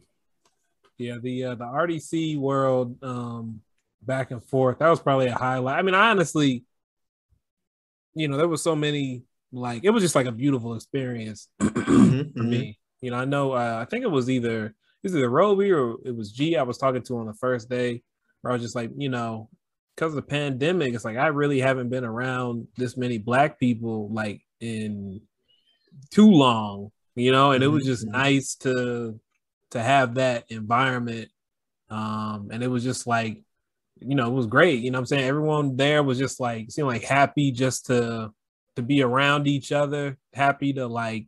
Yeah, 0.98 1.18
the 1.22 1.44
uh, 1.44 1.54
the 1.54 1.64
RDC 1.64 2.38
world 2.38 3.02
um, 3.02 3.60
back 4.02 4.30
and 4.30 4.42
forth 4.42 4.78
that 4.78 4.88
was 4.88 5.00
probably 5.00 5.26
a 5.26 5.34
highlight. 5.34 5.78
I 5.78 5.82
mean, 5.82 5.94
I 5.94 6.10
honestly, 6.10 6.64
you 8.16 8.28
know, 8.28 8.38
there 8.38 8.48
was 8.48 8.62
so 8.64 8.76
many 8.76 9.24
like 9.52 9.84
it 9.84 9.90
was 9.90 10.02
just 10.04 10.16
like 10.16 10.26
a 10.26 10.32
beautiful 10.32 10.74
experience 10.76 11.48
for 12.36 12.44
mhm. 12.44 12.44
me. 12.44 12.78
You 13.02 13.12
know, 13.12 13.18
I 13.18 13.26
know 13.26 13.52
uh, 13.52 13.80
I 13.82 13.86
think 13.86 14.04
it 14.04 14.10
was 14.10 14.30
either 14.30 14.66
it 14.68 14.74
was 15.04 15.16
either 15.16 15.30
Roby 15.30 15.72
or 15.72 15.96
it 16.04 16.16
was 16.16 16.32
G 16.32 16.56
I 16.56 16.64
was 16.64 16.78
talking 16.78 17.02
to 17.04 17.18
on 17.18 17.26
the 17.26 17.34
first 17.34 17.70
day, 17.70 18.02
where 18.42 18.52
I 18.52 18.54
was 18.54 18.62
just 18.62 18.76
like, 18.76 18.92
you 18.96 19.10
know, 19.10 19.50
because 19.96 20.12
of 20.12 20.16
the 20.16 20.22
pandemic, 20.22 20.94
it's 20.94 21.06
like 21.06 21.18
I 21.18 21.28
really 21.28 21.60
haven't 21.60 21.90
been 21.90 22.04
around 22.04 22.68
this 22.78 22.96
many 22.98 23.18
black 23.18 23.60
people 23.60 24.12
like 24.12 24.42
in 24.60 25.22
too 26.10 26.30
long, 26.30 26.90
you 27.14 27.32
know, 27.32 27.52
and 27.52 27.62
it 27.64 27.68
was 27.68 27.84
just 27.84 28.06
Mhm. 28.06 28.12
nice 28.12 28.54
to 28.56 29.20
to 29.72 29.82
have 29.82 30.14
that 30.16 30.44
environment. 30.50 31.30
Um, 31.90 32.50
and 32.52 32.62
it 32.64 32.68
was 32.68 32.84
just 32.84 33.06
like, 33.08 33.44
you 34.00 34.14
know, 34.14 34.26
it 34.26 34.34
was 34.34 34.46
great. 34.46 34.82
You 34.82 34.90
know 34.90 34.98
what 34.98 35.02
I'm 35.02 35.06
saying? 35.06 35.24
Everyone 35.24 35.76
there 35.76 36.02
was 36.02 36.18
just 36.18 36.40
like 36.40 36.70
seemed 36.70 36.88
like 36.88 37.02
happy 37.02 37.52
just 37.52 37.86
to 37.86 38.32
to 38.76 38.82
be 38.82 39.02
around 39.02 39.46
each 39.46 39.72
other, 39.72 40.18
happy 40.34 40.72
to 40.74 40.86
like 40.86 41.26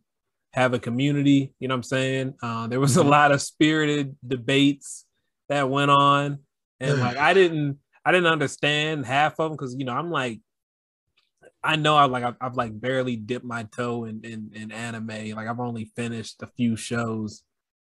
have 0.52 0.74
a 0.74 0.78
community. 0.78 1.54
You 1.58 1.68
know 1.68 1.74
what 1.74 1.78
I'm 1.78 1.82
saying? 1.84 2.34
Uh, 2.42 2.66
there 2.66 2.80
was 2.80 2.96
a 2.96 3.04
lot 3.04 3.32
of 3.32 3.40
spirited 3.40 4.16
debates 4.26 5.06
that 5.48 5.70
went 5.70 5.90
on, 5.90 6.40
and 6.80 7.00
like 7.00 7.16
I 7.16 7.34
didn't, 7.34 7.78
I 8.04 8.12
didn't 8.12 8.30
understand 8.30 9.06
half 9.06 9.38
of 9.40 9.50
them 9.50 9.52
because 9.52 9.74
you 9.74 9.84
know 9.84 9.94
I'm 9.94 10.10
like, 10.10 10.40
I 11.62 11.76
know 11.76 11.96
I 11.96 12.04
like 12.04 12.24
I've, 12.24 12.36
I've 12.40 12.56
like 12.56 12.78
barely 12.78 13.16
dipped 13.16 13.44
my 13.44 13.64
toe 13.64 14.04
in, 14.04 14.20
in 14.24 14.50
in 14.54 14.72
anime. 14.72 15.08
Like 15.08 15.48
I've 15.48 15.60
only 15.60 15.86
finished 15.96 16.42
a 16.42 16.46
few 16.46 16.76
shows, 16.76 17.42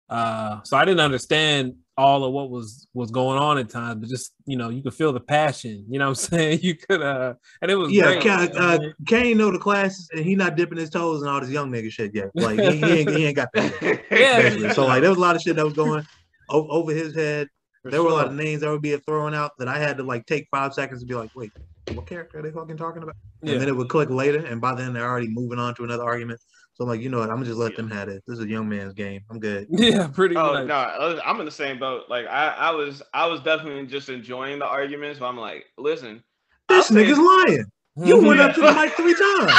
uh, 0.10 0.62
so 0.64 0.76
I 0.78 0.86
didn't 0.86 1.02
understand 1.02 1.76
all 1.98 2.24
of 2.24 2.32
what 2.34 2.50
was 2.50 2.88
was 2.94 3.12
going 3.12 3.38
on 3.38 3.58
at 3.58 3.70
times. 3.70 4.00
But 4.00 4.10
just 4.10 4.34
you 4.46 4.58
know, 4.58 4.70
you 4.70 4.82
could 4.82 4.94
feel 4.94 5.14
the 5.14 5.20
passion. 5.20 5.86
You 5.90 6.00
know 6.00 6.10
what 6.10 6.10
I'm 6.10 6.16
saying? 6.38 6.60
You 6.64 6.76
could, 6.76 7.02
uh, 7.02 7.34
and 7.62 7.70
it 7.70 7.76
was 7.76 7.92
Yeah, 7.92 8.14
great. 8.14 8.24
Ka- 8.24 8.42
you 8.42 8.50
know 8.50 8.54
what 8.54 8.82
I 8.82 8.86
uh. 8.86 8.90
Kane 9.08 9.38
know 9.38 9.52
the 9.52 9.60
classes 9.60 10.10
and 10.14 10.26
he 10.26 10.36
not 10.36 10.56
dipping 10.56 10.78
his 10.78 10.90
toes 10.90 11.22
and 11.22 11.30
all 11.30 11.42
this 11.42 11.50
young 11.50 11.72
nigga 11.72 11.92
shit 11.92 12.14
yet. 12.16 12.30
Like 12.36 12.60
he, 12.60 12.78
he 12.78 13.00
ain't, 13.00 13.10
he 13.10 13.26
ain't 13.26 13.36
got 13.36 13.50
that. 13.54 13.72
Yet, 13.82 14.02
Yeah. 14.12 14.38
basically. 14.42 14.70
So 14.72 14.86
like 14.86 15.02
there 15.02 15.10
was 15.10 15.18
a 15.18 15.22
lot 15.22 15.36
of 15.36 15.42
shit 15.42 15.56
that 15.56 15.66
was 15.66 15.74
going 15.74 16.04
o- 16.50 16.68
over 16.70 16.92
his 16.92 17.14
head. 17.16 17.48
For 17.84 17.92
there 17.92 18.04
were 18.04 18.10
a 18.10 18.14
lot 18.14 18.28
of 18.28 18.34
names 18.34 18.62
that 18.62 18.70
would 18.70 18.82
be 18.82 18.96
thrown 18.98 19.34
out 19.34 19.52
that 19.60 19.68
I 19.68 19.78
had 19.78 19.98
to 19.98 20.04
like 20.04 20.26
take 20.26 20.48
five 20.52 20.74
seconds 20.74 21.02
to 21.02 21.06
be 21.06 21.16
like, 21.16 21.30
wait, 21.34 21.54
what 21.94 22.08
character 22.08 22.40
are 22.40 22.42
they 22.42 22.52
fucking 22.52 22.78
talking 22.78 23.04
about? 23.04 23.16
And 23.42 23.52
Yeah. 23.52 23.58
then 23.60 23.70
it 23.70 23.76
would 23.76 23.88
click 23.88 24.10
later, 24.10 24.46
and 24.46 24.60
by 24.60 24.76
then 24.76 24.92
they're 24.94 25.08
already 25.10 25.30
moving 25.30 25.60
on 25.60 25.74
to 25.76 25.86
another 25.86 26.04
argument. 26.04 26.42
So 26.80 26.86
I'm 26.86 26.90
like, 26.92 27.02
you 27.02 27.10
know 27.10 27.20
what? 27.20 27.30
I'm 27.30 27.36
gonna 27.36 27.46
just 27.46 27.58
let 27.58 27.76
them 27.76 27.92
have 27.92 28.08
it. 28.08 28.24
This 28.26 28.40
is 28.40 28.46
a 28.46 28.48
young 28.48 28.70
man's 28.70 28.94
game. 28.94 29.20
I'm 29.30 29.38
good. 29.38 29.68
Yeah, 29.72 30.08
pretty 30.08 30.38
Oh 30.38 30.54
much. 30.54 30.68
no, 30.68 30.76
I- 30.76 31.30
I'm 31.30 31.38
in 31.42 31.46
the 31.46 31.52
same 31.52 31.78
boat. 31.78 32.06
Like 32.10 32.26
I, 32.28 32.48
I 32.48 32.72
was, 32.72 33.02
I 33.14 33.26
was 33.28 33.42
definitely 33.42 33.86
just 33.86 34.08
enjoying 34.08 34.60
the 34.60 34.66
arguments. 34.66 35.20
But 35.20 35.26
I'm 35.28 35.38
like, 35.38 35.66
listen, 35.78 36.24
This 36.70 36.90
I'll 36.90 36.96
say- 36.98 37.04
nigga's 37.06 37.20
lying. 37.20 37.66
You 37.98 38.24
went 38.26 38.40
up 38.40 38.56
to 38.56 38.62
the 38.62 38.68
Yeah. 38.68 38.82
mic 38.86 38.94
three 38.94 39.14
times. 39.38 39.52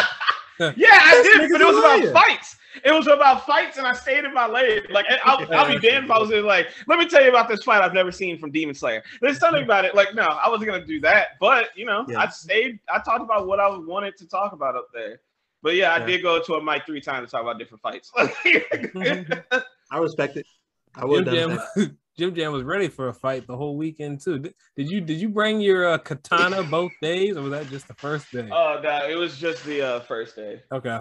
Yeah, 0.78 0.88
I 0.92 1.20
This 1.22 1.38
did, 1.38 1.50
but 1.52 1.60
it 1.60 1.66
was 1.66 1.76
a 1.76 1.80
about 1.80 2.00
liar. 2.04 2.12
fights. 2.12 2.56
It 2.84 2.92
was 2.92 3.06
about 3.06 3.44
fights, 3.44 3.76
and 3.76 3.86
I 3.86 3.92
stayed 3.92 4.24
in 4.24 4.32
my 4.32 4.46
lane. 4.46 4.80
Like 4.90 5.04
I- 5.10 5.18
I'll, 5.24 5.54
I'll 5.54 5.66
be 5.68 5.78
damned 5.78 6.06
if 6.06 6.10
I 6.10 6.18
was 6.18 6.30
in 6.30 6.46
like, 6.46 6.68
let 6.86 6.98
me 6.98 7.06
tell 7.06 7.22
you 7.22 7.28
about 7.28 7.48
this 7.48 7.62
fight 7.64 7.82
I've 7.82 7.92
never 7.92 8.10
seen 8.12 8.38
from 8.38 8.50
Demon 8.50 8.74
Slayer. 8.74 9.02
Let's 9.20 9.38
tell 9.38 9.52
me 9.52 9.60
about 9.60 9.84
it. 9.84 9.94
Like, 9.94 10.14
no, 10.14 10.22
I 10.22 10.48
wasn't 10.48 10.70
gonna 10.70 10.86
do 10.86 11.00
that. 11.00 11.32
But 11.38 11.68
you 11.76 11.84
know, 11.84 12.06
Yeah. 12.08 12.20
I 12.20 12.28
stayed. 12.30 12.78
I 12.90 12.98
talked 13.00 13.22
about 13.22 13.46
what 13.46 13.60
I 13.60 13.68
wanted 13.76 14.16
to 14.16 14.26
talk 14.26 14.54
about 14.54 14.74
up 14.74 14.86
there. 14.94 15.20
But 15.62 15.74
yeah, 15.76 15.92
I 15.94 15.98
Yeah. 15.98 16.06
did 16.06 16.22
go 16.22 16.42
to 16.42 16.54
a 16.54 16.62
mic 16.62 16.86
three 16.86 17.00
times 17.00 17.28
to 17.28 17.30
talk 17.30 17.42
about 17.42 17.58
different 17.58 17.82
fights. 17.82 18.10
I 18.16 19.98
respect 19.98 20.36
it. 20.36 20.46
I 20.94 21.04
would 21.04 21.26
Jim 21.26 21.36
have 21.36 21.48
done 21.48 21.58
Jam. 21.76 21.96
Jim 22.18 22.34
Jam 22.34 22.52
was 22.52 22.64
ready 22.64 22.88
for 22.88 23.08
a 23.08 23.14
fight 23.14 23.46
the 23.46 23.56
whole 23.56 23.76
weekend 23.76 24.20
too. 24.20 24.38
Did, 24.38 24.54
did 24.76 24.90
you 24.90 25.00
did 25.00 25.20
you 25.20 25.28
bring 25.28 25.60
your 25.60 25.88
uh, 25.88 25.98
katana 25.98 26.62
both 26.64 26.92
days, 27.00 27.36
or 27.36 27.42
was 27.42 27.52
that 27.52 27.70
just 27.70 27.88
the 27.88 27.94
first 27.94 28.30
day? 28.32 28.48
Oh 28.50 28.80
no, 28.82 29.08
it 29.08 29.14
was 29.14 29.38
just 29.38 29.64
the 29.64 29.82
uh, 29.82 30.00
first 30.00 30.36
day. 30.36 30.60
okay. 30.72 31.00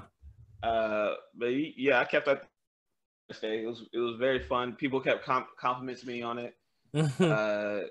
Uh, 0.62 1.14
but 1.36 1.48
yeah, 1.48 2.00
I 2.00 2.06
kept 2.06 2.26
that 2.28 2.46
first 3.30 3.42
day. 3.42 3.64
It 3.64 3.68
was 3.68 3.84
it 3.92 4.00
was 4.00 4.18
very 4.18 4.40
fun. 4.40 4.74
People 4.74 5.02
kept 5.02 5.26
com- 5.26 5.48
complimenting 5.60 6.08
me 6.08 6.22
on 6.22 6.38
it. 6.40 6.56
uh, 7.22 7.82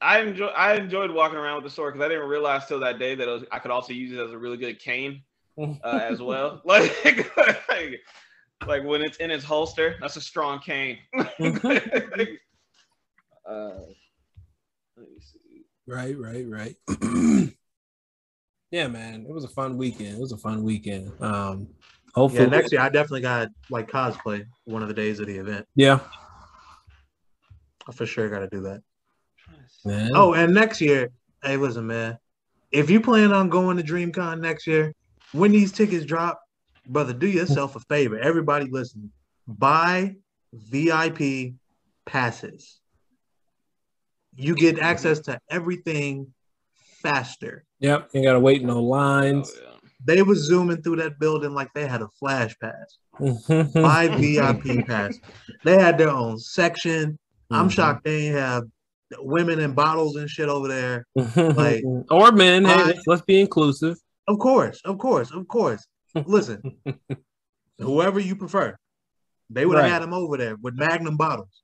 I 0.00 0.20
enjoy 0.20 0.46
I 0.48 0.74
enjoyed 0.74 1.10
walking 1.10 1.38
around 1.38 1.56
with 1.56 1.64
the 1.64 1.70
sword 1.70 1.94
because 1.94 2.04
I 2.06 2.08
didn't 2.08 2.28
realize 2.28 2.66
till 2.66 2.80
that 2.80 2.98
day 2.98 3.14
that 3.14 3.28
it 3.28 3.30
was, 3.30 3.44
I 3.50 3.58
could 3.58 3.70
also 3.70 3.92
use 3.92 4.12
it 4.12 4.18
as 4.18 4.32
a 4.32 4.38
really 4.38 4.56
good 4.56 4.78
cane 4.80 5.22
uh, 5.58 6.00
as 6.02 6.22
well. 6.28 6.60
like, 6.64 6.92
like 7.68 8.00
like 8.66 8.84
when 8.84 9.02
it's 9.02 9.18
in 9.18 9.30
its 9.30 9.44
holster, 9.44 9.96
that's 10.00 10.16
a 10.16 10.20
strong 10.20 10.60
cane. 10.60 10.98
uh, 11.14 11.24
let 14.96 15.06
me 15.06 15.18
see. 15.20 15.64
right, 15.86 16.16
right, 16.18 16.46
right. 16.48 16.76
yeah, 18.70 18.88
man, 18.88 19.26
it 19.28 19.32
was 19.32 19.44
a 19.44 19.48
fun 19.48 19.76
weekend. 19.78 20.16
It 20.16 20.20
was 20.20 20.32
a 20.32 20.36
fun 20.36 20.62
weekend. 20.62 21.12
Um, 21.20 21.68
Hopefully, 22.14 22.44
Yeah, 22.44 22.50
next 22.50 22.72
year 22.72 22.80
I 22.80 22.88
definitely 22.88 23.20
got 23.20 23.48
like 23.70 23.88
cosplay 23.88 24.44
one 24.64 24.82
of 24.82 24.88
the 24.88 24.94
days 24.94 25.20
of 25.20 25.26
the 25.26 25.36
event. 25.36 25.66
Yeah. 25.76 26.00
I 27.88 27.92
for 27.92 28.06
sure 28.06 28.28
got 28.28 28.40
to 28.40 28.48
do 28.48 28.62
that. 28.62 28.82
Man. 29.84 30.10
Oh, 30.14 30.34
and 30.34 30.52
next 30.52 30.80
year, 30.80 31.10
hey, 31.42 31.56
listen, 31.56 31.86
man, 31.86 32.18
if 32.72 32.90
you 32.90 33.00
plan 33.00 33.32
on 33.32 33.48
going 33.48 33.76
to 33.76 33.82
DreamCon 33.82 34.40
next 34.40 34.66
year, 34.66 34.94
when 35.32 35.52
these 35.52 35.72
tickets 35.72 36.04
drop, 36.04 36.40
brother, 36.86 37.12
do 37.12 37.26
yourself 37.28 37.76
a 37.76 37.80
favor. 37.80 38.18
Everybody, 38.18 38.66
listen, 38.70 39.10
buy 39.46 40.14
VIP 40.52 41.54
passes. 42.06 42.80
You 44.36 44.54
get 44.54 44.78
access 44.78 45.20
to 45.20 45.40
everything 45.50 46.32
faster. 47.02 47.64
Yep. 47.80 48.10
You 48.14 48.22
gotta 48.22 48.40
wait 48.40 48.62
no 48.64 48.80
lines. 48.82 49.52
Oh, 49.56 49.60
yeah. 49.62 49.74
They 50.04 50.22
was 50.22 50.38
zooming 50.38 50.80
through 50.82 50.96
that 50.96 51.18
building 51.18 51.54
like 51.54 51.68
they 51.74 51.86
had 51.86 52.02
a 52.02 52.08
flash 52.20 52.56
pass. 52.60 52.98
Mm-hmm. 53.20 53.72
Buy 53.82 54.08
VIP 54.08 54.86
pass. 54.86 55.18
They 55.64 55.76
had 55.78 55.98
their 55.98 56.10
own 56.10 56.38
section. 56.38 57.18
I'm 57.50 57.68
Mhm. 57.68 57.72
shocked 57.72 58.04
they 58.04 58.26
ain't 58.28 58.36
have 58.36 58.62
women 59.18 59.58
in 59.58 59.72
bottles 59.72 60.16
and 60.16 60.28
shit 60.30 60.48
over 60.48 60.68
there. 60.68 61.06
Like- 61.36 61.82
or 62.10 62.30
men. 62.30 62.64
Hey, 62.64 62.72
I- 62.72 62.84
let's, 62.84 63.06
let's 63.06 63.22
be 63.22 63.40
inclusive. 63.40 63.96
Of 64.28 64.38
course, 64.38 64.80
of 64.84 64.98
course, 64.98 65.32
of 65.32 65.48
course. 65.48 65.84
Listen, 66.14 66.60
whoever 67.78 68.20
you 68.20 68.36
prefer, 68.36 68.76
they 69.50 69.66
would 69.66 69.76
have 69.76 69.84
Right. 69.84 69.90
had 69.92 70.02
them 70.02 70.12
over 70.12 70.36
there 70.36 70.56
with 70.56 70.74
Magnum 70.74 71.16
bottles. 71.16 71.62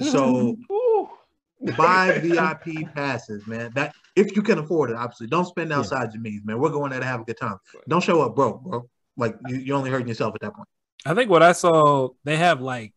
So 0.00 0.56
buy 1.76 2.18
VIP 2.18 2.92
passes, 2.94 3.46
man. 3.46 3.70
That 3.74 3.94
if 4.16 4.34
you 4.36 4.42
can 4.42 4.58
afford 4.58 4.90
it, 4.90 4.96
obviously. 4.96 5.28
Don't 5.28 5.44
spend 5.46 5.72
outside 5.72 6.12
your 6.12 6.20
means, 6.22 6.44
man. 6.44 6.58
We're 6.58 6.70
going 6.70 6.90
there 6.90 7.00
to 7.00 7.06
have 7.06 7.20
a 7.20 7.24
good 7.24 7.38
time. 7.38 7.56
Don't 7.88 8.02
show 8.02 8.20
up 8.22 8.34
broke, 8.34 8.62
bro. 8.62 8.88
Like 9.16 9.36
you, 9.46 9.56
you're 9.56 9.76
only 9.76 9.90
hurting 9.90 10.08
yourself 10.08 10.34
at 10.34 10.40
that 10.40 10.54
point. 10.54 10.68
I 11.06 11.14
think 11.14 11.30
what 11.30 11.42
I 11.42 11.52
saw, 11.52 12.08
they 12.24 12.36
have 12.36 12.60
like 12.60 12.92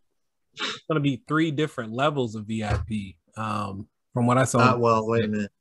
going 0.88 0.96
to 0.96 1.00
be 1.02 1.22
three 1.28 1.52
different 1.52 1.94
levels 1.94 2.36
of 2.36 2.46
VIP. 2.48 3.16
Um, 3.38 3.88
from 4.14 4.26
what 4.28 4.38
I 4.38 4.46
saw, 4.46 4.74
Uh, 4.74 4.78
well, 4.78 5.08
wait 5.08 5.26
a 5.26 5.28
minute. 5.28 5.52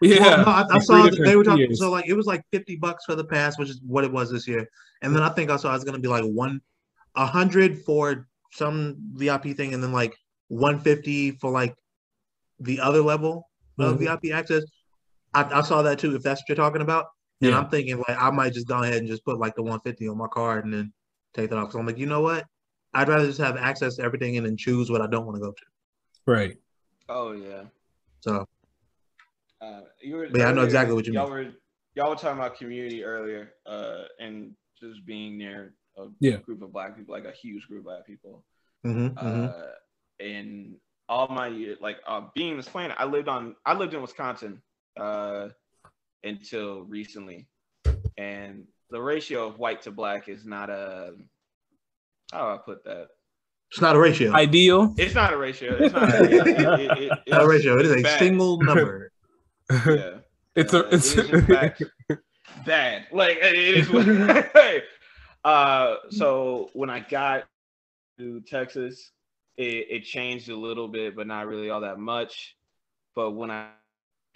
Yeah, 0.00 0.20
Well, 0.20 0.38
no, 0.38 0.44
I, 0.44 0.64
I 0.70 0.78
saw 0.78 1.02
that 1.04 1.22
they 1.24 1.36
were 1.36 1.44
talking. 1.44 1.66
tiers. 1.66 1.78
So 1.80 1.90
like 1.90 2.06
it 2.08 2.14
was 2.14 2.26
like 2.26 2.42
fifty 2.52 2.76
bucks 2.76 3.04
for 3.04 3.14
the 3.14 3.24
pass, 3.24 3.58
which 3.58 3.68
is 3.70 3.80
what 3.86 4.04
it 4.04 4.12
was 4.12 4.30
this 4.30 4.46
year. 4.46 4.68
And 5.02 5.14
then 5.14 5.22
I 5.22 5.28
think 5.30 5.50
I 5.50 5.56
saw 5.56 5.74
it's 5.74 5.84
gonna 5.84 5.98
be 5.98 6.08
like 6.08 6.24
one, 6.24 6.60
a 7.16 7.26
hundred 7.26 7.78
for 7.84 8.26
some 8.52 8.96
VIP 9.14 9.56
thing, 9.56 9.74
and 9.74 9.82
then 9.82 9.92
like 9.92 10.14
one 10.48 10.80
fifty 10.80 11.32
for 11.32 11.50
like 11.50 11.74
the 12.60 12.80
other 12.80 13.00
level 13.02 13.48
of 13.78 13.96
Mhm. 13.96 13.98
VIP 14.00 14.32
access. 14.32 14.64
I, 15.34 15.44
I 15.44 15.62
saw 15.62 15.82
that 15.82 15.98
too. 15.98 16.16
If 16.16 16.22
that's 16.22 16.40
what 16.42 16.48
you're 16.48 16.56
talking 16.56 16.82
about, 16.82 17.06
and 17.40 17.50
Yeah. 17.50 17.58
I'm 17.58 17.68
thinking 17.68 17.98
like 17.98 18.16
I 18.20 18.30
might 18.30 18.52
just 18.54 18.66
go 18.66 18.82
ahead 18.82 18.94
and 18.96 19.06
just 19.08 19.24
put 19.24 19.38
like 19.38 19.54
the 19.54 19.62
one 19.62 19.80
fifty 19.80 20.08
on 20.08 20.16
my 20.16 20.28
card 20.28 20.64
and 20.64 20.72
then 20.72 20.92
take 21.34 21.50
that 21.50 21.58
off. 21.58 21.72
So 21.72 21.78
I'm 21.78 21.86
like, 21.86 21.98
you 21.98 22.06
know 22.06 22.20
what? 22.22 22.44
I'd 22.94 23.08
rather 23.08 23.26
just 23.26 23.38
have 23.40 23.56
access 23.56 23.96
to 23.96 24.02
everything 24.02 24.36
and 24.38 24.46
then 24.46 24.56
choose 24.56 24.90
what 24.90 25.02
I 25.02 25.06
don't 25.06 25.26
want 25.26 25.36
to 25.36 25.40
go 25.40 25.50
to. 25.52 25.64
right. 26.26 26.56
Oh 27.10 27.32
yeah. 27.32 27.64
So 28.20 28.46
Uh, 29.60 29.80
you 30.00 30.16
were, 30.16 30.28
But 30.30 30.40
yeah, 30.40 30.48
I 30.48 30.52
know 30.52 30.62
exactly 30.62 30.94
what 30.94 31.06
you 31.06 31.12
mean. 31.12 31.20
y'all 31.20 31.30
Were, 31.30 31.46
y'all 31.94 32.10
were 32.10 32.16
talking 32.16 32.38
about 32.38 32.56
community 32.56 33.04
earlier, 33.04 33.54
uh, 33.66 34.04
and 34.20 34.52
just 34.80 35.04
being 35.04 35.36
near 35.38 35.74
a 35.96 36.06
Yeah. 36.20 36.36
group 36.36 36.62
of 36.62 36.72
black 36.72 36.96
people, 36.96 37.12
like 37.14 37.24
a 37.24 37.32
huge 37.32 37.66
group 37.66 37.80
of 37.80 37.84
black 37.86 38.06
people. 38.06 38.44
mhm, 38.86 39.16
Uh, 39.16 39.22
mhm. 39.24 39.72
and 40.20 40.76
all 41.08 41.26
my 41.28 41.48
year, 41.48 41.76
like 41.80 41.98
uh, 42.06 42.22
being 42.34 42.56
this 42.56 42.68
planet, 42.68 42.96
I 43.00 43.04
lived 43.06 43.26
on, 43.28 43.56
I 43.66 43.74
lived 43.74 43.94
in 43.94 44.02
Wisconsin 44.02 44.62
uh, 44.96 45.48
until 46.22 46.82
recently, 46.82 47.48
and 48.16 48.66
the 48.90 49.00
ratio 49.02 49.46
of 49.48 49.58
white 49.58 49.82
to 49.82 49.90
black 49.90 50.28
is 50.28 50.44
not 50.46 50.70
a. 50.70 51.14
How 52.32 52.42
do 52.42 52.54
I 52.54 52.58
put 52.58 52.84
that? 52.84 53.08
it's 53.70 53.80
not 53.80 53.96
a 53.96 53.98
ratio. 53.98 54.32
Ideal. 54.32 54.94
It's 54.96 55.14
not 55.14 55.32
a 55.32 55.36
ratio. 55.36 55.76
It's 55.76 55.92
not 55.92 56.08
a, 56.14 56.24
it, 56.24 56.32
it, 56.32 56.98
it, 56.98 57.12
it, 57.26 57.30
not 57.32 57.42
a 57.42 57.48
ratio. 57.48 57.78
It 57.78 57.84
is 57.86 57.92
a 57.92 58.02
bad. 58.02 58.18
single 58.18 58.60
number. 58.62 59.10
Yeah. 59.70 60.10
It's 60.56 60.74
Uh, 60.74 60.84
a. 60.86 60.94
It's 60.94 61.16
it 61.16 61.32
is 61.32 61.44
fact 61.46 61.82
bad. 62.66 63.06
Like 63.12 63.38
it 63.40 63.54
is. 63.54 64.82
uh, 65.44 65.96
so 66.10 66.70
when 66.72 66.90
I 66.90 66.98
got 67.00 67.44
to 68.18 68.40
Texas, 68.40 69.12
it, 69.56 69.86
it 69.88 70.04
changed 70.04 70.48
a 70.48 70.56
little 70.56 70.88
bit, 70.88 71.14
but 71.14 71.28
not 71.28 71.46
really 71.46 71.70
all 71.70 71.82
that 71.82 72.00
much. 72.00 72.56
But 73.14 73.32
when 73.32 73.52
I 73.52 73.68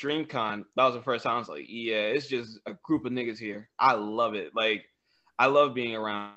DreamCon, 0.01 0.65
that 0.77 0.85
was 0.85 0.95
the 0.95 1.03
first 1.03 1.25
time 1.25 1.37
I 1.37 1.39
was 1.39 1.49
like, 1.49 1.67
yeah, 1.69 2.03
it's 2.07 2.29
just 2.29 2.61
a 2.67 2.75
group 2.85 3.05
of 3.05 3.13
niggas 3.13 3.39
here. 3.39 3.69
I 3.79 3.95
love 3.95 4.35
it. 4.35 4.55
Like 4.55 4.85
I 5.39 5.47
love 5.47 5.75
being 5.75 5.97
around 5.97 6.35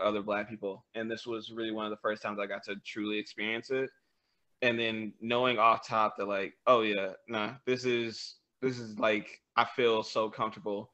other 0.00 0.22
black 0.22 0.48
people, 0.48 0.86
and 0.94 1.10
this 1.10 1.26
was 1.26 1.50
really 1.50 1.72
one 1.72 1.84
of 1.84 1.90
the 1.90 1.98
first 2.02 2.22
times 2.22 2.38
I 2.38 2.46
got 2.46 2.64
to 2.64 2.76
truly 2.86 3.18
experience 3.18 3.70
it. 3.70 3.90
And 4.62 4.78
then 4.78 5.12
knowing 5.20 5.58
off 5.58 5.86
top 5.86 6.16
that 6.18 6.26
like, 6.26 6.54
oh 6.66 6.82
yeah, 6.82 7.12
nah, 7.28 7.52
this 7.64 7.84
is 7.84 8.36
this 8.60 8.78
is 8.78 8.98
like 8.98 9.40
I 9.56 9.64
feel 9.64 10.02
so 10.02 10.28
comfortable. 10.28 10.90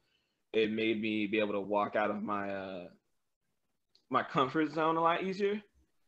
It 0.53 0.71
made 0.71 1.01
me 1.01 1.25
be 1.27 1.39
able 1.39 1.53
to 1.53 1.59
walk 1.61 1.95
out 1.95 2.11
of 2.11 2.21
my 2.21 2.51
uh 2.53 2.87
my 4.09 4.23
comfort 4.23 4.71
zone 4.71 4.97
a 4.97 5.01
lot 5.01 5.23
easier 5.23 5.61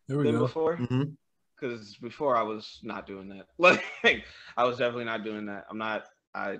there 0.07 0.17
we 0.17 0.25
than 0.25 0.35
go. 0.35 0.41
before. 0.41 0.79
Because 1.59 1.95
before 1.97 2.35
I 2.37 2.43
was 2.43 2.79
not 2.83 3.07
doing 3.07 3.29
that. 3.29 3.47
Like 4.03 4.23
I 4.55 4.63
was 4.63 4.77
definitely 4.77 5.05
not 5.05 5.23
doing 5.23 5.47
that. 5.47 5.65
I'm 5.69 5.79
not. 5.79 6.05
I 6.35 6.59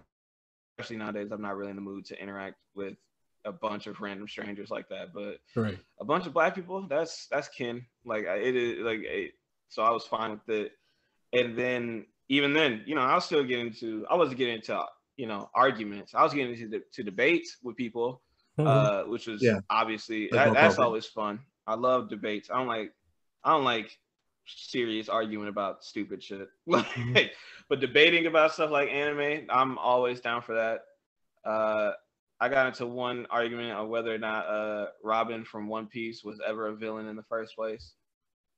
especially 0.79 0.97
nowadays 0.97 1.29
I'm 1.31 1.41
not 1.41 1.55
really 1.55 1.69
in 1.69 1.75
the 1.75 1.81
mood 1.81 2.05
to 2.05 2.19
interact 2.21 2.55
with 2.75 2.95
a 3.45 3.51
bunch 3.51 3.85
of 3.85 3.99
random 4.01 4.27
strangers 4.27 4.71
like 4.71 4.89
that. 4.89 5.13
But 5.13 5.39
Right. 5.55 5.77
a 5.99 6.05
bunch 6.05 6.25
of 6.25 6.33
black 6.33 6.55
people 6.55 6.87
that's 6.87 7.27
that's 7.27 7.47
kin 7.49 7.85
like 8.05 8.25
I- 8.27 8.37
it 8.37 8.55
is 8.55 8.79
like 8.79 8.99
it, 9.03 9.33
so 9.69 9.83
i 9.83 9.89
was 9.89 10.05
fine 10.05 10.31
with 10.31 10.47
it 10.49 10.71
and 11.33 11.57
then 11.57 12.05
even 12.29 12.53
then 12.53 12.83
you 12.85 12.95
know 12.95 13.01
i 13.01 13.15
was 13.15 13.25
still 13.25 13.43
getting 13.43 13.67
into 13.67 14.05
i 14.09 14.15
wasn't 14.15 14.37
getting 14.37 14.55
into 14.55 14.81
you 15.17 15.27
know 15.27 15.49
arguments 15.55 16.13
i 16.15 16.23
was 16.23 16.33
getting 16.33 16.53
into 16.53 16.67
the, 16.67 16.81
to 16.93 17.03
debates 17.03 17.57
with 17.63 17.75
people 17.75 18.21
Mhm. 18.59 18.65
uh 18.67 19.03
which 19.09 19.27
was 19.27 19.43
Yeah. 19.43 19.59
obviously 19.69 20.29
That's 20.31 20.37
that, 20.37 20.45
more 20.47 20.53
that's 20.55 20.79
always 20.79 21.05
fun 21.05 21.39
i 21.67 21.75
love 21.75 22.09
debates 22.09 22.49
i 22.49 22.57
don't 22.57 22.67
like 22.67 22.91
i 23.43 23.51
don't 23.51 23.63
like 23.63 23.97
serious 24.47 25.09
arguing 25.09 25.47
about 25.49 25.83
stupid 25.83 26.23
shit 26.23 26.47
like 26.65 26.85
Mm-hmm. 26.85 27.27
but 27.69 27.79
debating 27.79 28.25
about 28.25 28.53
stuff 28.53 28.71
like 28.71 28.89
anime 28.89 29.45
i'm 29.49 29.77
always 29.77 30.21
down 30.21 30.41
for 30.41 30.55
that 30.55 30.81
uh 31.49 31.91
I 32.39 32.49
got 32.49 32.67
into 32.67 32.85
one 32.85 33.25
argument 33.31 33.71
on 33.71 33.89
whether 33.89 34.13
or 34.13 34.19
not 34.19 34.45
uh 34.45 34.87
Robin 35.03 35.43
from 35.43 35.67
One 35.67 35.87
Piece 35.87 36.23
was 36.23 36.39
ever 36.45 36.67
a 36.67 36.75
villain 36.75 37.07
in 37.07 37.15
the 37.15 37.23
first 37.23 37.55
place. 37.55 37.93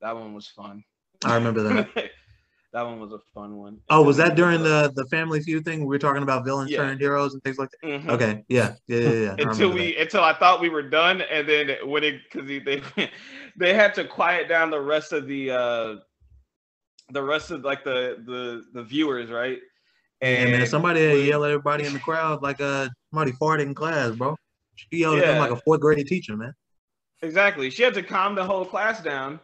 That 0.02 0.18
one 0.18 0.34
was 0.34 0.48
fun. 0.50 0.84
I 1.24 1.36
remember 1.36 1.64
that. 1.64 1.88
that 2.72 2.84
one 2.84 3.00
was 3.00 3.12
a 3.12 3.20
fun 3.34 3.56
one. 3.58 3.80
Oh, 3.90 4.04
was 4.04 4.18
that 4.18 4.36
during 4.36 4.62
the 4.64 4.92
the 4.96 5.06
Family 5.06 5.42
Feud 5.42 5.66
thing? 5.66 5.80
We 5.82 5.86
were 5.88 5.98
talking 6.00 6.24
about 6.24 6.46
villains 6.46 6.70
Yeah. 6.72 6.78
turned 6.80 7.00
heroes 7.02 7.34
and 7.34 7.44
things 7.44 7.58
like 7.58 7.70
that. 7.72 7.88
Mhm. 7.88 8.10
Okay, 8.10 8.44
yeah, 8.48 8.76
yeah, 8.88 8.98
yeah. 9.00 9.10
yeah. 9.12 9.36
Until 9.40 9.72
we 9.72 9.96
until 9.98 10.24
I 10.24 10.34
thought 10.34 10.62
we 10.62 10.70
were 10.70 10.84
done, 10.88 11.22
and 11.22 11.48
then 11.50 11.72
when 11.86 12.04
it 12.04 12.22
because 12.32 12.48
they 12.48 12.82
they 13.58 13.74
had 13.74 13.94
to 13.96 14.06
quiet 14.06 14.48
down 14.48 14.70
the 14.70 14.82
rest 14.82 15.14
of 15.14 15.28
the 15.28 15.52
uh 15.52 15.96
the 17.12 17.24
rest 17.24 17.50
of 17.52 17.64
like 17.64 17.84
the 17.84 18.18
the 18.26 18.64
the 18.74 18.84
viewers, 18.84 19.30
right? 19.30 19.60
that. 20.22 20.28
And 20.28 20.52
man, 20.52 20.68
somebody 20.68 21.08
when- 21.08 21.26
yell 21.26 21.44
at 21.46 21.52
everybody 21.52 21.86
in 21.86 21.94
the 21.94 22.00
crowd 22.00 22.42
like 22.44 22.62
uh 22.62 22.88
somebody 23.12 23.32
farted 23.34 23.62
in 23.64 23.74
class, 23.74 24.12
bro. 24.12 24.36
She 24.76 24.88
yelled 25.00 25.20
at 25.20 25.26
them 25.26 25.40
like 25.40 25.52
a 25.52 25.56
fourth 25.58 25.82
grade 25.82 26.06
teacher, 26.08 26.38
man. 26.38 26.54
Exactly. 27.22 27.70
She 27.70 27.84
had 27.84 27.94
to 27.96 28.04
calm 28.04 28.34
the 28.36 28.44
whole 28.46 28.64
class 28.64 29.02
down. 29.02 29.40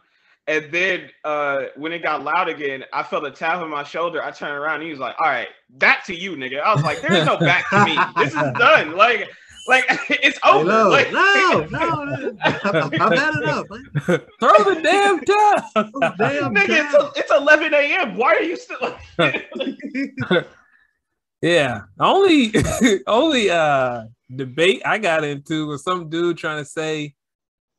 And 0.48 0.70
then 0.70 1.10
uh, 1.24 1.64
when 1.74 1.92
it 1.92 2.02
got 2.04 2.22
loud 2.22 2.48
again, 2.48 2.84
I 2.92 3.02
felt 3.02 3.24
a 3.26 3.30
tap 3.32 3.58
on 3.60 3.68
my 3.70 3.82
shoulder. 3.82 4.22
I 4.22 4.30
turned 4.30 4.52
around 4.56 4.76
and 4.76 4.84
he 4.84 4.90
was 4.90 5.00
like, 5.00 5.16
All 5.20 5.26
right, 5.26 5.48
back 5.70 6.04
to 6.06 6.14
you, 6.14 6.32
nigga. 6.36 6.60
I 6.60 6.72
was 6.74 6.84
like, 6.84 7.00
There's 7.02 7.26
no 7.26 7.36
back 7.36 7.68
to 7.70 7.84
me. 7.84 7.96
This 8.16 8.32
is 8.32 8.52
done. 8.58 8.96
Like, 8.96 9.28
like 9.66 9.84
it's 10.08 10.38
Hey, 10.44 10.50
over. 10.50 10.64
no, 10.64 10.88
like, 10.88 11.10
no, 11.12 11.66
no, 11.70 12.04
no. 12.04 12.36
I've 12.44 13.18
had 13.18 13.34
enough. 13.42 13.66
Man. 13.68 13.90
Throw 14.38 14.74
the 14.74 14.80
damn 14.82 15.18
towel. 15.24 16.14
Damn, 16.16 16.54
nigga, 16.54 16.66
damn. 16.68 16.94
it's, 16.94 17.18
it's 17.18 17.32
11 17.32 17.74
a.m. 17.74 18.16
Why 18.16 18.36
are 18.36 18.42
you 18.42 18.56
still 18.56 18.96
Yeah. 21.42 21.80
Only 22.00 22.52
only 23.06 23.50
uh 23.50 24.04
debate 24.34 24.82
I 24.84 24.98
got 24.98 25.24
into 25.24 25.66
was 25.66 25.82
some 25.82 26.08
dude 26.08 26.38
trying 26.38 26.62
to 26.62 26.68
say 26.68 27.14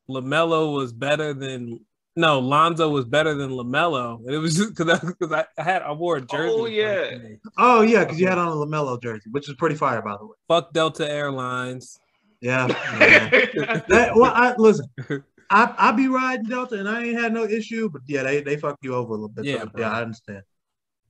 Lamelo 0.10 0.74
was 0.76 0.94
better 0.94 1.34
than 1.34 1.80
no 2.18 2.40
Lonzo 2.40 2.90
was 2.90 3.06
better 3.06 3.34
than 3.36 3.52
Lamelo, 3.52 4.18
and 4.26 4.34
it 4.34 4.40
was 4.40 4.56
just 4.56 4.76
because 4.76 5.00
I, 5.00 5.12
cause 5.14 5.32
I, 5.32 5.46
I 5.58 5.64
had 5.64 5.82
I 5.84 5.92
wore 5.92 6.18
a 6.18 6.22
jersey. 6.22 6.54
Oh, 6.54 6.66
yeah. 6.66 7.12
Oh 7.58 7.82
yeah, 7.82 8.04
because 8.04 8.20
you 8.20 8.28
had 8.28 8.38
on 8.38 8.48
a 8.48 8.52
Lamelo 8.52 9.02
jersey, 9.02 9.30
which 9.32 9.48
is 9.48 9.56
pretty 9.56 9.76
fire, 9.76 10.02
by 10.02 10.18
the 10.18 10.26
way. 10.26 10.34
Fuck 10.48 10.74
Delta 10.74 11.10
Airlines. 11.10 12.00
Yeah. 12.42 12.68
yeah. 13.00 13.30
that, 13.88 14.12
well, 14.16 14.32
I 14.34 14.54
listen. 14.58 14.88
I 15.50 15.74
I 15.78 15.92
be 15.94 16.08
riding 16.10 16.46
Delta 16.46 16.76
and 16.76 16.90
I 16.90 17.04
ain't 17.06 17.20
had 17.20 17.34
no 17.34 17.46
issue, 17.46 17.90
but 17.90 18.02
yeah, 18.08 18.24
they 18.24 18.42
they 18.42 18.58
fuck 18.58 18.78
you 18.82 18.96
over 18.96 19.12
a 19.12 19.16
little 19.16 19.30
bit. 19.30 19.46
Yeah, 19.46 19.62
so, 19.62 19.72
yeah, 19.78 19.92
I 19.92 20.02
understand. 20.02 20.42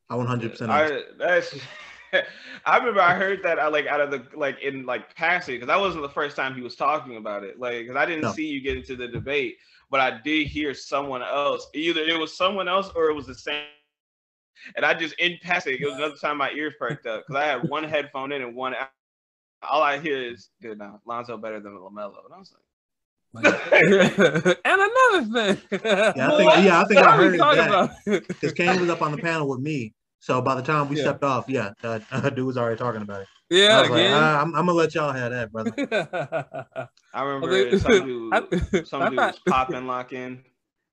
I 0.09 0.15
100 0.15 0.51
percent 0.51 0.71
I, 0.71 1.01
that's 1.17 1.55
I 2.65 2.77
remember 2.77 3.01
I 3.01 3.15
heard 3.15 3.43
that 3.43 3.59
I 3.59 3.67
like 3.67 3.87
out 3.87 3.99
of 3.99 4.11
the 4.11 4.23
like 4.35 4.61
in 4.61 4.85
like 4.85 5.15
passing 5.15 5.55
because 5.55 5.67
that 5.67 5.79
wasn't 5.79 6.03
the 6.03 6.09
first 6.09 6.35
time 6.35 6.55
he 6.55 6.61
was 6.61 6.75
talking 6.75 7.17
about 7.17 7.43
it. 7.43 7.59
Like 7.59 7.79
because 7.79 7.95
I 7.95 8.05
didn't 8.05 8.23
No. 8.23 8.31
see 8.31 8.47
you 8.47 8.61
get 8.61 8.77
into 8.77 8.95
the 8.95 9.07
debate, 9.07 9.57
but 9.89 9.99
I 9.99 10.19
did 10.23 10.47
hear 10.47 10.73
someone 10.73 11.21
else. 11.21 11.67
Either 11.73 12.01
it 12.01 12.17
was 12.19 12.35
someone 12.35 12.67
else 12.67 12.89
or 12.95 13.09
it 13.09 13.13
was 13.13 13.25
the 13.27 13.35
same. 13.35 13.63
And 14.75 14.85
I 14.85 14.93
just 14.93 15.13
in 15.19 15.37
passing, 15.41 15.77
it 15.79 15.85
was 15.85 15.95
another 15.95 16.15
time 16.15 16.37
my 16.37 16.51
ears 16.51 16.73
perked 16.79 17.05
up 17.05 17.23
because 17.27 17.41
I 17.41 17.45
had 17.45 17.69
one 17.69 17.83
headphone 17.83 18.31
in 18.31 18.41
and 18.41 18.55
one. 18.55 18.73
out. 18.75 18.89
All 19.67 19.81
I 19.81 19.97
hear 19.99 20.17
is 20.17 20.49
good 20.61 20.77
now. 20.77 20.99
Lonzo 21.05 21.37
better 21.37 21.59
than 21.59 21.73
Lamelo, 21.73 22.13
and 22.25 22.33
I 22.33 22.37
was 22.37 22.53
like, 23.33 23.43
Like- 23.43 24.57
and 24.65 24.81
another 24.81 25.55
thing. 25.55 25.79
Yeah, 25.83 26.27
I 26.31 26.37
think 26.37 26.65
yeah, 26.65 26.81
I 26.81 26.85
think 26.85 26.99
I 26.99 27.15
heard 27.17 27.37
talking 27.37 27.71
that 28.05 28.27
because 28.27 28.53
Kane 28.53 28.79
was 28.79 28.89
up 28.89 29.01
on 29.01 29.11
the 29.11 29.17
panel 29.17 29.47
with 29.47 29.59
me. 29.59 29.93
So 30.19 30.41
by 30.41 30.55
the 30.55 30.61
time 30.61 30.89
we 30.89 30.97
Yeah. 30.97 31.03
stepped 31.03 31.23
off, 31.23 31.45
yeah, 31.47 31.71
uh, 31.83 31.99
dude 32.29 32.45
was 32.45 32.57
already 32.57 32.77
talking 32.77 33.01
about 33.01 33.21
it. 33.21 33.27
I 33.49 33.55
yeah, 33.55 33.81
was 33.81 33.89
like, 33.89 33.99
again. 33.99 34.13
ah, 34.13 34.41
I'm, 34.41 34.47
I'm 34.55 34.65
gonna 34.65 34.73
let 34.73 34.93
y'all 34.93 35.13
have 35.13 35.31
that, 35.31 35.51
brother. 35.51 35.71
I 37.13 37.23
remember 37.23 37.49
Okay. 37.49 37.77
some 37.77 38.05
dude, 38.05 38.33
I- 38.33 38.81
some 38.83 39.09
dude 39.09 39.17
was 39.19 39.39
popping 39.47 39.87
lock 39.87 40.11
in. 40.13 40.43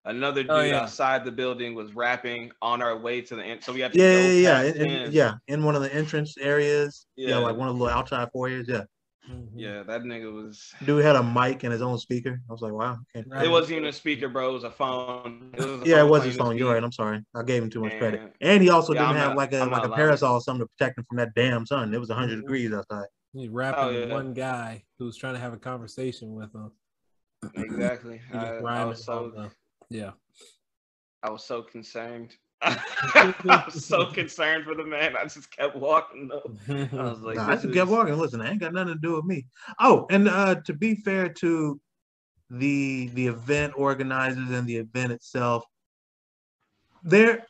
Another 0.06 0.42
dude 0.42 0.50
Oh, 0.52 0.60
yeah. 0.60 0.82
outside 0.82 1.24
the 1.24 1.32
building 1.32 1.74
was 1.74 1.94
rapping 1.94 2.52
on 2.60 2.82
our 2.82 2.96
way 2.96 3.22
to 3.22 3.36
the 3.36 3.42
end. 3.42 3.64
So 3.64 3.72
we 3.72 3.80
had 3.80 3.92
to 3.94 3.98
Yeah, 3.98 4.12
go 4.12 4.28
yeah, 4.28 4.62
yeah, 4.62 4.70
in, 4.70 4.76
in- 4.82 4.88
him. 5.06 5.12
yeah. 5.12 5.32
In 5.48 5.64
one 5.64 5.74
of 5.74 5.82
the 5.82 5.92
entrance 5.94 6.36
areas, 6.38 7.06
yeah, 7.16 7.30
Yeah. 7.30 7.36
like 7.38 7.56
one 7.56 7.68
of 7.68 7.76
the 7.76 7.82
little 7.82 7.98
outside 7.98 8.28
foyers. 8.30 8.66
Yeah, 8.68 8.82
Mhm. 9.30 9.48
Yeah, 9.54 9.82
that 9.84 10.02
nigga 10.02 10.30
was. 10.32 10.74
dude 10.84 11.02
had 11.04 11.16
a 11.16 11.22
mic 11.22 11.62
and 11.64 11.72
his 11.72 11.80
own 11.80 11.98
speaker. 11.98 12.40
I 12.48 12.52
was 12.52 12.60
like, 12.60 12.72
wow. 12.72 12.98
It 13.14 13.50
wasn't 13.50 13.72
even 13.78 13.84
a 13.88 13.92
speaker, 13.92 14.28
bro. 14.28 14.50
It 14.50 14.52
was 14.52 14.64
a 14.64 14.70
phone. 14.70 15.50
It 15.54 15.60
was 15.60 15.82
a 15.82 15.88
Yeah, 15.88 16.00
it 16.00 16.08
was 16.08 16.20
playing 16.20 16.30
his 16.32 16.36
phone. 16.38 16.58
You're 16.58 16.74
right. 16.74 16.82
I'm 16.84 16.92
sorry. 16.92 17.22
I 17.34 17.42
gave 17.42 17.62
him 17.62 17.70
too 17.70 17.80
much 17.80 17.96
credit. 17.98 18.20
And- 18.20 18.32
And 18.40 18.62
he 18.62 18.68
also 18.68 18.92
Yeah, 18.92 19.00
didn't 19.00 19.10
I'm 19.12 19.16
have 19.16 19.28
not- 19.30 19.36
like 19.38 19.52
a 19.54 19.60
I'm 19.60 19.70
like 19.70 19.78
not 19.82 19.86
a 19.86 19.88
lying. 19.88 19.96
parasol 19.96 20.34
or 20.34 20.40
something 20.42 20.66
to 20.66 20.70
protect 20.76 20.98
him 20.98 21.04
from 21.08 21.16
that 21.18 21.34
damn 21.34 21.64
sun. 21.64 21.94
It 21.94 21.98
was 21.98 22.10
100 22.10 22.38
Mhm. 22.38 22.42
degrees 22.42 22.72
outside. 22.72 23.06
He's 23.32 23.48
rapping 23.48 23.82
Oh, 23.84 23.88
with 23.92 24.08
yeah. 24.08 24.14
one 24.14 24.34
guy 24.34 24.84
who's 24.98 25.16
trying 25.16 25.34
to 25.34 25.40
have 25.40 25.52
a 25.54 25.58
conversation 25.58 26.34
with 26.34 26.54
him. 26.54 26.70
Exactly. 27.54 28.20
I, 28.32 28.56
I 28.58 28.84
was 28.84 29.04
so 29.04 29.50
yeah. 29.90 30.12
I 31.22 31.30
was 31.30 31.44
so 31.44 31.62
concerned. 31.62 32.36
I 32.62 33.64
was 33.66 33.84
so 33.84 34.06
concerned 34.06 34.64
for 34.64 34.74
the 34.74 34.84
man. 34.84 35.16
I 35.16 35.24
just 35.24 35.50
kept 35.54 35.76
walking. 35.76 36.28
Though. 36.28 36.56
I 36.70 37.02
was 37.10 37.20
like, 37.20 37.36
Nah, 37.36 37.48
I 37.48 37.54
this 37.54 37.64
just 37.64 37.74
kept 37.74 37.90
walking. 37.90 38.16
Listen, 38.16 38.40
I 38.40 38.50
ain't 38.50 38.60
got 38.60 38.72
nothing 38.72 38.94
to 38.94 39.00
do 39.00 39.16
with 39.16 39.24
me. 39.24 39.46
Oh, 39.80 40.06
and 40.10 40.28
uh, 40.28 40.56
to 40.66 40.72
be 40.72 40.94
fair 40.94 41.28
to 41.28 41.80
the 42.50 43.08
the 43.14 43.26
event 43.26 43.74
organizers 43.76 44.50
and 44.50 44.66
the 44.66 44.76
event 44.76 45.12
itself, 45.12 45.64
there 47.02 47.46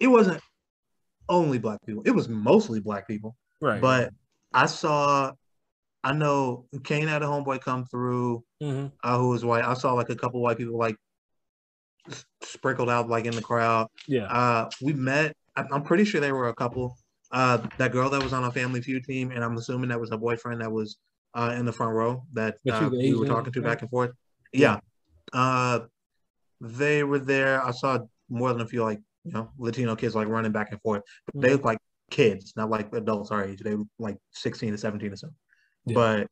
it 0.00 0.08
wasn't 0.08 0.40
only 1.28 1.58
black 1.58 1.80
people. 1.86 2.02
It 2.04 2.10
was 2.10 2.28
mostly 2.28 2.80
black 2.80 3.06
people. 3.08 3.36
right. 3.60 3.80
But 3.80 4.10
I 4.52 4.66
saw, 4.66 5.32
I 6.02 6.12
know 6.12 6.66
Kane 6.84 7.08
had 7.08 7.22
a 7.22 7.26
homeboy 7.26 7.60
come 7.62 7.86
through 7.86 8.44
Mhm. 8.62 8.92
uh, 9.02 9.18
who 9.18 9.30
was 9.30 9.44
white. 9.44 9.64
I 9.64 9.74
saw 9.74 9.92
like 9.94 10.10
a 10.10 10.16
couple 10.16 10.40
white 10.42 10.58
people 10.58 10.78
like 10.78 10.94
s- 10.94 11.13
sprinkled 12.42 12.90
out 12.90 13.08
like 13.08 13.24
in 13.24 13.34
the 13.34 13.42
crowd. 13.42 13.88
yeah. 14.06 14.24
Uh, 14.24 14.70
we 14.82 14.92
met. 14.92 15.34
I'm 15.56 15.82
pretty 15.84 16.04
sure 16.04 16.20
there 16.20 16.34
were 16.34 16.48
a 16.48 16.54
couple. 16.54 16.96
Uh, 17.30 17.58
that 17.78 17.90
girl 17.92 18.10
that 18.10 18.22
was 18.22 18.32
on 18.32 18.44
a 18.44 18.50
Family 18.50 18.80
Feud 18.80 19.04
team, 19.04 19.30
and 19.32 19.42
I'm 19.42 19.56
assuming 19.56 19.88
that 19.88 19.98
was 20.00 20.10
her 20.10 20.16
boyfriend 20.16 20.60
that 20.60 20.70
was 20.70 20.98
uh, 21.34 21.54
in 21.56 21.64
the 21.64 21.72
front 21.72 21.92
row 21.94 22.22
that 22.32 22.56
uh, 22.70 22.88
we 22.92 23.14
were 23.14 23.26
talking 23.26 23.52
to 23.52 23.62
back 23.62 23.80
and 23.82 23.90
forth. 23.90 24.12
Yeah. 24.52 24.78
Uh, 25.32 25.80
they 26.60 27.02
were 27.02 27.18
there. 27.18 27.64
I 27.64 27.70
saw 27.72 27.98
more 28.28 28.52
than 28.52 28.62
a 28.62 28.66
few 28.66 28.82
like 28.82 29.00
you 29.24 29.32
know 29.32 29.50
Latino 29.58 29.96
kids 29.96 30.14
like 30.14 30.28
running 30.28 30.52
back 30.52 30.68
and 30.70 30.80
forth. 30.82 31.02
But 31.26 31.40
they 31.40 31.48
Mhm. 31.48 31.52
look 31.52 31.64
like 31.64 31.78
kids, 32.10 32.52
not 32.56 32.70
like 32.70 32.92
adults 32.94 33.30
our 33.30 33.44
age. 33.44 33.60
They 33.60 33.74
look 33.74 33.88
like 33.98 34.18
16 34.32 34.72
to 34.72 34.78
17 34.78 35.12
or 35.12 35.16
so. 35.16 35.28
Yeah. 35.86 35.94
But 35.94 36.26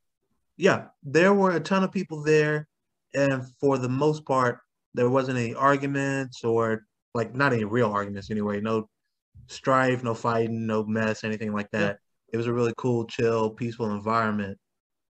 yeah, 0.56 0.86
there 1.02 1.32
were 1.34 1.52
a 1.52 1.60
ton 1.60 1.82
of 1.82 1.90
people 1.90 2.22
there, 2.22 2.68
and 3.14 3.42
for 3.60 3.78
the 3.78 3.88
most 3.88 4.24
part, 4.24 4.58
there 4.94 5.10
wasn't 5.10 5.38
any 5.38 5.54
arguments 5.54 6.44
or 6.44 6.84
like 7.14 7.34
not 7.34 7.52
any 7.52 7.64
real 7.64 7.90
arguments 7.90 8.30
anyway. 8.30 8.60
No 8.60 8.88
strife, 9.48 10.02
no 10.02 10.14
fighting, 10.14 10.66
no 10.66 10.84
mess, 10.84 11.24
anything 11.24 11.52
like 11.52 11.70
that. 11.72 11.98
It 12.32 12.36
was 12.36 12.46
a 12.46 12.52
really 12.52 12.72
cool, 12.76 13.06
chill, 13.06 13.50
peaceful 13.50 13.90
environment, 13.90 14.58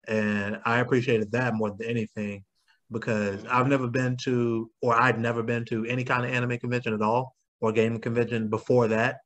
and 0.07 0.61
I 0.65 0.81
appreciated 0.81 1.33
that 1.33 1.55
more 1.55 1.71
than 1.71 1.89
anything 1.89 2.45
because 2.91 3.45
I've 3.47 3.69
never 3.69 3.89
been 3.89 4.17
to, 4.25 4.71
or 4.83 4.95
I'd 4.95 5.19
never 5.19 5.43
been 5.43 5.65
to 5.67 5.85
any 5.87 6.05
kind 6.05 6.25
of 6.25 6.31
anime 6.31 6.59
convention 6.59 6.95
at 6.95 7.03
all 7.03 7.35
or 7.61 7.73
game 7.73 7.99
convention 7.99 8.49
before 8.49 8.89
that, 8.89 9.17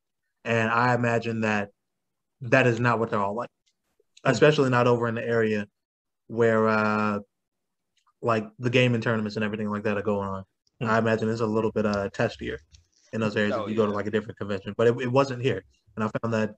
and 0.45 0.71
I 0.71 0.95
imagine 0.95 1.41
that 1.41 1.71
that 2.43 2.67
is 2.67 2.81
not 2.81 2.99
what 2.99 3.11
they're 3.11 3.21
all 3.21 3.35
like, 3.35 3.51
especially 4.25 4.71
not 4.71 4.87
over 4.87 5.09
in 5.09 5.17
the 5.17 5.27
area 5.27 5.67
where 6.29 6.69
uh 6.69 7.19
like 8.23 8.47
the 8.59 8.71
gaming 8.71 9.01
tournaments 9.01 9.37
and 9.37 9.45
everything 9.45 9.69
like 9.71 9.83
that 9.85 9.97
are 9.97 10.03
going 10.03 10.29
on. 10.29 10.45
Hmm. 10.81 10.89
I 10.89 10.99
imagine 10.99 11.29
it's 11.29 11.41
a 11.41 11.47
little 11.47 11.73
bit 11.73 11.87
uh 11.87 12.09
testier 12.11 12.59
in 13.13 13.21
those 13.21 13.37
areas 13.37 13.57
Oh, 13.57 13.65
if 13.65 13.71
you 13.71 13.77
go 13.77 13.87
to 13.87 13.93
like 13.93 14.07
a 14.07 14.11
different 14.11 14.39
convention, 14.39 14.75
but 14.77 14.87
it, 14.87 15.01
it 15.01 15.13
wasn't 15.13 15.43
here, 15.43 15.63
and 15.97 16.05
I 16.05 16.11
found 16.21 16.35
that 16.35 16.55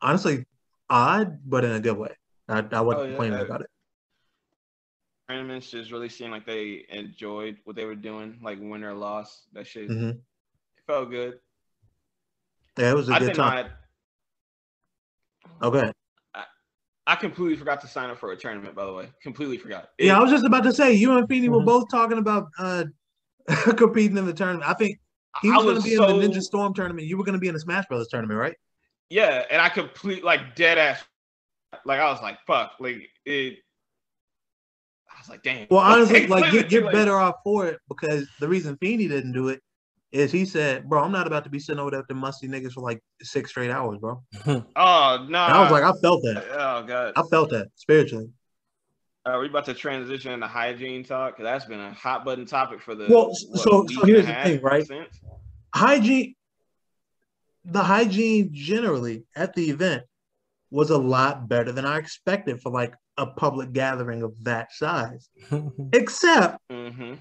honestly 0.00 0.44
odd, 0.88 1.38
but 1.44 1.64
in 1.64 1.72
a 1.72 1.80
good 1.80 1.96
way. 1.96 2.14
I, 2.48 2.64
I 2.72 2.80
wasn't 2.80 3.02
Oh, 3.02 3.04
yeah, 3.04 3.16
complaining 3.16 3.40
about 3.40 3.60
it. 3.62 3.70
tournaments 5.28 5.70
just 5.70 5.90
really 5.90 6.08
seemed 6.08 6.30
like 6.30 6.46
they 6.46 6.84
enjoyed 6.88 7.58
what 7.64 7.76
they 7.76 7.84
were 7.84 7.94
doing, 7.96 8.38
like 8.42 8.58
win 8.60 8.84
or 8.84 8.94
loss. 8.94 9.42
That 9.52 9.66
shit 9.66 9.90
hmm 9.90 10.10
it 10.10 10.20
felt 10.86 11.10
good. 11.10 11.40
Yeah, 12.78 12.90
it 12.90 12.94
was 12.94 13.08
a 13.08 13.14
I 13.14 13.18
good 13.18 13.34
time. 13.34 13.52
not. 13.52 13.70
Okay. 15.62 15.92
I 17.06 17.14
completely 17.14 17.56
forgot 17.56 17.80
to 17.82 17.86
sign 17.88 18.10
up 18.10 18.18
for 18.18 18.32
a 18.32 18.36
tournament. 18.36 18.74
By 18.74 18.84
the 18.84 18.92
way, 18.92 19.08
completely 19.22 19.58
forgot. 19.58 19.90
Yeah, 19.98 20.18
I 20.18 20.20
was 20.22 20.30
just 20.30 20.44
about 20.44 20.64
to 20.64 20.72
say 20.72 20.92
you 20.92 21.16
and 21.16 21.28
Feeny 21.28 21.48
were 21.48 21.60
Mhm. 21.60 21.66
both 21.66 21.84
talking 21.90 22.18
about 22.18 22.48
uh 22.58 22.84
competing 23.76 24.16
in 24.16 24.26
the 24.26 24.32
tournament. 24.34 24.68
I 24.68 24.74
think 24.74 24.98
he 25.42 25.50
I 25.50 25.56
was, 25.56 25.64
going 25.64 25.76
to 25.76 25.82
be 25.82 25.94
so, 25.96 26.08
in 26.08 26.20
the 26.20 26.26
Ninja 26.28 26.42
Storm 26.42 26.74
tournament. 26.74 27.06
You 27.06 27.16
were 27.16 27.24
going 27.24 27.34
to 27.34 27.38
be 27.38 27.48
in 27.48 27.54
the 27.54 27.60
Smash 27.60 27.86
Brothers 27.86 28.08
tournament, 28.08 28.40
right? 28.40 28.56
Yeah, 29.10 29.44
and 29.50 29.60
I 29.60 29.68
complete 29.68 30.24
like 30.24 30.56
dead 30.56 30.78
ass. 30.78 31.04
Like 31.84 32.00
I 32.00 32.10
was 32.10 32.20
like, 32.22 32.38
fuck, 32.46 32.72
like 32.80 33.08
it. 33.24 33.58
I 35.08 35.20
was 35.20 35.28
like, 35.28 35.42
damn. 35.42 35.66
Well, 35.70 35.80
honestly, 35.80 36.26
like 36.26 36.50
get 36.68 36.84
like- 36.84 36.92
better 36.92 37.16
off 37.16 37.36
for 37.44 37.66
it 37.66 37.78
because 37.88 38.28
the 38.40 38.48
reason 38.48 38.76
Feeny 38.78 39.06
didn't 39.08 39.32
do 39.32 39.48
it 39.48 39.60
is 40.12 40.30
he 40.32 40.44
said, 40.44 40.88
"Bro, 40.88 41.02
I'm 41.04 41.12
not 41.12 41.26
about 41.26 41.44
to 41.44 41.50
be 41.50 41.58
sitting 41.58 41.80
over 41.80 41.90
there 41.90 42.00
with 42.00 42.08
the 42.08 42.14
musty 42.14 42.48
niggas 42.48 42.72
for 42.72 42.80
like 42.80 43.00
six 43.22 43.50
straight 43.50 43.70
hours, 43.70 43.98
bro." 43.98 44.22
Oh 44.46 45.26
no! 45.28 45.46
And 45.46 45.56
I 45.56 45.60
was 45.62 45.70
like, 45.70 45.84
I 45.84 45.92
felt 46.00 46.22
that. 46.22 46.44
oh 46.52 46.82
god. 46.84 47.12
I 47.16 47.22
felt 47.30 47.50
that 47.50 47.68
spiritually. 47.76 48.28
Are 49.24 49.40
we 49.40 49.48
about 49.48 49.64
to 49.64 49.74
transition 49.74 50.32
into 50.32 50.46
hygiene 50.46 51.02
talk? 51.02 51.36
'Cause 51.36 51.42
that's 51.44 51.64
been 51.64 51.80
a 51.80 51.92
hot 51.92 52.24
button 52.24 52.46
topic 52.46 52.80
for 52.80 52.94
the. 52.94 53.08
Well, 53.08 53.26
what, 53.28 53.36
so- 53.64 53.86
so 53.88 54.04
here's 54.06 54.26
the 54.26 54.34
thing, 54.42 54.60
right? 54.62 54.86
since? 54.86 55.20
Hygiene, 55.74 56.34
the 57.64 57.82
hygiene 57.82 58.50
generally 58.52 59.24
at 59.34 59.54
the 59.54 59.70
event 59.70 60.04
was 60.70 60.90
a 60.90 60.98
lot 60.98 61.48
better 61.48 61.72
than 61.72 61.84
I 61.84 61.98
expected 61.98 62.60
for 62.60 62.70
like 62.70 62.94
a 63.18 63.26
public 63.26 63.72
gathering 63.72 64.22
of 64.22 64.32
that 64.44 64.72
size. 64.72 65.28
Except 65.92 66.58
Mhm. 66.70 67.18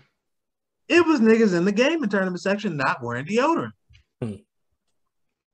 It 0.87 1.05
was 1.05 1.19
niggas 1.19 1.55
in 1.55 1.65
the 1.65 1.71
gaming 1.71 2.09
tournament 2.09 2.41
section 2.41 2.77
not 2.77 3.01
wearing 3.03 3.25
deodorant. 3.25 3.71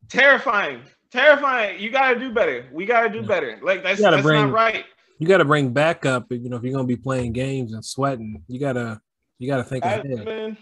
Terrifying, 0.09 0.81
terrifying. 1.11 1.79
You 1.79 1.89
gotta 1.89 2.19
do 2.19 2.33
better. 2.33 2.67
We 2.71 2.85
gotta 2.85 3.09
do 3.09 3.21
Yeah. 3.21 3.27
better. 3.27 3.59
Like 3.63 3.83
that's 3.83 3.99
You 3.99 4.05
gotta 4.05 4.17
that's 4.17 4.25
bring- 4.25 4.41
not 4.47 4.51
right. 4.51 4.85
you 5.19 5.27
got 5.27 5.37
to 5.37 5.45
bring 5.45 5.71
backup. 5.71 6.25
You 6.31 6.49
know, 6.49 6.57
if 6.57 6.63
you're 6.63 6.73
gonna 6.73 6.83
be 6.87 6.95
playing 6.97 7.31
games 7.33 7.73
and 7.73 7.83
sweating, 7.85 8.43
you 8.47 8.59
gotta 8.59 8.99
you 9.39 9.47
gotta 9.47 9.63
think 9.63 9.85
I- 9.85 9.95
ahead. 9.95 10.25
man, 10.25 10.57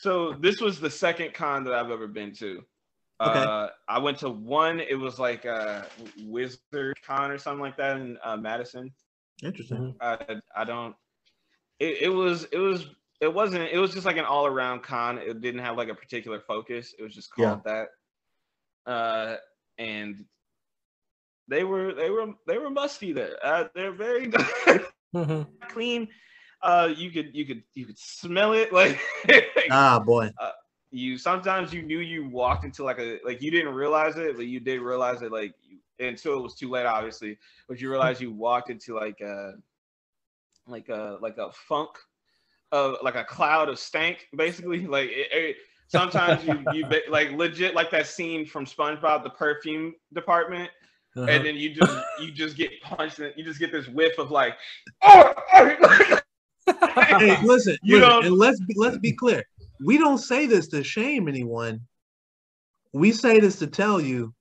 so 0.00 0.32
this 0.32 0.60
was 0.60 0.80
the 0.80 0.90
second 0.90 1.32
con 1.34 1.64
that 1.64 1.74
I've 1.74 1.90
ever 1.90 2.08
been 2.08 2.32
to. 2.36 2.64
Okay. 3.20 3.38
Uh, 3.38 3.68
I 3.86 3.98
went 4.00 4.18
to 4.18 4.28
one. 4.30 4.80
It 4.80 4.98
was 4.98 5.20
like 5.20 5.44
a 5.44 5.86
Wizard 6.24 6.96
Con 7.06 7.30
or 7.30 7.38
something 7.38 7.60
like 7.60 7.76
that 7.76 7.96
in 7.98 8.18
uh, 8.24 8.36
Madison. 8.36 8.92
Interesting. 9.42 9.94
I 10.00 10.40
I 10.56 10.64
don't. 10.64 10.96
It, 11.78 12.02
it 12.02 12.08
was 12.08 12.44
it 12.50 12.58
was 12.58 12.86
it 13.20 13.32
wasn't 13.32 13.62
it 13.70 13.78
was 13.78 13.92
just 13.92 14.06
like 14.06 14.16
an 14.16 14.24
all 14.24 14.46
around 14.46 14.82
con. 14.82 15.18
It 15.18 15.40
didn't 15.40 15.60
have 15.60 15.76
like 15.76 15.88
a 15.88 15.94
particular 15.94 16.40
focus. 16.40 16.94
It 16.98 17.02
was 17.02 17.14
just 17.14 17.32
called 17.32 17.60
that. 17.64 17.88
Uh, 18.86 19.36
and 19.78 20.24
they 21.48 21.64
were 21.64 21.94
they 21.94 22.10
were 22.10 22.26
they 22.46 22.58
were 22.58 22.70
musty 22.70 23.12
there. 23.12 23.36
Uh, 23.42 23.64
they're 23.74 23.92
very 23.92 24.30
Mhm. 25.14 25.46
clean. 25.68 26.08
Uh, 26.62 26.88
you 26.96 27.10
could 27.10 27.34
you 27.34 27.44
could 27.46 27.62
you 27.74 27.86
could 27.86 27.98
smell 27.98 28.52
it 28.52 28.72
like 28.72 28.98
Ah, 29.70 29.98
boy. 30.00 30.32
you. 30.90 31.18
Sometimes 31.18 31.72
you 31.72 31.82
knew 31.82 31.98
you 31.98 32.28
walked 32.28 32.64
into 32.64 32.84
like 32.84 32.98
a 32.98 33.18
like 33.24 33.42
you 33.42 33.50
didn't 33.50 33.74
realize 33.74 34.16
it, 34.16 34.36
but 34.36 34.46
you 34.46 34.60
did 34.60 34.80
realize 34.80 35.22
it 35.22 35.32
like 35.32 35.54
you, 35.62 35.78
until 36.06 36.38
it 36.38 36.42
was 36.42 36.54
too 36.54 36.70
late, 36.70 36.86
obviously. 36.86 37.38
But 37.68 37.80
you 37.80 37.90
realized 37.90 38.20
you 38.20 38.32
walked 38.32 38.70
into 38.70 38.94
like 38.94 39.20
a 39.20 39.54
like 40.66 40.88
a 40.88 41.18
like 41.20 41.36
a 41.38 41.50
funk 41.52 41.90
of 42.74 42.96
like 43.02 43.14
a 43.14 43.24
cloud 43.24 43.68
of 43.68 43.78
stank, 43.78 44.26
basically. 44.36 44.86
Like 44.86 45.08
it, 45.10 45.28
it- 45.32 45.56
sometimes 45.88 46.44
you 46.46 46.54
you 46.72 46.86
be- 46.86 47.02
like 47.08 47.30
legit 47.32 47.74
like 47.74 47.90
that 47.90 48.06
scene 48.06 48.44
from 48.46 48.64
SpongeBob, 48.66 49.22
the 49.22 49.30
perfume 49.30 49.94
department, 50.12 50.68
Uh-huh. 51.16 51.26
and 51.30 51.44
then 51.46 51.54
you 51.56 51.68
just 51.74 51.96
you 52.20 52.32
just 52.32 52.56
get 52.56 52.70
punched 52.82 53.18
and 53.20 53.32
you 53.36 53.44
just 53.44 53.60
get 53.60 53.70
this 53.70 53.86
whiff 53.88 54.18
of 54.18 54.30
like, 54.30 54.54
oh, 55.02 55.32
oh. 55.54 56.18
hey, 57.18 57.36
listen, 57.44 57.76
You 57.82 57.96
listen, 57.96 58.08
don't- 58.10 58.24
and 58.26 58.34
let's 58.36 58.60
be, 58.60 58.74
let's 58.76 58.98
be 58.98 59.12
clear. 59.12 59.42
We 59.84 59.98
don't 59.98 60.18
say 60.18 60.46
this 60.46 60.68
to 60.68 60.82
shame 60.82 61.28
anyone. 61.28 61.80
We 62.92 63.12
say 63.12 63.38
this 63.40 63.56
to 63.58 63.66
tell 63.66 64.00
you, 64.00 64.32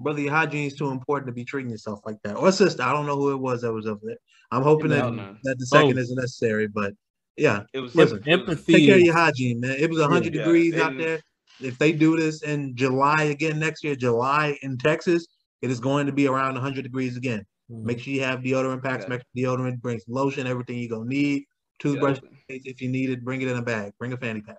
brother, 0.00 0.20
your 0.20 0.32
hygiene 0.32 0.66
is 0.66 0.74
too 0.74 0.90
important 0.90 1.26
to 1.28 1.32
be 1.32 1.44
treating 1.44 1.70
yourself 1.70 2.00
like 2.04 2.18
that. 2.24 2.34
Or 2.36 2.50
sister, 2.52 2.82
I 2.82 2.92
don't 2.92 3.06
know 3.06 3.16
who 3.16 3.32
it 3.32 3.36
was 3.48 3.62
that 3.62 3.72
was 3.72 3.86
over 3.86 4.00
there. 4.02 4.18
I'm 4.50 4.62
hoping 4.62 4.90
that, 4.90 5.04
No, 5.04 5.10
no. 5.10 5.36
that 5.44 5.58
the 5.58 5.66
second 5.66 5.96
Oh. 5.96 6.00
isn't 6.02 6.16
necessary, 6.16 6.66
but 6.66 6.92
yeah, 7.36 7.62
it 7.72 7.80
was 7.80 7.94
Listen, 7.94 8.22
empathy. 8.26 8.72
take 8.74 8.86
care 8.86 8.96
of 8.96 9.02
your 9.02 9.14
hygiene, 9.14 9.60
man. 9.60 9.76
It 9.78 9.90
was 9.90 10.00
100 10.00 10.34
Yeah. 10.34 10.44
degrees 10.44 10.74
out 10.78 10.96
there. 10.98 11.20
If 11.60 11.78
they 11.78 11.92
do 11.92 12.16
this 12.16 12.42
in 12.42 12.74
July 12.76 13.24
again 13.24 13.58
next 13.58 13.84
year, 13.84 13.94
July 13.94 14.58
in 14.62 14.78
Texas, 14.78 15.26
it 15.62 15.70
is 15.70 15.78
going 15.80 16.06
to 16.06 16.12
be 16.12 16.26
around 16.26 16.54
100 16.54 16.82
degrees 16.82 17.16
again. 17.16 17.44
Mhm. 17.70 17.84
Make 17.84 17.98
sure 18.00 18.12
you 18.12 18.22
have 18.22 18.40
deodorant 18.40 18.82
packs, 18.82 19.04
Okay. 19.04 19.10
make 19.10 19.20
sure 19.20 19.56
deodorant, 19.56 19.80
bring 19.80 19.98
some 19.98 20.14
lotion, 20.14 20.46
everything 20.46 20.78
you're 20.78 20.88
gonna 20.88 21.08
need. 21.08 21.44
Toothbrush, 21.78 22.18
if 22.48 22.80
you 22.80 22.88
need 22.88 23.10
it, 23.10 23.24
bring 23.24 23.42
it 23.42 23.48
in 23.48 23.56
a 23.56 23.62
bag. 23.62 23.92
Bring 23.98 24.12
a 24.12 24.16
fanny 24.16 24.40
pack. 24.40 24.58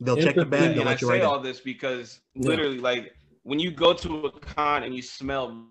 They'll 0.00 0.16
check 0.16 0.34
the 0.36 0.44
bag. 0.44 0.74
They'll 0.74 0.82
I 0.82 0.90
let 0.92 1.00
you 1.00 1.06
say 1.08 1.14
right 1.14 1.22
all 1.22 1.40
this 1.40 1.60
because 1.60 2.20
Yeah. 2.34 2.48
literally, 2.48 2.78
like 2.78 3.14
when 3.42 3.58
you 3.58 3.70
go 3.70 3.92
to 3.92 4.26
a 4.26 4.30
con 4.40 4.82
and 4.84 4.94
you 4.94 5.02
smell, 5.02 5.66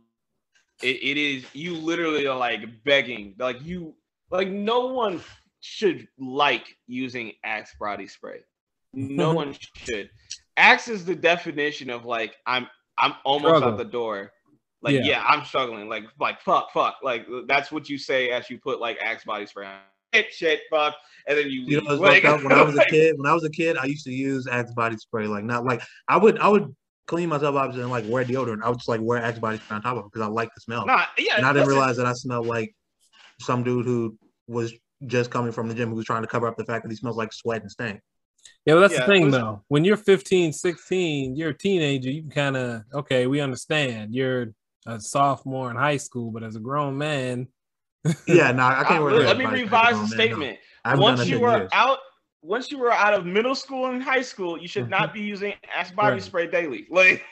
it, 0.82 0.95
it 1.02 1.18
is 1.18 1.45
you 1.54 1.74
literally 1.76 2.26
are 2.28 2.38
like 2.38 2.84
begging, 2.84 3.36
like 3.38 3.62
you, 3.64 3.95
like 4.30 4.47
no 4.50 4.88
one 4.88 5.20
should 5.62 6.07
like 6.18 6.78
using 6.88 7.34
Axe 7.43 7.76
body 7.80 8.07
spray. 8.07 8.39
No 8.93 9.34
one 9.41 9.55
should. 9.76 10.10
Axe 10.57 10.88
is 10.88 11.05
the 11.05 11.16
definition 11.16 11.89
of 11.89 12.05
like 12.05 12.36
I'm 12.45 12.68
I'm 12.97 13.14
almost 13.24 13.49
Struggle. 13.57 13.70
out 13.70 13.78
the 13.78 13.86
door. 13.86 14.32
Like 14.82 14.95
Yeah. 14.95 15.01
yeah. 15.03 15.24
I'm 15.26 15.45
struggling. 15.45 15.89
Like 15.89 16.03
like 16.20 16.41
fuck 16.41 16.72
fuck. 16.74 16.97
Like 17.03 17.26
that's 17.47 17.72
what 17.72 17.89
you 17.89 17.97
say 17.97 18.32
as 18.32 18.49
you 18.49 18.57
put 18.60 18.80
like 18.80 18.97
Axe 19.01 19.26
body 19.26 19.45
spray 19.45 19.68
on. 19.68 19.78
Shit 20.14 20.34
shit 20.34 20.62
fuck, 20.72 20.95
and 21.28 21.38
then 21.38 21.51
you. 21.51 21.62
You 21.68 21.82
know, 21.82 21.93
Like- 21.95 22.24
when 22.24 22.51
I 22.51 22.64
was 22.64 22.76
a 22.78 22.86
kid, 22.89 23.16
when 23.20 23.28
I 23.30 23.34
was 23.34 23.43
a 23.43 23.49
kid, 23.49 23.78
I 23.78 23.86
used 23.86 24.05
to 24.05 24.12
use 24.12 24.47
Axe 24.47 24.72
body 24.74 24.97
spray. 24.97 25.28
Like 25.28 25.43
not 25.43 25.66
like 25.66 25.82
I 26.07 26.18
would 26.18 26.39
I 26.39 26.47
would 26.47 26.76
clean 27.05 27.30
myself 27.30 27.55
up 27.55 27.74
and 27.74 27.89
like 27.91 28.05
wear 28.07 28.26
deodorant. 28.26 28.64
I 28.64 28.70
would 28.70 28.80
just 28.80 28.89
like 28.89 29.01
wear 29.01 29.22
Axe 29.24 29.38
body 29.39 29.57
spray 29.60 29.76
on 29.76 29.82
top 29.84 29.97
of 29.97 30.05
it 30.05 30.12
because 30.12 30.26
I 30.28 30.30
like 30.32 30.49
the 30.55 30.62
smell. 30.62 30.86
Nah, 30.86 31.05
yeah. 31.18 31.38
and 31.38 31.45
I 31.45 31.53
didn't 31.53 31.68
realize 31.68 31.97
that 31.97 32.05
I 32.07 32.14
smelled 32.14 32.47
like 32.47 32.74
some 33.39 33.64
dude 33.64 33.86
who 33.86 34.18
was 34.47 34.74
just 35.08 35.32
coming 35.32 35.52
from 35.52 35.68
the 35.68 35.74
gym 35.76 35.89
who's 35.93 36.06
trying 36.06 36.22
to 36.24 36.28
cover 36.28 36.47
up 36.47 36.58
the 36.58 36.66
fact 36.66 36.84
that 36.84 36.89
he 36.91 36.95
smells 36.95 37.18
like 37.18 37.32
sweat 37.34 37.62
and 37.62 37.72
stank. 37.72 38.02
Yeah, 38.66 38.74
well, 38.76 38.82
that's 38.82 38.93
Yeah, 38.93 39.02
the 39.02 39.06
thing 39.08 39.26
listen- 39.26 39.41
though. 39.41 39.64
When 39.68 39.84
you're 39.86 39.97
15, 39.97 40.54
16, 40.54 41.36
you're 41.36 41.50
a 41.50 41.58
teenager, 41.58 42.10
you 42.12 42.22
can 42.24 42.32
kind 42.32 42.58
of 42.58 42.84
okay, 42.93 43.28
we 43.28 43.39
understand. 43.41 44.14
You're 44.14 44.54
a 44.86 45.00
sophomore 45.00 45.70
in 45.72 45.78
high 45.78 45.97
school, 45.97 46.32
but 46.32 46.43
as 46.43 46.56
a 46.56 46.60
grown 46.60 46.97
man, 46.97 47.47
Yeah, 48.28 48.52
no, 48.54 48.64
I 48.64 48.82
Uh, 48.82 48.84
can't 48.86 49.04
wear. 49.04 49.14
let, 49.14 49.38
let 49.38 49.38
me 49.38 49.45
revise 49.45 49.89
the 49.89 49.93
grown 49.95 50.02
man, 50.02 50.10
no. 50.10 50.16
statement. 50.16 50.58
I 50.86 50.89
haven't 50.91 51.06
done 51.06 51.18
Once 51.18 51.30
you 51.30 51.39
were 51.41 51.58
years. 51.58 51.70
out, 51.74 52.00
once 52.41 52.72
you 52.72 52.78
were 52.80 52.91
out 52.93 53.14
of 53.14 53.26
middle 53.26 53.56
school 53.56 53.88
and 53.88 54.02
high 54.02 54.22
school, 54.22 54.58
you 54.58 54.68
should 54.70 54.89
not 54.89 55.14
be 55.14 55.20
using 55.22 55.54
Axe 55.76 55.91
body 55.91 56.14
Right. 56.14 56.24
spray 56.24 56.47
daily. 56.47 56.88
Like, 56.91 57.24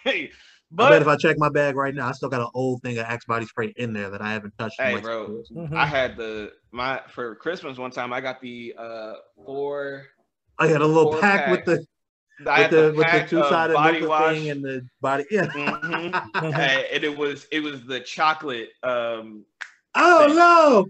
I 0.73 0.75
but 0.75 0.89
bet 0.89 1.01
if 1.01 1.07
I 1.07 1.15
check 1.15 1.37
my 1.39 1.49
bag 1.49 1.75
right 1.75 1.95
now, 1.95 2.09
I 2.09 2.11
still 2.11 2.29
got 2.29 2.41
an 2.41 2.49
old 2.53 2.81
thing 2.81 2.97
of 2.97 3.05
Axe 3.05 3.25
body 3.25 3.45
spray 3.45 3.73
in 3.77 3.93
there 3.93 4.09
that 4.09 4.21
I 4.21 4.33
haven't 4.33 4.53
touched. 4.59 4.75
hey, 4.79 4.95
like 4.95 5.03
bro, 5.03 5.37
six 5.37 5.51
years. 5.51 5.69
Mhm. 5.69 5.77
I 5.77 5.85
had 5.85 6.17
the 6.17 6.51
my 6.71 7.01
for 7.09 7.35
Christmas 7.35 7.77
one 7.77 7.91
time. 7.91 8.11
I 8.11 8.19
got 8.19 8.41
the 8.41 8.75
uh 8.77 9.13
four. 9.45 10.07
I 10.59 10.67
had 10.67 10.81
a 10.81 10.85
little 10.87 11.19
pack 11.21 11.45
pack. 11.45 11.51
with 11.51 11.65
the 11.65 11.71
with 12.39 12.69
the, 12.69 12.75
the, 12.75 12.93
with 12.97 13.11
the 13.11 13.25
two-sided 13.29 13.73
body 13.73 14.05
wash. 14.05 14.33
thing 14.35 14.49
and 14.49 14.63
the 14.63 14.85
body. 15.01 15.25
Yeah. 15.31 15.45
Mhm. 15.47 16.53
Hey, 16.53 16.89
and 16.91 17.03
it 17.03 17.17
was 17.17 17.47
it 17.51 17.61
was 17.61 17.85
the 17.85 18.01
chocolate. 18.01 18.69
Um, 18.83 19.45
Oh 19.95 20.85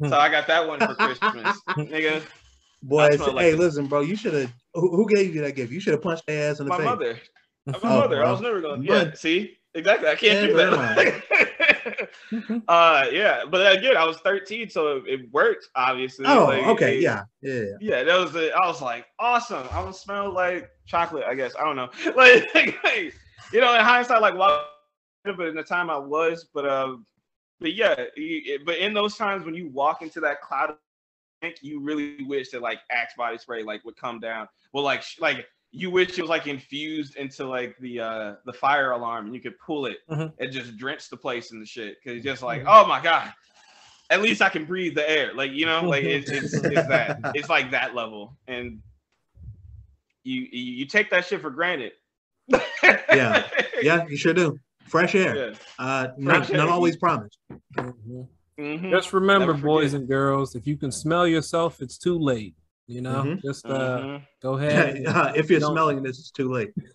no, 0.00 0.08
so 0.08 0.16
I 0.16 0.28
got 0.28 0.46
that 0.46 0.68
one 0.68 0.78
for 0.78 0.94
Christmas, 0.94 1.60
nigga. 1.70 2.22
Boy, 2.82 3.16
smell 3.16 3.32
like 3.32 3.46
hey, 3.46 3.52
a- 3.52 3.56
listen, 3.56 3.86
bro. 3.86 4.02
You 4.02 4.14
should 4.16 4.34
have. 4.34 4.52
Who, 4.74 4.94
who 4.94 5.08
gave 5.08 5.34
you 5.34 5.40
that 5.40 5.52
gift? 5.56 5.72
You 5.72 5.80
should 5.80 5.94
have 5.94 6.02
punched 6.02 6.26
their 6.26 6.50
ass 6.50 6.60
in 6.60 6.66
the 6.66 6.70
My 6.70 6.76
face. 6.76 6.84
mother. 6.84 7.18
My 7.66 7.74
Oh, 7.82 8.00
mother. 8.00 8.24
I 8.24 8.30
was 8.30 8.40
never 8.40 8.60
gonna. 8.60 8.82
Yeah. 8.82 9.04
But- 9.04 9.18
See, 9.18 9.56
exactly. 9.74 10.08
I 10.08 10.14
can't 10.16 10.48
do 10.48 10.56
that. 10.56 12.10
uh, 12.68 13.06
yeah, 13.12 13.44
but 13.50 13.76
again, 13.76 13.96
I 13.96 14.04
was 14.04 14.16
13, 14.18 14.68
so 14.70 14.96
it, 14.98 15.04
it 15.06 15.32
worked. 15.32 15.68
Obviously. 15.74 16.26
Oh, 16.26 16.46
Like, 16.46 16.66
okay, 16.66 16.96
it- 16.98 17.02
yeah, 17.02 17.24
yeah. 17.42 17.64
Yeah, 17.80 18.02
that 18.04 18.18
was 18.18 18.34
it. 18.34 18.52
I 18.54 18.66
was 18.66 18.80
like, 18.82 19.06
awesome. 19.18 19.66
I 19.70 19.82
would 19.82 19.94
smell 19.94 20.32
like 20.32 20.70
chocolate. 20.86 21.24
I 21.24 21.34
guess 21.34 21.54
I 21.58 21.64
don't 21.64 21.76
know. 21.76 21.90
Like, 22.16 22.54
like, 22.54 23.14
you 23.52 23.60
know, 23.60 23.74
in 23.74 23.80
hindsight, 23.80 24.20
like, 24.22 24.36
why? 24.36 24.64
But 25.24 25.40
in 25.48 25.54
the 25.54 25.62
time 25.62 25.88
I 25.88 25.96
was, 25.96 26.46
but 26.52 26.68
um, 26.68 27.06
but 27.60 27.72
yeah, 27.74 27.94
you- 28.16 28.60
but 28.66 28.76
in 28.78 28.92
those 28.92 29.16
times 29.16 29.44
when 29.44 29.54
you 29.54 29.68
walk 29.68 30.02
into 30.02 30.20
that 30.20 30.40
cloud 30.42 30.76
you 31.60 31.78
really 31.78 32.24
wish 32.24 32.48
that 32.48 32.62
like 32.62 32.78
Axe 32.90 33.12
body 33.18 33.36
spray 33.36 33.62
like 33.62 33.84
would 33.84 33.96
come 33.96 34.18
down. 34.18 34.48
Well, 34.72 34.82
like 34.82 35.02
sh- 35.02 35.20
like 35.20 35.46
you 35.76 35.90
wish 35.90 36.16
it 36.16 36.22
was 36.22 36.28
like 36.30 36.46
infused 36.46 37.16
into 37.16 37.44
like 37.46 37.76
the 37.80 37.98
uh 38.00 38.34
the 38.46 38.52
fire 38.52 38.92
alarm 38.92 39.26
and 39.26 39.34
you 39.34 39.40
could 39.40 39.58
pull 39.58 39.86
it 39.86 39.98
Mhm. 40.08 40.32
and 40.38 40.52
just 40.52 40.76
drench 40.76 41.08
the 41.10 41.16
place 41.16 41.50
in 41.50 41.58
the 41.58 41.66
shit 41.66 41.96
because 41.98 42.16
it's 42.18 42.24
just 42.24 42.42
like 42.42 42.62
Mhm. 42.62 42.66
oh 42.68 42.86
my 42.86 43.00
god 43.02 43.32
at 44.10 44.22
least 44.22 44.40
i 44.40 44.48
can 44.48 44.64
breathe 44.66 44.94
the 44.94 45.08
air 45.10 45.32
like 45.34 45.50
you 45.52 45.66
know 45.66 45.82
like 45.88 46.04
it's 46.04 46.30
it's, 46.30 46.54
it's 46.54 46.86
that 46.88 47.18
it's 47.34 47.48
like 47.48 47.72
that 47.72 47.94
level 47.94 48.36
and 48.46 48.80
you 50.22 50.42
you, 50.52 50.72
you 50.78 50.86
take 50.86 51.10
that 51.10 51.24
shit 51.26 51.40
for 51.40 51.50
granted 51.50 51.92
Yeah. 53.10 53.48
Yeah, 53.82 54.06
you 54.06 54.16
sure 54.18 54.34
do. 54.34 54.58
Fresh 54.88 55.14
air. 55.14 55.34
yeah 55.50 55.54
Uh, 55.78 56.08
not, 56.18 56.46
Fresh 56.46 56.56
not 56.56 56.66
air. 56.68 56.72
always 56.72 56.96
promised. 56.96 57.38
Mhm. 57.76 58.28
Mhm. 58.58 58.90
just 58.90 59.12
remember, 59.12 59.54
boys 59.54 59.94
and 59.94 60.06
girls, 60.06 60.54
if 60.54 60.66
you 60.66 60.76
can 60.76 60.92
smell 60.92 61.26
yourself, 61.26 61.80
it's 61.80 61.96
too 61.98 62.18
late. 62.18 62.54
You 62.86 63.00
know, 63.00 63.22
Mhm. 63.24 63.42
just 63.42 63.64
uh, 63.66 63.98
Mhm. 64.00 64.22
go 64.42 64.54
ahead. 64.58 65.06
Uh, 65.06 65.32
if 65.34 65.48
you're 65.50 65.60
Don't- 65.60 65.72
smelling 65.72 66.02
this, 66.02 66.18
it's 66.18 66.30
too 66.30 66.52
late. 66.52 66.72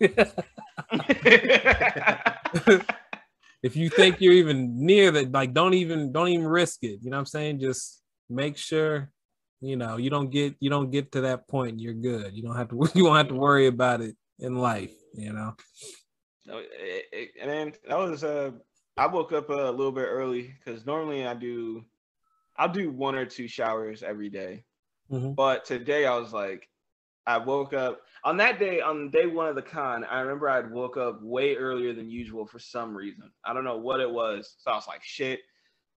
if 3.62 3.76
you 3.76 3.88
think 3.90 4.20
you're 4.20 4.32
even 4.32 4.84
near 4.86 5.10
that, 5.10 5.32
like 5.32 5.52
don't 5.52 5.74
even 5.74 6.12
don't 6.12 6.28
even 6.28 6.46
risk 6.46 6.82
it. 6.82 7.00
You 7.02 7.10
know 7.10 7.16
what 7.16 7.20
I'm 7.20 7.26
saying? 7.26 7.60
Just 7.60 8.02
make 8.28 8.56
sure 8.56 9.10
you 9.60 9.76
know 9.76 9.96
you 9.96 10.10
don't 10.10 10.30
get 10.30 10.54
you 10.60 10.70
don't 10.70 10.90
get 10.90 11.12
to 11.12 11.22
that 11.22 11.48
point. 11.48 11.80
You're 11.80 11.94
good. 11.94 12.34
You 12.34 12.42
don't 12.42 12.56
have 12.56 12.68
to 12.70 12.76
you 12.94 13.04
won't 13.04 13.18
have 13.18 13.28
to 13.28 13.34
worry 13.34 13.66
about 13.66 14.00
it 14.00 14.16
in 14.38 14.54
life. 14.56 14.92
You 15.14 15.32
know. 15.32 15.54
No, 16.46 16.58
it- 16.58 17.04
it- 17.12 17.30
and 17.40 17.50
then 17.50 17.72
that 17.88 17.98
was 17.98 18.24
uh 18.24 18.52
I 18.96 19.06
woke 19.06 19.32
up 19.32 19.48
a 19.50 19.52
little 19.52 19.92
bit 19.92 20.06
early 20.08 20.54
because 20.64 20.86
normally 20.86 21.26
I 21.26 21.34
do 21.34 21.84
I'll 22.56 22.68
do 22.72 22.90
one 22.90 23.14
or 23.14 23.24
two 23.26 23.48
showers 23.48 24.02
every 24.02 24.28
day. 24.28 24.64
Mhm. 25.10 25.34
But 25.34 25.64
today 25.64 26.06
I 26.06 26.16
was 26.16 26.32
like, 26.32 26.68
I 27.26 27.38
woke 27.38 27.72
up 27.72 28.02
on 28.24 28.36
that 28.38 28.58
day, 28.58 28.80
on 28.80 29.10
day 29.10 29.26
one 29.26 29.46
of 29.48 29.54
the 29.54 29.62
con, 29.62 30.04
I 30.04 30.20
remember 30.20 30.48
I'd 30.48 30.70
woke 30.70 30.96
up 30.96 31.22
way 31.22 31.56
earlier 31.56 31.92
than 31.92 32.10
usual 32.10 32.46
for 32.46 32.58
some 32.58 32.96
reason. 32.96 33.30
I 33.44 33.52
don't 33.52 33.64
know 33.64 33.76
what 33.78 34.00
it 34.00 34.10
was. 34.10 34.56
So 34.58 34.70
I 34.70 34.74
was 34.74 34.88
like, 34.88 35.02
shit, 35.02 35.40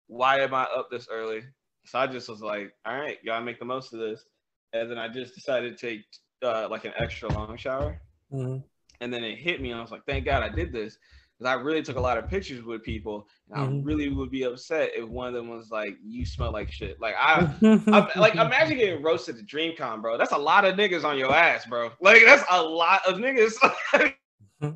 why 0.06 0.40
am 0.40 0.54
I 0.54 0.64
up 0.64 0.90
this 0.90 1.08
early? 1.10 1.42
So 1.86 1.98
I 1.98 2.06
just 2.06 2.28
was 2.28 2.40
like, 2.40 2.72
all 2.84 2.98
right, 2.98 3.18
gotta 3.24 3.44
make 3.44 3.58
the 3.58 3.64
most 3.64 3.92
of 3.92 4.00
this. 4.00 4.24
And 4.72 4.90
then 4.90 4.98
I 4.98 5.08
just 5.08 5.34
decided 5.34 5.76
to 5.76 5.86
take 5.86 6.04
uh, 6.42 6.68
like 6.70 6.84
an 6.84 6.92
extra 6.96 7.28
long 7.28 7.56
shower. 7.56 8.00
Mhm. 8.32 8.64
And 9.00 9.12
then 9.12 9.24
it 9.24 9.36
hit 9.38 9.60
me, 9.60 9.70
and 9.70 9.78
I 9.78 9.82
was 9.82 9.90
like, 9.90 10.04
thank 10.06 10.24
God 10.24 10.42
I 10.42 10.48
did 10.48 10.72
this. 10.72 10.98
Because 11.44 11.58
I 11.58 11.62
really 11.62 11.82
took 11.82 11.96
a 11.96 12.00
lot 12.00 12.16
of 12.16 12.26
pictures 12.26 12.64
with 12.64 12.82
people. 12.82 13.28
And 13.50 13.68
Mhm. 13.68 13.80
I 13.80 13.84
really 13.84 14.08
would 14.08 14.30
be 14.30 14.44
upset 14.44 14.92
if 14.94 15.06
one 15.06 15.28
of 15.28 15.34
them 15.34 15.50
was 15.50 15.70
like, 15.70 15.98
you 16.02 16.24
smell 16.24 16.50
like 16.50 16.72
shit. 16.72 16.98
Like, 17.00 17.14
I, 17.18 17.46
I'm, 17.62 18.08
like 18.16 18.34
imagine 18.34 18.78
getting 18.78 19.02
roasted 19.02 19.36
at 19.36 19.44
DreamCon, 19.44 20.00
bro. 20.00 20.16
That's 20.16 20.32
a 20.32 20.38
lot 20.38 20.64
of 20.64 20.76
niggas 20.76 21.04
on 21.04 21.18
your 21.18 21.34
ass, 21.34 21.66
bro. 21.66 21.90
Like 22.00 22.22
that's 22.24 22.44
a 22.50 22.62
lot 22.62 23.06
of 23.06 23.18
niggas. 23.18 23.54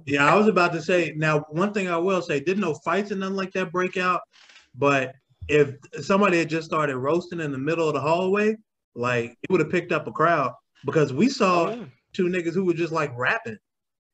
Yeah, 0.04 0.30
I 0.30 0.36
was 0.36 0.48
about 0.48 0.72
to 0.74 0.82
say. 0.82 1.14
Now, 1.16 1.46
one 1.48 1.72
thing 1.72 1.88
I 1.88 1.96
will 1.96 2.20
say, 2.20 2.40
didn't 2.40 2.60
no 2.60 2.74
fights 2.74 3.10
and 3.10 3.20
nothing 3.20 3.36
like 3.36 3.52
that 3.52 3.72
break 3.72 3.96
out. 3.96 4.20
But 4.74 5.14
if 5.46 5.76
somebody 6.02 6.36
had 6.36 6.50
just 6.50 6.66
started 6.66 6.98
roasting 6.98 7.40
in 7.40 7.52
the 7.52 7.58
middle 7.58 7.88
of 7.88 7.94
the 7.94 8.00
hallway, 8.00 8.56
like 8.94 9.38
it 9.42 9.50
would 9.50 9.60
have 9.60 9.70
picked 9.70 9.92
up 9.92 10.06
a 10.06 10.12
crowd 10.12 10.52
because 10.84 11.14
we 11.14 11.30
saw 11.30 11.74
two 12.12 12.26
niggas 12.26 12.52
who 12.52 12.66
were 12.66 12.74
just 12.74 12.92
like 12.92 13.16
rapping. 13.16 13.56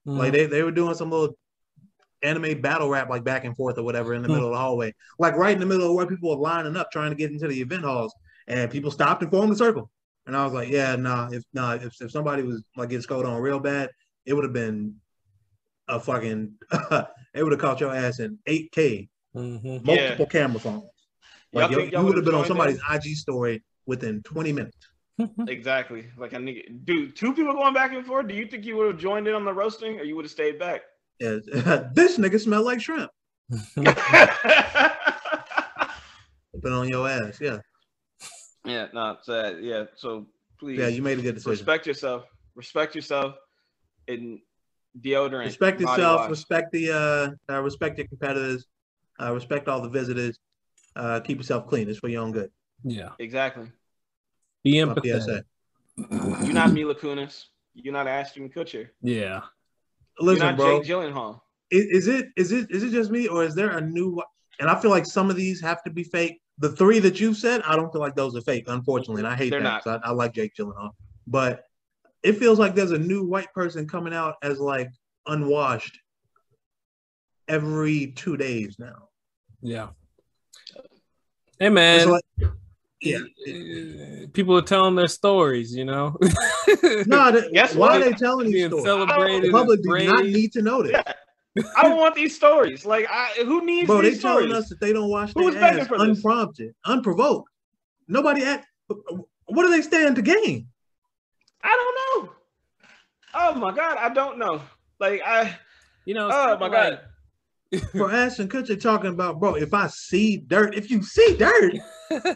Mm-hmm. 0.07 0.19
Like 0.19 0.33
they, 0.33 0.47
they 0.47 0.63
were 0.63 0.71
doing 0.71 0.95
some 0.95 1.11
little 1.11 1.35
anime 2.25 2.61
battle 2.61 2.89
rap, 2.89 3.09
like 3.11 3.23
back 3.25 3.45
and 3.45 3.57
forth 3.57 3.79
or 3.79 3.83
whatever 3.83 4.15
in 4.15 4.23
the 4.23 4.29
Hmm. 4.29 4.35
middle 4.35 4.49
of 4.49 4.55
the 4.55 4.59
hallway. 4.59 4.93
Like 5.19 5.37
right 5.37 5.53
in 5.53 5.61
the 5.61 5.67
middle 5.67 5.89
of 5.89 5.95
where 5.95 6.07
people 6.07 6.31
were 6.31 6.43
lining 6.43 6.77
up 6.77 6.91
trying 6.91 7.11
to 7.11 7.17
get 7.17 7.31
into 7.31 7.47
the 7.47 7.61
event 7.61 7.85
halls. 7.85 8.15
And 8.47 8.71
people 8.71 8.91
stopped 8.91 9.23
and 9.23 9.31
formed 9.31 9.53
a 9.53 9.57
circle. 9.57 9.91
And 10.27 10.37
I 10.37 10.45
was 10.45 10.53
like, 10.55 10.69
yeah, 10.71 10.97
nah, 10.97 11.29
if 11.31 11.43
nah, 11.53 11.75
if, 11.75 12.01
if 12.01 12.11
somebody 12.11 12.43
was 12.43 12.63
like 12.77 12.89
getting 12.89 13.03
scolded 13.03 13.31
on 13.31 13.41
real 13.41 13.61
bad, 13.61 13.91
it 14.27 14.35
would 14.35 14.45
have 14.45 14.53
been 14.53 14.97
a 15.89 16.01
fucking 16.01 16.55
it 17.35 17.43
would 17.43 17.53
have 17.53 17.61
caught 17.61 17.81
your 17.81 17.95
ass 17.95 18.21
in 18.21 18.39
8K, 18.47 19.09
Mhm. 19.37 19.65
Yeah. 19.65 19.81
multiple 19.85 20.27
camera 20.27 20.61
phones. 20.61 20.83
Y'all 21.53 21.63
Like 21.63 21.71
y'all 21.71 21.81
you 22.01 22.07
would 22.07 22.17
have 22.17 22.25
been 22.25 22.35
on 22.35 22.41
joined 22.41 22.49
somebody's 22.49 22.81
IG 22.91 23.17
story 23.17 23.63
within 23.87 24.23
20 24.23 24.53
minutes. 24.53 24.77
exactly. 25.47 26.07
Like 26.17 26.35
I 26.35 26.39
nigga, 26.39 26.85
dude. 26.85 27.15
Two 27.17 27.35
people 27.35 27.53
going 27.53 27.75
back 27.75 27.93
and 27.93 28.05
forth. 28.05 28.27
Do 28.27 28.35
you 28.35 28.47
think 28.47 28.65
you 28.65 28.77
would 28.77 28.87
have 28.89 28.99
joined 28.99 29.29
in 29.29 29.35
on 29.35 29.45
the 29.45 29.53
roasting, 29.53 30.01
or 30.01 30.05
you 30.05 30.17
would 30.17 30.25
have 30.25 30.33
stayed 30.33 30.59
back? 30.59 30.83
Yeah, 31.21 31.39
this 31.95 32.19
nigga 32.19 32.41
smell 32.41 32.65
like 32.65 32.81
shrimp. 32.81 33.11
Been 33.77 33.93
on 36.73 36.89
your 36.89 37.09
ass. 37.09 37.41
Yeah. 37.41 37.59
yeah, 38.65 38.87
no, 38.93 39.17
so, 39.23 39.59
yeah. 39.61 39.85
So 39.97 40.27
please, 40.59 40.79
Yeah, 40.79 40.89
you 40.89 41.03
made 41.03 41.19
a 41.19 41.23
good 41.23 41.35
decision. 41.35 41.53
respect 41.53 41.87
yourself. 41.87 42.25
Respect 42.55 42.95
yourself. 42.95 43.35
And 44.07 44.41
deodorant. 45.01 45.47
respect 45.47 45.81
yourself 45.81 46.21
wash. 46.21 46.31
respect 46.31 46.71
the 46.71 46.91
uh, 46.93 47.53
uh 47.53 47.61
respect 47.61 47.99
your 47.99 48.07
competitors 48.07 48.65
uh 49.19 49.33
respect 49.33 49.67
all 49.67 49.81
the 49.81 49.89
visitors 49.89 50.39
uh 50.95 51.19
keep 51.19 51.39
yourself 51.39 51.67
clean 51.67 51.89
it's 51.89 51.99
for 51.99 52.07
your 52.07 52.23
own 52.23 52.31
good 52.31 52.49
yeah. 52.85 53.11
Exactly. 53.19 53.73
Be 54.63 54.75
empathetic. 54.75 55.45
You're 55.97 56.53
not 56.53 56.73
Mila 56.73 56.95
Kunis. 56.95 57.47
You're 57.75 57.93
not 57.93 58.07
Ashton 58.07 58.51
Kutcher. 58.51 58.91
Yeah. 59.03 59.41
You're 60.19 60.27
listen 60.27 60.47
not 60.47 60.57
bro 60.57 60.81
Jake 60.83 60.89
Gyllenhaal. 60.91 61.41
is, 61.71 61.87
is 61.87 62.09
it 62.09 62.29
is 62.37 62.53
it 62.53 62.71
is 62.71 62.83
it 62.83 62.91
just 62.91 63.11
me 63.11 63.27
or 63.29 63.45
is 63.45 63.55
there 63.55 63.71
a 63.77 63.81
new 63.81 64.23
and 64.61 64.69
i 64.71 64.81
feel 64.81 64.91
like 64.91 65.07
some 65.07 65.31
of 65.31 65.37
these 65.37 65.61
have 65.61 65.83
to 65.85 65.91
be 65.91 66.05
fake 66.05 66.41
the 66.59 66.71
three 66.71 66.99
that 67.01 67.19
you 67.21 67.35
said 67.35 67.63
i 67.63 67.75
don't 67.77 67.91
feel 67.93 68.01
like 68.01 68.15
those 68.15 68.37
are 68.37 68.41
fake 68.43 68.65
unfortunately 68.69 69.21
and 69.23 69.29
i 69.29 69.35
hate 69.35 69.51
They're 69.51 69.61
that 69.61 69.65
not. 69.65 69.85
'cause 69.85 70.01
I, 70.05 70.09
I 70.09 70.13
like 70.13 70.33
jake 70.35 70.53
gyllenhaal 70.59 70.91
but 71.27 71.65
it 72.23 72.35
feels 72.39 72.59
like 72.59 72.75
there's 72.75 72.93
a 72.93 72.99
new 72.99 73.25
white 73.27 73.53
person 73.53 73.87
coming 73.89 74.15
out 74.15 74.35
as 74.43 74.59
like 74.61 74.89
unwashed 75.27 75.99
every 77.49 78.13
two 78.13 78.37
days 78.37 78.77
now 78.79 79.09
Yeah. 79.63 79.89
Hey 81.59 81.69
man. 81.71 82.01
It's 82.01 82.07
like- 82.11 82.51
yeah 83.05 84.27
People 84.33 84.57
are 84.57 84.63
telling 84.63 84.95
their 84.97 85.07
stories, 85.07 85.75
you 85.75 85.85
know. 85.85 86.17
no 87.07 87.31
th- 87.31 87.53
Guess 87.53 87.75
why 87.75 87.87
what? 87.89 87.97
are 88.03 88.05
they 88.05 88.13
telling 88.15 88.47
these 88.47 88.55
Being 88.55 88.69
stories 88.71 88.85
celebrated. 88.85 89.45
the 89.45 89.51
public 89.53 89.83
do 89.83 89.89
not 90.07 90.25
need 90.25 90.53
to 90.53 90.63
know 90.63 90.83
this 90.83 91.01
I 91.77 91.83
don't 91.83 91.99
want 91.99 92.17
these 92.17 92.35
stories. 92.35 92.85
Like, 92.85 93.07
I 93.09 93.29
who 93.45 93.65
needs 93.65 93.87
Bro, 93.87 94.03
they 94.03 94.11
these 94.11 94.23
telling 94.23 94.51
us 94.51 94.69
that 94.71 94.81
they 94.81 94.93
don't 94.93 95.09
wash 95.09 95.33
Who's 95.35 95.55
their 95.55 95.63
begging 95.63 95.81
ass 95.83 95.87
for 95.87 95.99
this? 95.99 96.19
unprompted, 96.19 96.75
unprovoked. 96.85 97.49
Nobody 98.09 98.43
at 98.43 98.65
what 98.89 99.63
do 99.65 99.71
they 99.71 99.83
stand 99.83 100.17
to 100.17 100.23
gain? 100.23 100.67
I 101.63 101.69
don't 102.17 102.27
know. 102.27 102.33
Oh 103.35 103.55
my 103.55 103.73
god, 103.75 103.99
I 103.99 104.09
don't 104.13 104.39
know. 104.39 104.63
Like 104.99 105.23
I. 105.25 105.57
You 106.07 106.15
know, 106.15 106.29
Oh 106.29 106.57
kinda 106.57 106.59
my 106.59 106.69
god. 106.69 107.01
For 107.79 108.11
Ashton 108.13 108.49
Kutcher 108.49 108.81
talking 108.81 109.11
about, 109.11 109.41
bro, 109.41 109.55
if 109.55 109.73
I 109.75 109.87
see 109.89 110.39
dirt, 110.39 110.75
if 110.75 110.91
you 110.91 111.03
see 111.03 111.37
dirt, 111.37 111.75
nigga, 112.11 112.35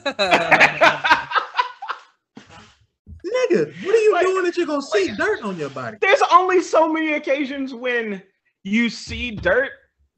what 3.85 3.95
are 3.95 3.99
you 3.99 4.13
Like- 4.13 4.27
doing 4.27 4.45
that 4.45 4.57
you're 4.57 4.67
gonna 4.67 4.83
see 4.83 5.09
like- 5.09 5.19
dirt 5.19 5.43
on 5.43 5.57
your 5.59 5.71
body? 5.71 5.99
There's 6.01 6.23
only 6.33 6.63
so 6.63 6.93
many 6.93 7.15
occasions 7.15 7.75
when 7.75 8.23
you 8.65 8.91
see 8.91 9.31
dirt, 9.33 9.71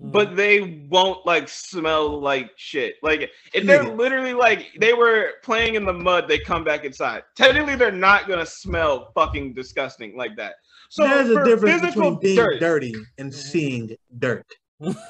Mm. 0.03 0.13
but 0.13 0.35
they 0.35 0.87
won't 0.91 1.27
like 1.27 1.47
smell 1.49 2.21
like 2.21 2.51
shit. 2.57 2.95
Like 3.03 3.31
if 3.53 3.67
they're 3.67 3.85
Nigga. 3.85 3.99
literally 3.99 4.33
like 4.33 4.69
they 4.81 4.95
were 4.95 5.33
playing 5.43 5.75
in 5.75 5.85
the 5.85 5.93
mud, 5.93 6.27
they 6.27 6.39
come 6.39 6.65
back 6.65 6.85
inside. 6.85 7.23
Technically, 7.37 7.77
they're 7.77 7.93
not 7.93 8.27
gonna 8.27 8.47
smell 8.47 9.13
fucking 9.15 9.53
disgusting 9.53 10.17
like 10.17 10.37
that. 10.37 10.55
So 10.89 11.05
There's 11.07 11.29
a 11.31 11.45
difference 11.45 11.83
between 11.83 12.19
being 12.19 12.37
dirt, 12.37 12.61
dirty 12.61 12.95
and 13.19 13.33
seeing 13.33 13.95
dirt. 14.19 14.47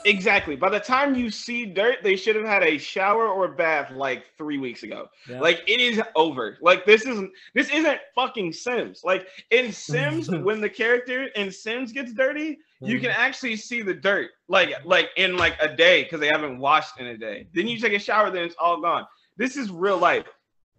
Exactly. 0.05 0.57
By 0.57 0.69
the 0.71 0.81
time 0.81 1.15
you 1.15 1.31
see 1.31 1.65
dirt, 1.65 1.99
they 2.03 2.17
should 2.17 2.35
have 2.35 2.45
had 2.45 2.63
a 2.63 2.77
shower 2.79 3.29
or 3.29 3.49
bath 3.49 3.91
like 3.93 4.25
three 4.37 4.59
weeks 4.59 4.83
ago. 4.83 5.09
Yeah. 5.29 5.41
Like 5.41 5.63
it 5.67 5.81
is 5.81 6.03
over. 6.17 6.59
Like 6.61 6.85
this 6.87 7.03
isn't 7.03 7.31
this 7.55 7.71
isn't 7.71 7.99
fucking 8.15 8.53
Sims. 8.53 9.03
Like 9.05 9.29
in 9.51 9.73
Sims, 9.73 10.29
when 10.47 10.61
the 10.61 10.69
character 10.71 11.25
in 11.37 11.53
Sims 11.53 11.93
gets 11.93 12.13
dirty, 12.13 12.59
you 12.83 12.97
Mm-hmm. 12.97 13.03
can 13.03 13.11
actually 13.11 13.57
see 13.57 13.83
the 13.83 13.93
dirt 13.95 14.31
like 14.49 14.73
like 14.85 15.11
in 15.17 15.37
like 15.37 15.55
a 15.61 15.69
day 15.69 16.05
because 16.05 16.19
they 16.19 16.29
haven't 16.29 16.59
washed 16.59 16.99
in 16.99 17.07
a 17.09 17.17
day. 17.17 17.47
Then 17.55 17.69
you 17.69 17.79
take 17.79 17.93
a 17.93 17.99
shower, 17.99 18.31
then 18.31 18.45
it's 18.45 18.57
all 18.59 18.81
gone. 18.81 19.07
This 19.37 19.57
is 19.57 19.71
real 19.71 19.99
life. 19.99 20.27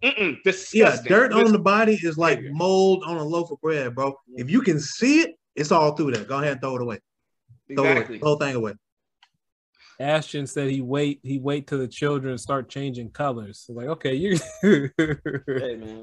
Mm-mm, 0.02 0.36
Yeah, 0.74 0.96
dirt 1.06 1.32
on 1.32 1.52
the 1.52 1.60
body 1.60 1.94
is 2.02 2.18
like 2.18 2.42
mold 2.50 3.04
on 3.06 3.16
a 3.18 3.22
loaf 3.22 3.52
of 3.52 3.60
bread, 3.60 3.94
bro. 3.94 4.16
If 4.34 4.50
you 4.50 4.60
can 4.62 4.80
see 4.80 5.20
it, 5.20 5.36
it's 5.54 5.70
all 5.70 5.92
through 5.94 6.10
there. 6.10 6.24
Go 6.24 6.38
ahead 6.38 6.52
and 6.52 6.60
throw 6.60 6.74
it 6.74 6.82
away. 6.82 6.98
Throw 7.72 7.84
exactly. 7.84 8.16
it, 8.16 8.20
the 8.20 8.26
whole 8.26 8.36
thing 8.36 8.56
away. 8.56 8.72
Ashton 10.02 10.46
said 10.46 10.70
he 10.70 10.80
wait 10.82 11.20
he 11.22 11.38
wait 11.38 11.66
till 11.66 11.78
the 11.78 11.88
children 11.88 12.36
start 12.38 12.68
changing 12.68 13.10
colors. 13.10 13.62
So 13.66 13.72
like, 13.72 13.86
okay, 13.88 14.14
you 14.14 14.38
Hey, 14.62 14.90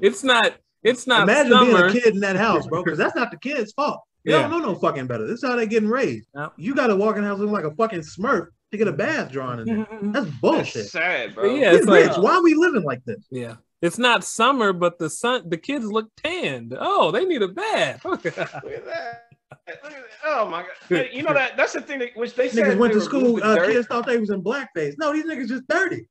it's 0.02 0.24
not 0.24 0.54
it's 0.82 1.06
not 1.06 1.24
Imagine 1.24 1.52
summer. 1.52 1.72
being 1.90 1.90
a 1.90 1.92
kid 1.92 2.14
in 2.14 2.20
that 2.20 2.36
house, 2.36 2.66
bro, 2.66 2.82
because 2.82 2.98
that's 2.98 3.14
not 3.14 3.30
the 3.30 3.36
kid's 3.36 3.72
fault. 3.72 4.00
They 4.24 4.32
Yeah. 4.32 4.42
don't 4.42 4.50
know 4.50 4.58
no 4.72 4.74
fucking 4.74 5.06
better. 5.06 5.26
This 5.26 5.42
is 5.42 5.48
how 5.48 5.56
they 5.56 5.66
getting 5.66 5.88
raised. 5.88 6.28
Yep. 6.34 6.52
You 6.56 6.74
got 6.74 6.86
to 6.88 6.96
walk 6.96 7.16
in 7.16 7.22
the 7.22 7.28
house 7.28 7.38
looking 7.38 7.52
like 7.52 7.64
a 7.64 7.74
fucking 7.74 8.00
smurf 8.00 8.46
to 8.72 8.76
get 8.78 8.88
a 8.88 8.92
bath 8.92 9.30
drawn 9.32 9.60
in 9.60 9.66
there. 9.66 9.86
That's 10.02 10.02
That's 10.26 10.36
bullshit. 10.40 10.86
sad, 10.86 11.34
bro. 11.34 11.54
Yeah, 11.54 11.72
it's 11.74 11.86
like- 11.86 12.06
rich. 12.08 12.16
Why 12.18 12.34
are 12.34 12.42
we 12.42 12.54
living 12.54 12.82
like 12.82 13.04
this? 13.04 13.26
Yeah. 13.30 13.56
It's 13.82 13.98
not 13.98 14.24
summer, 14.24 14.72
but 14.74 14.98
the 14.98 15.08
sun 15.08 15.48
the 15.48 15.56
kids 15.56 15.86
look 15.86 16.10
tanned. 16.16 16.76
Oh, 16.78 17.10
they 17.10 17.24
need 17.24 17.40
a 17.42 17.48
bath. 17.48 18.04
Look 18.04 18.26
at 18.26 18.36
that. 18.36 19.22
Look 19.50 19.60
at 19.68 19.82
that. 19.82 19.94
Oh 20.24 20.48
my 20.48 20.64
god! 20.88 21.08
You 21.12 21.22
know 21.22 21.34
that 21.34 21.56
that's 21.56 21.72
the 21.72 21.80
thing 21.80 21.98
that 22.00 22.16
which 22.16 22.34
they 22.34 22.48
said 22.48 22.64
Niggas 22.64 22.78
went 22.78 22.92
to 22.94 23.00
school. 23.00 23.42
Uh, 23.42 23.66
kids 23.66 23.86
thought 23.86 24.06
they 24.06 24.18
was 24.18 24.30
in 24.30 24.42
blackface. 24.42 24.94
No, 24.98 25.12
these 25.12 25.24
niggas 25.24 25.48
just 25.48 25.66
dirty. 25.68 26.06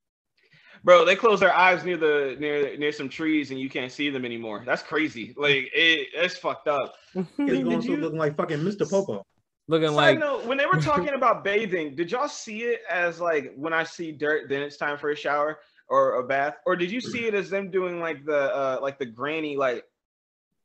Bro, 0.83 1.05
they 1.05 1.15
close 1.15 1.39
their 1.41 1.53
eyes 1.53 1.83
near 1.83 1.97
the 1.97 2.37
near 2.39 2.77
near 2.77 2.91
some 2.91 3.09
trees 3.09 3.51
and 3.51 3.59
you 3.59 3.69
can't 3.69 3.91
see 3.91 4.09
them 4.09 4.25
anymore. 4.25 4.63
That's 4.65 4.81
crazy. 4.81 5.33
Like 5.37 5.69
it, 5.73 6.07
it's 6.13 6.37
fucked 6.37 6.67
up. 6.67 6.93
Kids 7.13 7.27
Did 7.37 7.63
going 7.65 7.81
to 7.81 7.87
you- 7.87 7.97
looking 7.97 8.19
like 8.19 8.37
fucking 8.37 8.59
Mr. 8.59 8.89
Popo. 8.89 9.25
Looking 9.67 9.89
Side 9.89 9.95
like 9.95 10.19
note, 10.19 10.45
when 10.45 10.57
they 10.57 10.65
were 10.65 10.81
talking 10.81 11.09
about 11.09 11.43
bathing, 11.43 11.95
did 11.95 12.11
y'all 12.11 12.27
see 12.27 12.63
it 12.63 12.81
as 12.89 13.19
like 13.19 13.53
when 13.55 13.71
I 13.71 13.83
see 13.83 14.11
dirt, 14.11 14.49
then 14.49 14.63
it's 14.63 14.77
time 14.77 14.97
for 14.97 15.11
a 15.11 15.15
shower 15.15 15.59
or 15.89 16.15
a 16.15 16.23
bath, 16.23 16.55
or 16.65 16.75
did 16.75 16.89
you 16.89 16.99
see 16.99 17.27
it 17.27 17.35
as 17.35 17.51
them 17.51 17.69
doing 17.69 17.99
like 17.99 18.25
the 18.25 18.55
uh 18.55 18.79
like 18.81 18.97
the 18.97 19.05
granny 19.05 19.57
like? 19.57 19.83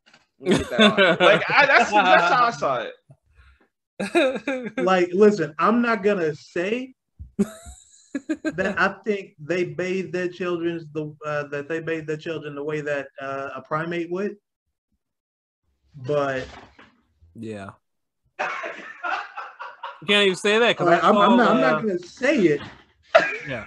Let 0.07 0.14
me 0.14 0.14
get 0.14 0.14
that 0.14 0.20
out. 0.20 0.24
Like 0.41 1.43
I, 1.49 1.66
that's 1.66 1.91
that's 1.91 2.32
how 2.32 2.45
I 2.45 2.51
saw 2.51 2.82
it. 2.82 2.95
Like, 4.78 5.11
listen, 5.12 5.55
I'm 5.59 5.80
not 5.80 6.03
gonna 6.03 6.35
say 6.35 6.95
that 7.39 8.74
I 8.78 8.97
think 9.05 9.35
they 9.39 9.64
bathe 9.64 10.12
their 10.12 10.28
children's 10.28 10.85
the 10.93 11.14
uh, 11.24 11.45
that 11.49 11.68
they 11.68 11.80
bathe 11.80 12.07
their 12.07 12.16
children 12.16 12.55
the 12.55 12.64
way 12.64 12.80
that 12.80 13.09
uh, 13.20 13.51
a 13.55 13.62
primate 13.62 14.11
would, 14.11 14.37
but 15.95 16.47
yeah. 17.35 17.70
You 18.41 20.07
can't 20.09 20.26
even 20.26 20.37
say 20.37 20.59
that 20.59 20.76
because 20.76 20.87
like, 20.89 21.03
I 21.03 21.09
I'm, 21.09 21.16
I'm 21.16 21.37
not. 21.37 21.51
I'm 21.53 21.57
uh, 21.57 21.61
not 21.61 21.82
gonna 21.82 21.99
say 21.99 22.39
it. 22.39 22.61
yeah. 23.49 23.64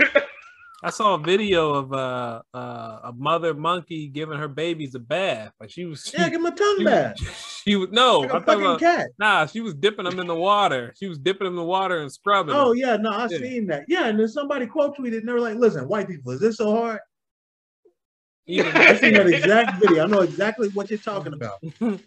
I 0.84 0.92
saw 0.92 1.16
a 1.16 1.18
video 1.18 1.74
of 1.74 1.92
uh, 1.92 2.42
uh, 2.54 3.00
a 3.06 3.12
mother 3.18 3.56
monkey 3.56 4.10
giving 4.10 4.38
her 4.38 4.48
babies 4.48 4.94
a 4.94 5.00
bath. 5.00 5.52
Like 5.60 5.72
she 5.72 5.86
was, 5.86 6.04
she, 6.04 6.16
Yeah, 6.18 6.30
give 6.30 6.40
him 6.40 6.46
a 6.46 6.52
tongue 6.56 6.76
she, 6.78 6.84
bath. 6.84 7.16
she 7.66 7.76
was 7.76 7.90
no, 7.90 8.20
Like 8.20 8.34
I'm 8.36 8.44
fucking 8.44 8.62
about 8.62 8.80
cat. 8.80 9.08
nah. 9.18 9.48
She 9.48 9.60
was 9.60 9.74
dipping 9.74 10.06
them 10.06 10.20
in 10.20 10.28
the 10.28 10.36
water. 10.36 10.94
She 10.96 11.08
was 11.08 11.18
dipping 11.18 11.46
them 11.46 11.54
in 11.54 11.58
the 11.58 11.64
water 11.64 12.00
and 12.02 12.12
scrubbing. 12.12 12.54
Oh 12.56 12.70
them. 12.70 12.78
yeah, 12.78 12.96
no, 12.98 13.10
I 13.10 13.24
Yeah. 13.30 13.38
seen 13.40 13.66
that. 13.68 13.86
Yeah, 13.88 14.06
and 14.08 14.20
then 14.20 14.28
somebody 14.28 14.68
quote 14.68 14.96
tweeted, 14.98 15.18
and 15.20 15.28
they 15.28 15.34
were 15.34 15.40
like, 15.40 15.56
"Listen, 15.58 15.88
white 15.88 16.08
people, 16.08 16.32
is 16.32 16.40
this 16.40 16.58
so 16.58 16.72
hard?" 16.76 17.00
Even- 18.46 18.72
I 18.78 18.96
seen 19.00 19.14
that 19.16 19.26
exact 19.28 19.82
video. 19.82 20.04
I 20.04 20.08
know 20.08 20.22
exactly 20.22 20.70
what 20.70 20.92
you're 20.92 21.00
talking 21.00 21.34
about, 21.34 21.60
bro. 21.80 22.00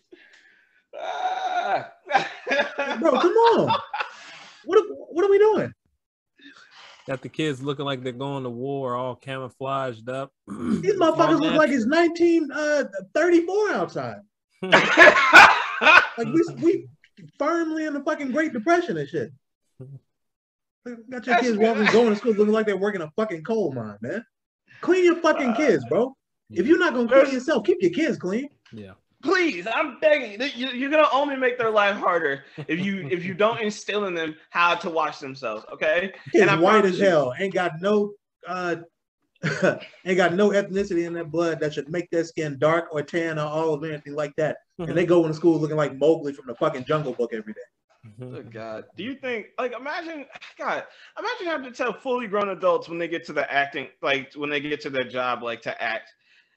Come 3.00 3.32
on, 3.32 3.76
what 4.64 4.84
what 5.10 5.24
are 5.24 5.30
we 5.30 5.38
doing? 5.38 5.72
Got 7.10 7.22
the 7.22 7.28
kids 7.28 7.60
looking 7.60 7.84
like 7.84 8.04
they're 8.04 8.12
going 8.12 8.44
to 8.44 8.50
war, 8.50 8.94
all 8.94 9.16
camouflaged 9.16 10.08
up. 10.08 10.30
These 10.46 10.94
motherfuckers 10.94 11.40
look 11.40 11.54
like 11.54 11.70
it's 11.70 11.84
1934 11.84 13.68
uh, 13.68 13.74
outside. 13.74 14.18
Like 15.82 16.28
we 16.28 16.44
we 16.60 16.86
firmly 17.38 17.86
in 17.86 17.94
the 17.94 18.00
fucking 18.04 18.30
Great 18.30 18.52
Depression 18.52 18.96
and 18.96 19.08
shit. 19.08 19.32
Got 19.80 19.88
your 21.08 21.18
That's 21.18 21.42
kids 21.42 21.58
walking, 21.58 21.86
going 21.86 22.10
to 22.10 22.16
school 22.16 22.34
looking 22.34 22.52
like 22.52 22.66
they're 22.66 22.76
working 22.76 23.00
a 23.00 23.10
fucking 23.16 23.42
coal 23.42 23.72
mine, 23.72 23.96
man. 24.02 24.24
Clean 24.82 25.04
your 25.04 25.16
fucking 25.16 25.54
kids, 25.54 25.84
bro. 25.88 26.14
If 26.50 26.66
you're 26.68 26.78
not 26.78 26.94
gonna 26.94 27.08
clean 27.08 27.32
yourself, 27.34 27.64
keep 27.64 27.78
your 27.80 27.90
kids 27.90 28.18
clean. 28.18 28.50
yeah. 28.72 28.92
Please, 29.22 29.66
I'm 29.72 29.98
begging. 30.00 30.40
You- 30.56 30.70
You're 30.70 30.90
gonna 30.90 31.08
only 31.12 31.36
make 31.36 31.58
their 31.58 31.70
life 31.70 31.96
harder 31.96 32.44
if 32.68 32.80
you 32.80 33.06
if 33.10 33.24
you 33.24 33.34
don't 33.34 33.60
instill 33.60 34.06
in 34.06 34.14
them 34.14 34.34
how 34.50 34.74
to 34.76 34.88
wash 34.90 35.18
themselves. 35.18 35.64
Okay. 35.72 36.12
Kids 36.32 36.42
And 36.42 36.50
I'm 36.50 36.60
white 36.60 36.84
as 36.84 36.98
hell, 36.98 37.34
ain't 37.38 37.54
got 37.54 37.72
no 37.80 38.12
uh 38.46 38.76
ain't 40.04 40.16
got 40.16 40.34
no 40.34 40.50
ethnicity 40.50 41.06
in 41.06 41.12
their 41.14 41.24
blood 41.24 41.60
that 41.60 41.72
should 41.72 41.88
make 41.88 42.10
their 42.10 42.24
skin 42.24 42.58
dark 42.58 42.88
or 42.92 43.02
tan 43.02 43.38
or 43.38 43.46
olive 43.46 43.82
or 43.82 43.86
anything 43.86 44.14
like 44.14 44.34
that. 44.36 44.58
And 44.78 44.96
they 44.96 45.04
go 45.06 45.22
into 45.24 45.34
school 45.34 45.58
looking 45.58 45.76
like 45.76 45.96
Mowgli 45.96 46.32
from 46.32 46.46
the 46.46 46.54
fucking 46.54 46.84
Jungle 46.84 47.12
Book 47.14 47.32
every 47.34 47.52
day. 47.54 47.60
Oh 48.22 48.42
God. 48.42 48.84
Do 48.96 49.04
you 49.04 49.14
think 49.14 49.48
like 49.58 49.72
imagine 49.72 50.24
God, 50.58 50.84
imagine 51.18 51.46
having 51.46 51.70
to 51.70 51.76
tell 51.76 51.92
fully 51.92 52.26
grown 52.26 52.48
adults 52.50 52.88
when 52.88 52.98
they 52.98 53.08
get 53.08 53.24
to 53.26 53.32
the 53.34 53.50
acting, 53.52 53.88
like 54.02 54.32
when 54.34 54.48
they 54.48 54.60
get 54.60 54.80
to 54.82 54.90
their 54.90 55.04
job, 55.04 55.42
like 55.42 55.60
to 55.62 55.82
act, 55.82 56.10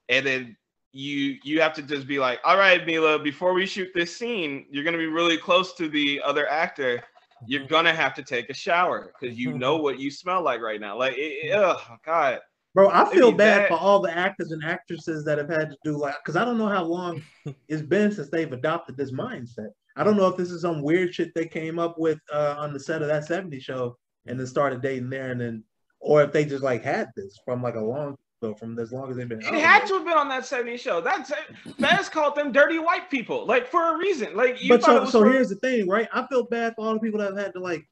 and 0.10 0.26
then 0.26 0.58
you 0.94 1.38
you 1.44 1.60
have 1.60 1.74
to 1.74 1.82
just 1.82 2.08
be 2.08 2.20
like, 2.20 2.40
all 2.46 2.58
right, 2.58 2.86
Mila, 2.86 3.20
before 3.20 3.54
we 3.54 3.66
shoot 3.66 3.90
this 3.94 4.16
scene, 4.16 4.66
you're 4.70 4.84
gonna 4.84 4.98
be 4.98 5.08
really 5.08 5.38
close 5.38 5.74
to 5.74 5.90
the 5.90 6.22
other 6.24 6.48
actor. 6.48 7.04
You're 7.48 7.66
gonna 7.68 7.94
have 7.94 8.14
to 8.14 8.24
take 8.24 8.50
a 8.50 8.54
shower 8.54 9.12
because 9.20 9.38
you 9.38 9.58
know 9.58 9.78
what 9.78 10.00
you 10.00 10.10
smell 10.12 10.42
like 10.44 10.62
right 10.62 10.80
now. 10.80 10.98
Like, 10.98 11.18
it, 11.18 11.48
it- 11.48 11.54
oh 11.56 11.82
god, 12.06 12.40
Bro, 12.76 12.90
I 12.90 13.02
It'd 13.04 13.14
feel 13.14 13.32
bad 13.32 13.62
bad. 13.64 13.68
for 13.70 13.76
all 13.78 14.00
the 14.00 14.16
actors 14.16 14.52
and 14.52 14.64
actresses 14.64 15.24
that 15.26 15.38
have 15.40 15.50
had 15.50 15.70
to 15.72 15.78
do 15.84 15.98
like, 15.98 16.16
because 16.24 16.36
I 16.36 16.46
don't 16.46 16.58
know 16.58 16.70
how 16.70 16.84
long 16.84 17.22
it's 17.68 17.82
been 17.82 18.12
since 18.12 18.30
they've 18.30 18.52
adopted 18.54 18.96
this 18.96 19.12
mindset. 19.12 19.70
I 19.96 20.04
don't 20.04 20.18
know 20.18 20.28
if 20.28 20.38
this 20.38 20.50
is 20.52 20.62
some 20.62 20.82
weird 20.82 21.14
shit 21.14 21.34
they 21.36 21.46
came 21.48 21.78
up 21.80 22.00
with 22.00 22.18
uh, 22.32 22.56
on 22.58 22.74
the 22.74 22.80
set 22.80 23.02
of 23.04 23.08
that 23.10 23.26
70 23.26 23.60
show 23.60 23.96
and 24.26 24.40
then 24.40 24.48
started 24.48 24.82
dating 24.82 25.10
there, 25.12 25.32
and 25.32 25.40
then, 25.42 25.64
or 26.00 26.24
if 26.24 26.32
they 26.32 26.46
just 26.46 26.64
like 26.64 26.84
had 26.84 27.10
this 27.16 27.38
from 27.46 27.62
like 27.62 27.76
a 27.76 27.80
long, 27.80 28.16
so 28.44 28.54
from 28.56 28.78
as 28.80 28.92
long 28.92 29.10
as 29.10 29.18
they've 29.18 29.28
been. 29.30 29.44
I 29.46 29.56
it 29.56 29.64
had 29.64 29.82
know. 29.84 29.88
to 29.90 29.94
have 29.96 30.04
been 30.06 30.18
on 30.18 30.28
that 30.30 30.44
70s 30.44 30.80
show. 30.80 31.00
That's 31.02 31.32
Fez 31.80 32.10
called 32.10 32.36
them 32.36 32.52
dirty 32.52 32.80
white 32.80 33.10
people, 33.10 33.46
like 33.46 33.68
for 33.68 33.96
a 33.96 33.98
reason. 33.98 34.36
Like 34.36 34.62
you 34.62 34.70
But 34.70 34.82
thought 34.82 34.96
it 34.96 34.98
so, 34.98 35.02
was 35.02 35.12
so 35.12 35.20
for- 35.22 35.32
here's 35.32 35.50
the 35.50 35.56
thing, 35.56 35.88
right? 35.88 36.08
I 36.14 36.28
feel 36.28 36.44
bad 36.44 36.74
for 36.76 36.86
all 36.86 36.94
the 36.94 37.00
people 37.00 37.20
that 37.20 37.30
have 37.34 37.38
had 37.38 37.54
to 37.54 37.60
like 37.60 37.88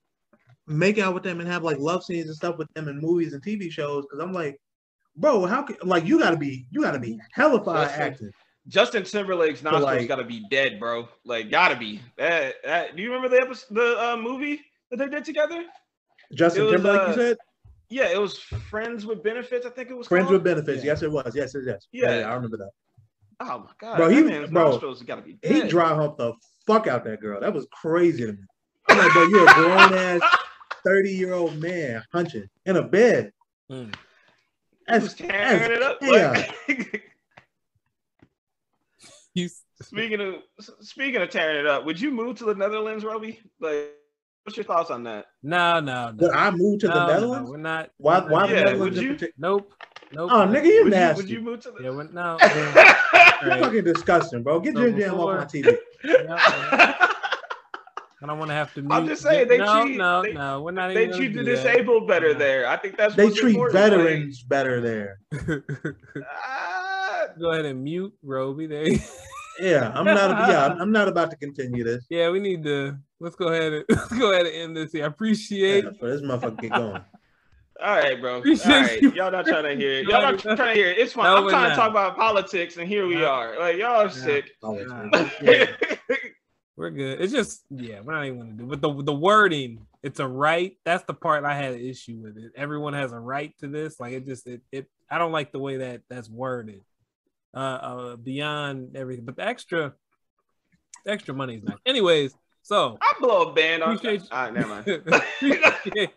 make 0.67 0.97
out 0.99 1.13
with 1.13 1.23
them 1.23 1.39
and 1.39 1.49
have 1.49 1.63
like 1.63 1.77
love 1.79 2.03
scenes 2.03 2.27
and 2.27 2.35
stuff 2.35 2.57
with 2.57 2.67
them 2.73 2.87
in 2.87 2.99
movies 2.99 3.33
and 3.33 3.41
TV 3.43 3.71
shows. 3.71 4.05
Because 4.05 4.19
I'm 4.19 4.33
like, 4.33 4.59
bro, 5.15 5.45
how 5.45 5.63
can 5.63 5.77
like 5.83 6.05
you 6.05 6.19
gotta 6.19 6.37
be 6.37 6.65
you 6.71 6.81
gotta 6.81 6.99
be 6.99 7.19
hella 7.31 7.63
fine 7.63 7.87
Listen, 7.87 8.01
acting. 8.01 8.31
Justin 8.67 9.03
Timberlake's 9.03 9.63
nostrils 9.63 9.85
like- 9.85 10.07
got 10.07 10.17
to 10.17 10.23
be 10.23 10.45
dead, 10.51 10.79
bro. 10.79 11.07
Like, 11.25 11.49
gotta 11.49 11.75
be. 11.75 11.99
That, 12.17 12.55
that, 12.63 12.95
do 12.95 13.01
you 13.01 13.11
remember 13.11 13.35
the 13.35 13.41
episode, 13.41 13.73
the 13.75 13.97
uh, 13.99 14.17
movie 14.17 14.61
that 14.91 14.97
they 14.97 15.07
did 15.07 15.25
together? 15.25 15.63
Justin 16.35 16.65
was, 16.65 16.73
Timberlake, 16.73 17.01
uh, 17.01 17.07
you 17.07 17.13
said 17.15 17.37
Yeah, 17.91 18.07
it 18.09 18.19
was 18.19 18.37
Friends 18.39 19.05
with 19.05 19.21
Benefits. 19.21 19.65
I 19.65 19.69
think 19.69 19.89
it 19.89 19.93
was. 19.97 20.07
friends 20.07 20.23
called. 20.27 20.33
with 20.35 20.43
benefits. 20.43 20.83
Yeah. 20.83 20.91
Yes, 20.93 21.01
it 21.03 21.11
was. 21.11 21.33
Yes, 21.35 21.53
yes, 21.53 21.63
yes. 21.65 21.87
Yeah. 21.91 22.09
I 22.29 22.33
remember 22.33 22.57
that. 22.57 22.71
Oh 23.41 23.59
my 23.59 23.71
god, 23.79 23.97
Bro, 23.97 24.09
he- 24.09 24.23
man's 24.23 24.49
bro, 24.51 24.69
nostrils 24.71 25.01
got 25.03 25.15
to 25.15 25.21
be 25.23 25.33
dead. 25.33 25.51
He 25.63 25.67
dry 25.67 25.93
humped 25.93 26.17
the 26.19 26.33
fuck 26.67 26.87
out 26.87 27.03
that 27.05 27.19
girl. 27.21 27.39
That 27.41 27.53
was 27.53 27.67
crazy 27.73 28.25
to 28.25 28.33
me. 28.33 28.39
I'm 28.87 28.97
like, 28.97 29.11
bro, 29.13 29.23
you're 29.27 29.49
a 29.49 29.53
grown 29.53 29.93
ass 29.93 30.21
30 30.85 31.09
year 31.11 31.33
old 31.33 31.57
man 31.57 32.03
hunching 32.13 32.47
in 32.65 32.77
a 32.77 32.83
bed. 32.83 33.31
Mm. 33.71 33.87
He 33.87 33.91
That's, 34.87 35.03
was 35.05 35.13
tearing 35.15 35.71
it 35.71 35.81
up. 35.83 35.97
yeah. 36.01 36.51
Like, 36.67 37.03
You, 39.33 39.49
speaking 39.81 40.19
of 40.21 40.35
speaking 40.81 41.21
of 41.21 41.29
tearing 41.29 41.57
it 41.57 41.65
up, 41.65 41.85
would 41.85 41.99
you 41.99 42.11
move 42.11 42.37
to 42.39 42.45
the 42.45 42.53
Netherlands, 42.55 43.03
Roby? 43.05 43.39
Like, 43.59 43.91
what's 44.43 44.57
your 44.57 44.63
thoughts 44.65 44.89
on 44.91 45.03
that? 45.03 45.25
no, 45.43 45.79
no, 45.79 46.11
no. 46.11 46.27
Would 46.27 46.31
I 46.35 46.51
move 46.51 46.79
to 46.81 46.87
no, 46.87 46.93
the 46.93 46.99
no, 47.07 47.13
Netherlands? 47.13 47.49
we're 47.49 47.57
not. 47.57 47.89
Why, 47.97 48.19
we're 48.19 48.29
why 48.31 48.39
not- 48.41 48.49
the 48.49 48.55
Yeah, 48.55 48.63
Netherlands? 48.65 48.97
would 48.97 49.03
you? 49.05 49.15
partic- 49.15 49.33
Nope. 49.37 49.73
Nope. 50.13 50.29
Oh, 50.33 50.39
nigga, 50.47 50.65
you 50.65 50.83
Would 50.83 50.85
you, 50.85 50.89
nasty. 50.89 51.21
would 51.23 51.29
you 51.29 51.41
move 51.41 51.61
to 51.61 51.71
the? 51.71 51.83
Yeah, 51.83 51.89
we're, 51.91 52.03
no. 52.11 52.37
You're 53.41 53.49
Right. 53.49 53.59
fucking 53.63 53.83
disgusting, 53.85 54.43
bro. 54.43 54.59
Get 54.59 54.75
So 54.75 54.81
your 54.81 54.91
jam 54.99 55.19
off 55.19 55.37
my 55.37 55.45
before- 55.45 55.73
TV. 55.73 55.77
I 58.23 58.27
don't 58.27 58.37
want 58.37 58.49
to 58.49 58.53
have 58.55 58.71
to. 58.75 58.85
I'm 58.91 59.07
just 59.07 59.23
saying, 59.23 59.47
they 59.47 59.57
no, 59.57 59.81
treat- 59.83 59.97
no, 59.97 60.21
they- 60.21 60.33
no. 60.33 60.61
We're 60.61 60.71
not 60.71 60.93
they 60.93 61.05
even. 61.05 61.17
treat 61.17 61.33
the 61.33 61.39
do 61.43 61.55
that. 61.55 61.63
disabled 61.63 62.07
better 62.07 62.31
Yeah. 62.31 62.37
there. 62.37 62.67
I 62.67 62.77
think 62.77 62.95
that's 62.97 63.15
They 63.15 63.25
what's 63.25 63.39
treat 63.39 63.55
important, 63.55 63.79
like, 63.81 63.91
veterans 63.91 64.43
better 64.43 64.79
there. 64.79 65.19
ah, 66.37 67.27
Go 67.39 67.51
ahead 67.51 67.65
and 67.65 67.83
mute 67.83 68.13
Roby. 68.21 68.67
There. 68.67 68.85
You- 69.61 69.69
Yeah, 69.69 69.91
I'm 69.95 70.05
not. 70.05 70.49
Yeah, 70.49 70.63
I'm- 70.65 70.77
I'm 70.81 70.91
not 70.91 71.07
about 71.07 71.29
to 71.31 71.37
continue 71.37 71.83
this. 71.83 72.05
yeah, 72.09 72.29
we 72.29 72.39
need 72.39 72.63
to. 72.63 72.97
Let's 73.19 73.35
go 73.35 73.47
ahead 73.49 73.73
and 73.73 73.85
let's 73.89 74.17
go 74.17 74.31
ahead 74.31 74.45
and 74.47 74.55
end 74.55 74.77
this 74.77 74.91
here. 74.91 75.03
I 75.03 75.07
appreciate. 75.07 75.83
Yeah, 75.85 75.91
this 76.01 76.21
motherfucker 76.21 76.59
get 76.61 76.71
going. 76.71 77.01
All 77.83 77.95
right, 77.95 78.19
bro. 78.21 78.33
All 78.33 78.39
Appreciate 78.39 78.69
right. 78.69 79.01
you. 79.01 79.11
Y'all 79.13 79.31
not 79.31 79.45
trying 79.45 79.63
to 79.63 79.75
hear 79.75 79.93
it. 79.99 80.07
Y'all 80.07 80.21
not 80.21 80.37
trying 80.37 80.57
to 80.57 80.73
hear 80.73 80.89
it. 80.89 80.99
It's 80.99 81.13
fine. 81.13 81.23
No, 81.25 81.37
I'm 81.43 81.49
trying 81.49 81.63
not. 81.63 81.69
to 81.69 81.75
talk 81.75 81.89
about 81.89 82.15
politics, 82.15 82.77
and 82.77 82.87
here 82.87 83.07
we 83.07 83.15
No. 83.15 83.25
are. 83.25 83.57
Like 83.59 83.77
y'all 83.77 84.01
are 84.01 84.09
sick. 84.09 84.51
Nah. 84.61 85.27
yeah. 85.41 85.65
We're 86.77 86.89
good. 86.91 87.21
It's 87.21 87.33
just 87.33 87.63
yeah, 87.69 88.01
we're 88.01 88.13
not 88.13 88.25
even 88.25 88.39
gonna 88.39 88.53
do. 88.53 88.65
But 88.65 88.81
the 88.81 89.03
the 89.03 89.13
wording, 89.13 89.85
it's 90.03 90.19
a 90.19 90.27
right. 90.27 90.77
That's 90.85 91.03
the 91.05 91.13
part 91.13 91.43
I 91.43 91.55
had 91.55 91.73
an 91.73 91.79
issue 91.81 92.19
with 92.23 92.37
it. 92.37 92.51
Everyone 92.55 92.93
has 92.93 93.11
a 93.11 93.19
right 93.19 93.53
to 93.59 93.67
this. 93.67 93.99
Like 93.99 94.13
it 94.13 94.25
just 94.25 94.47
it, 94.47 94.61
it 94.71 94.87
I 95.09 95.17
don't 95.17 95.31
like 95.31 95.51
the 95.51 95.59
way 95.59 95.77
that 95.77 96.01
that's 96.09 96.29
worded. 96.29 96.81
Uh, 97.53 97.57
uh 97.57 98.15
beyond 98.15 98.95
everything, 98.95 99.25
but 99.25 99.35
the 99.35 99.45
extra, 99.45 99.93
extra 101.05 101.33
money 101.33 101.55
is 101.55 101.63
nice. 101.63 101.77
Anyways, 101.85 102.33
so 102.61 102.97
I 103.01 103.13
blow 103.19 103.49
a 103.49 103.53
band 103.53 103.83
on. 103.83 103.95
Appreciate 103.95 104.21
you. 104.21 104.27
All 104.31 104.43
right, 104.43 104.53
never 104.53 104.69
mind. 104.69 104.85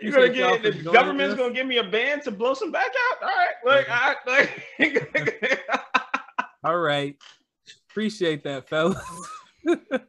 You're 0.00 0.12
gonna 0.12 0.28
get 0.32 0.62
the 0.62 0.90
government's 0.92 1.34
gonna 1.34 1.54
give 1.54 1.66
me 1.66 1.78
a 1.78 1.84
band 1.84 2.22
to 2.22 2.30
blow 2.30 2.54
some 2.54 2.70
back 2.70 2.92
out. 3.10 3.22
All 3.22 3.28
right, 3.28 3.54
like, 3.66 3.86
I, 3.90 4.14
like 4.26 4.50
All 6.64 6.78
right, 6.78 7.16
appreciate 7.90 8.44
that, 8.44 8.68
fellas. 8.68 9.02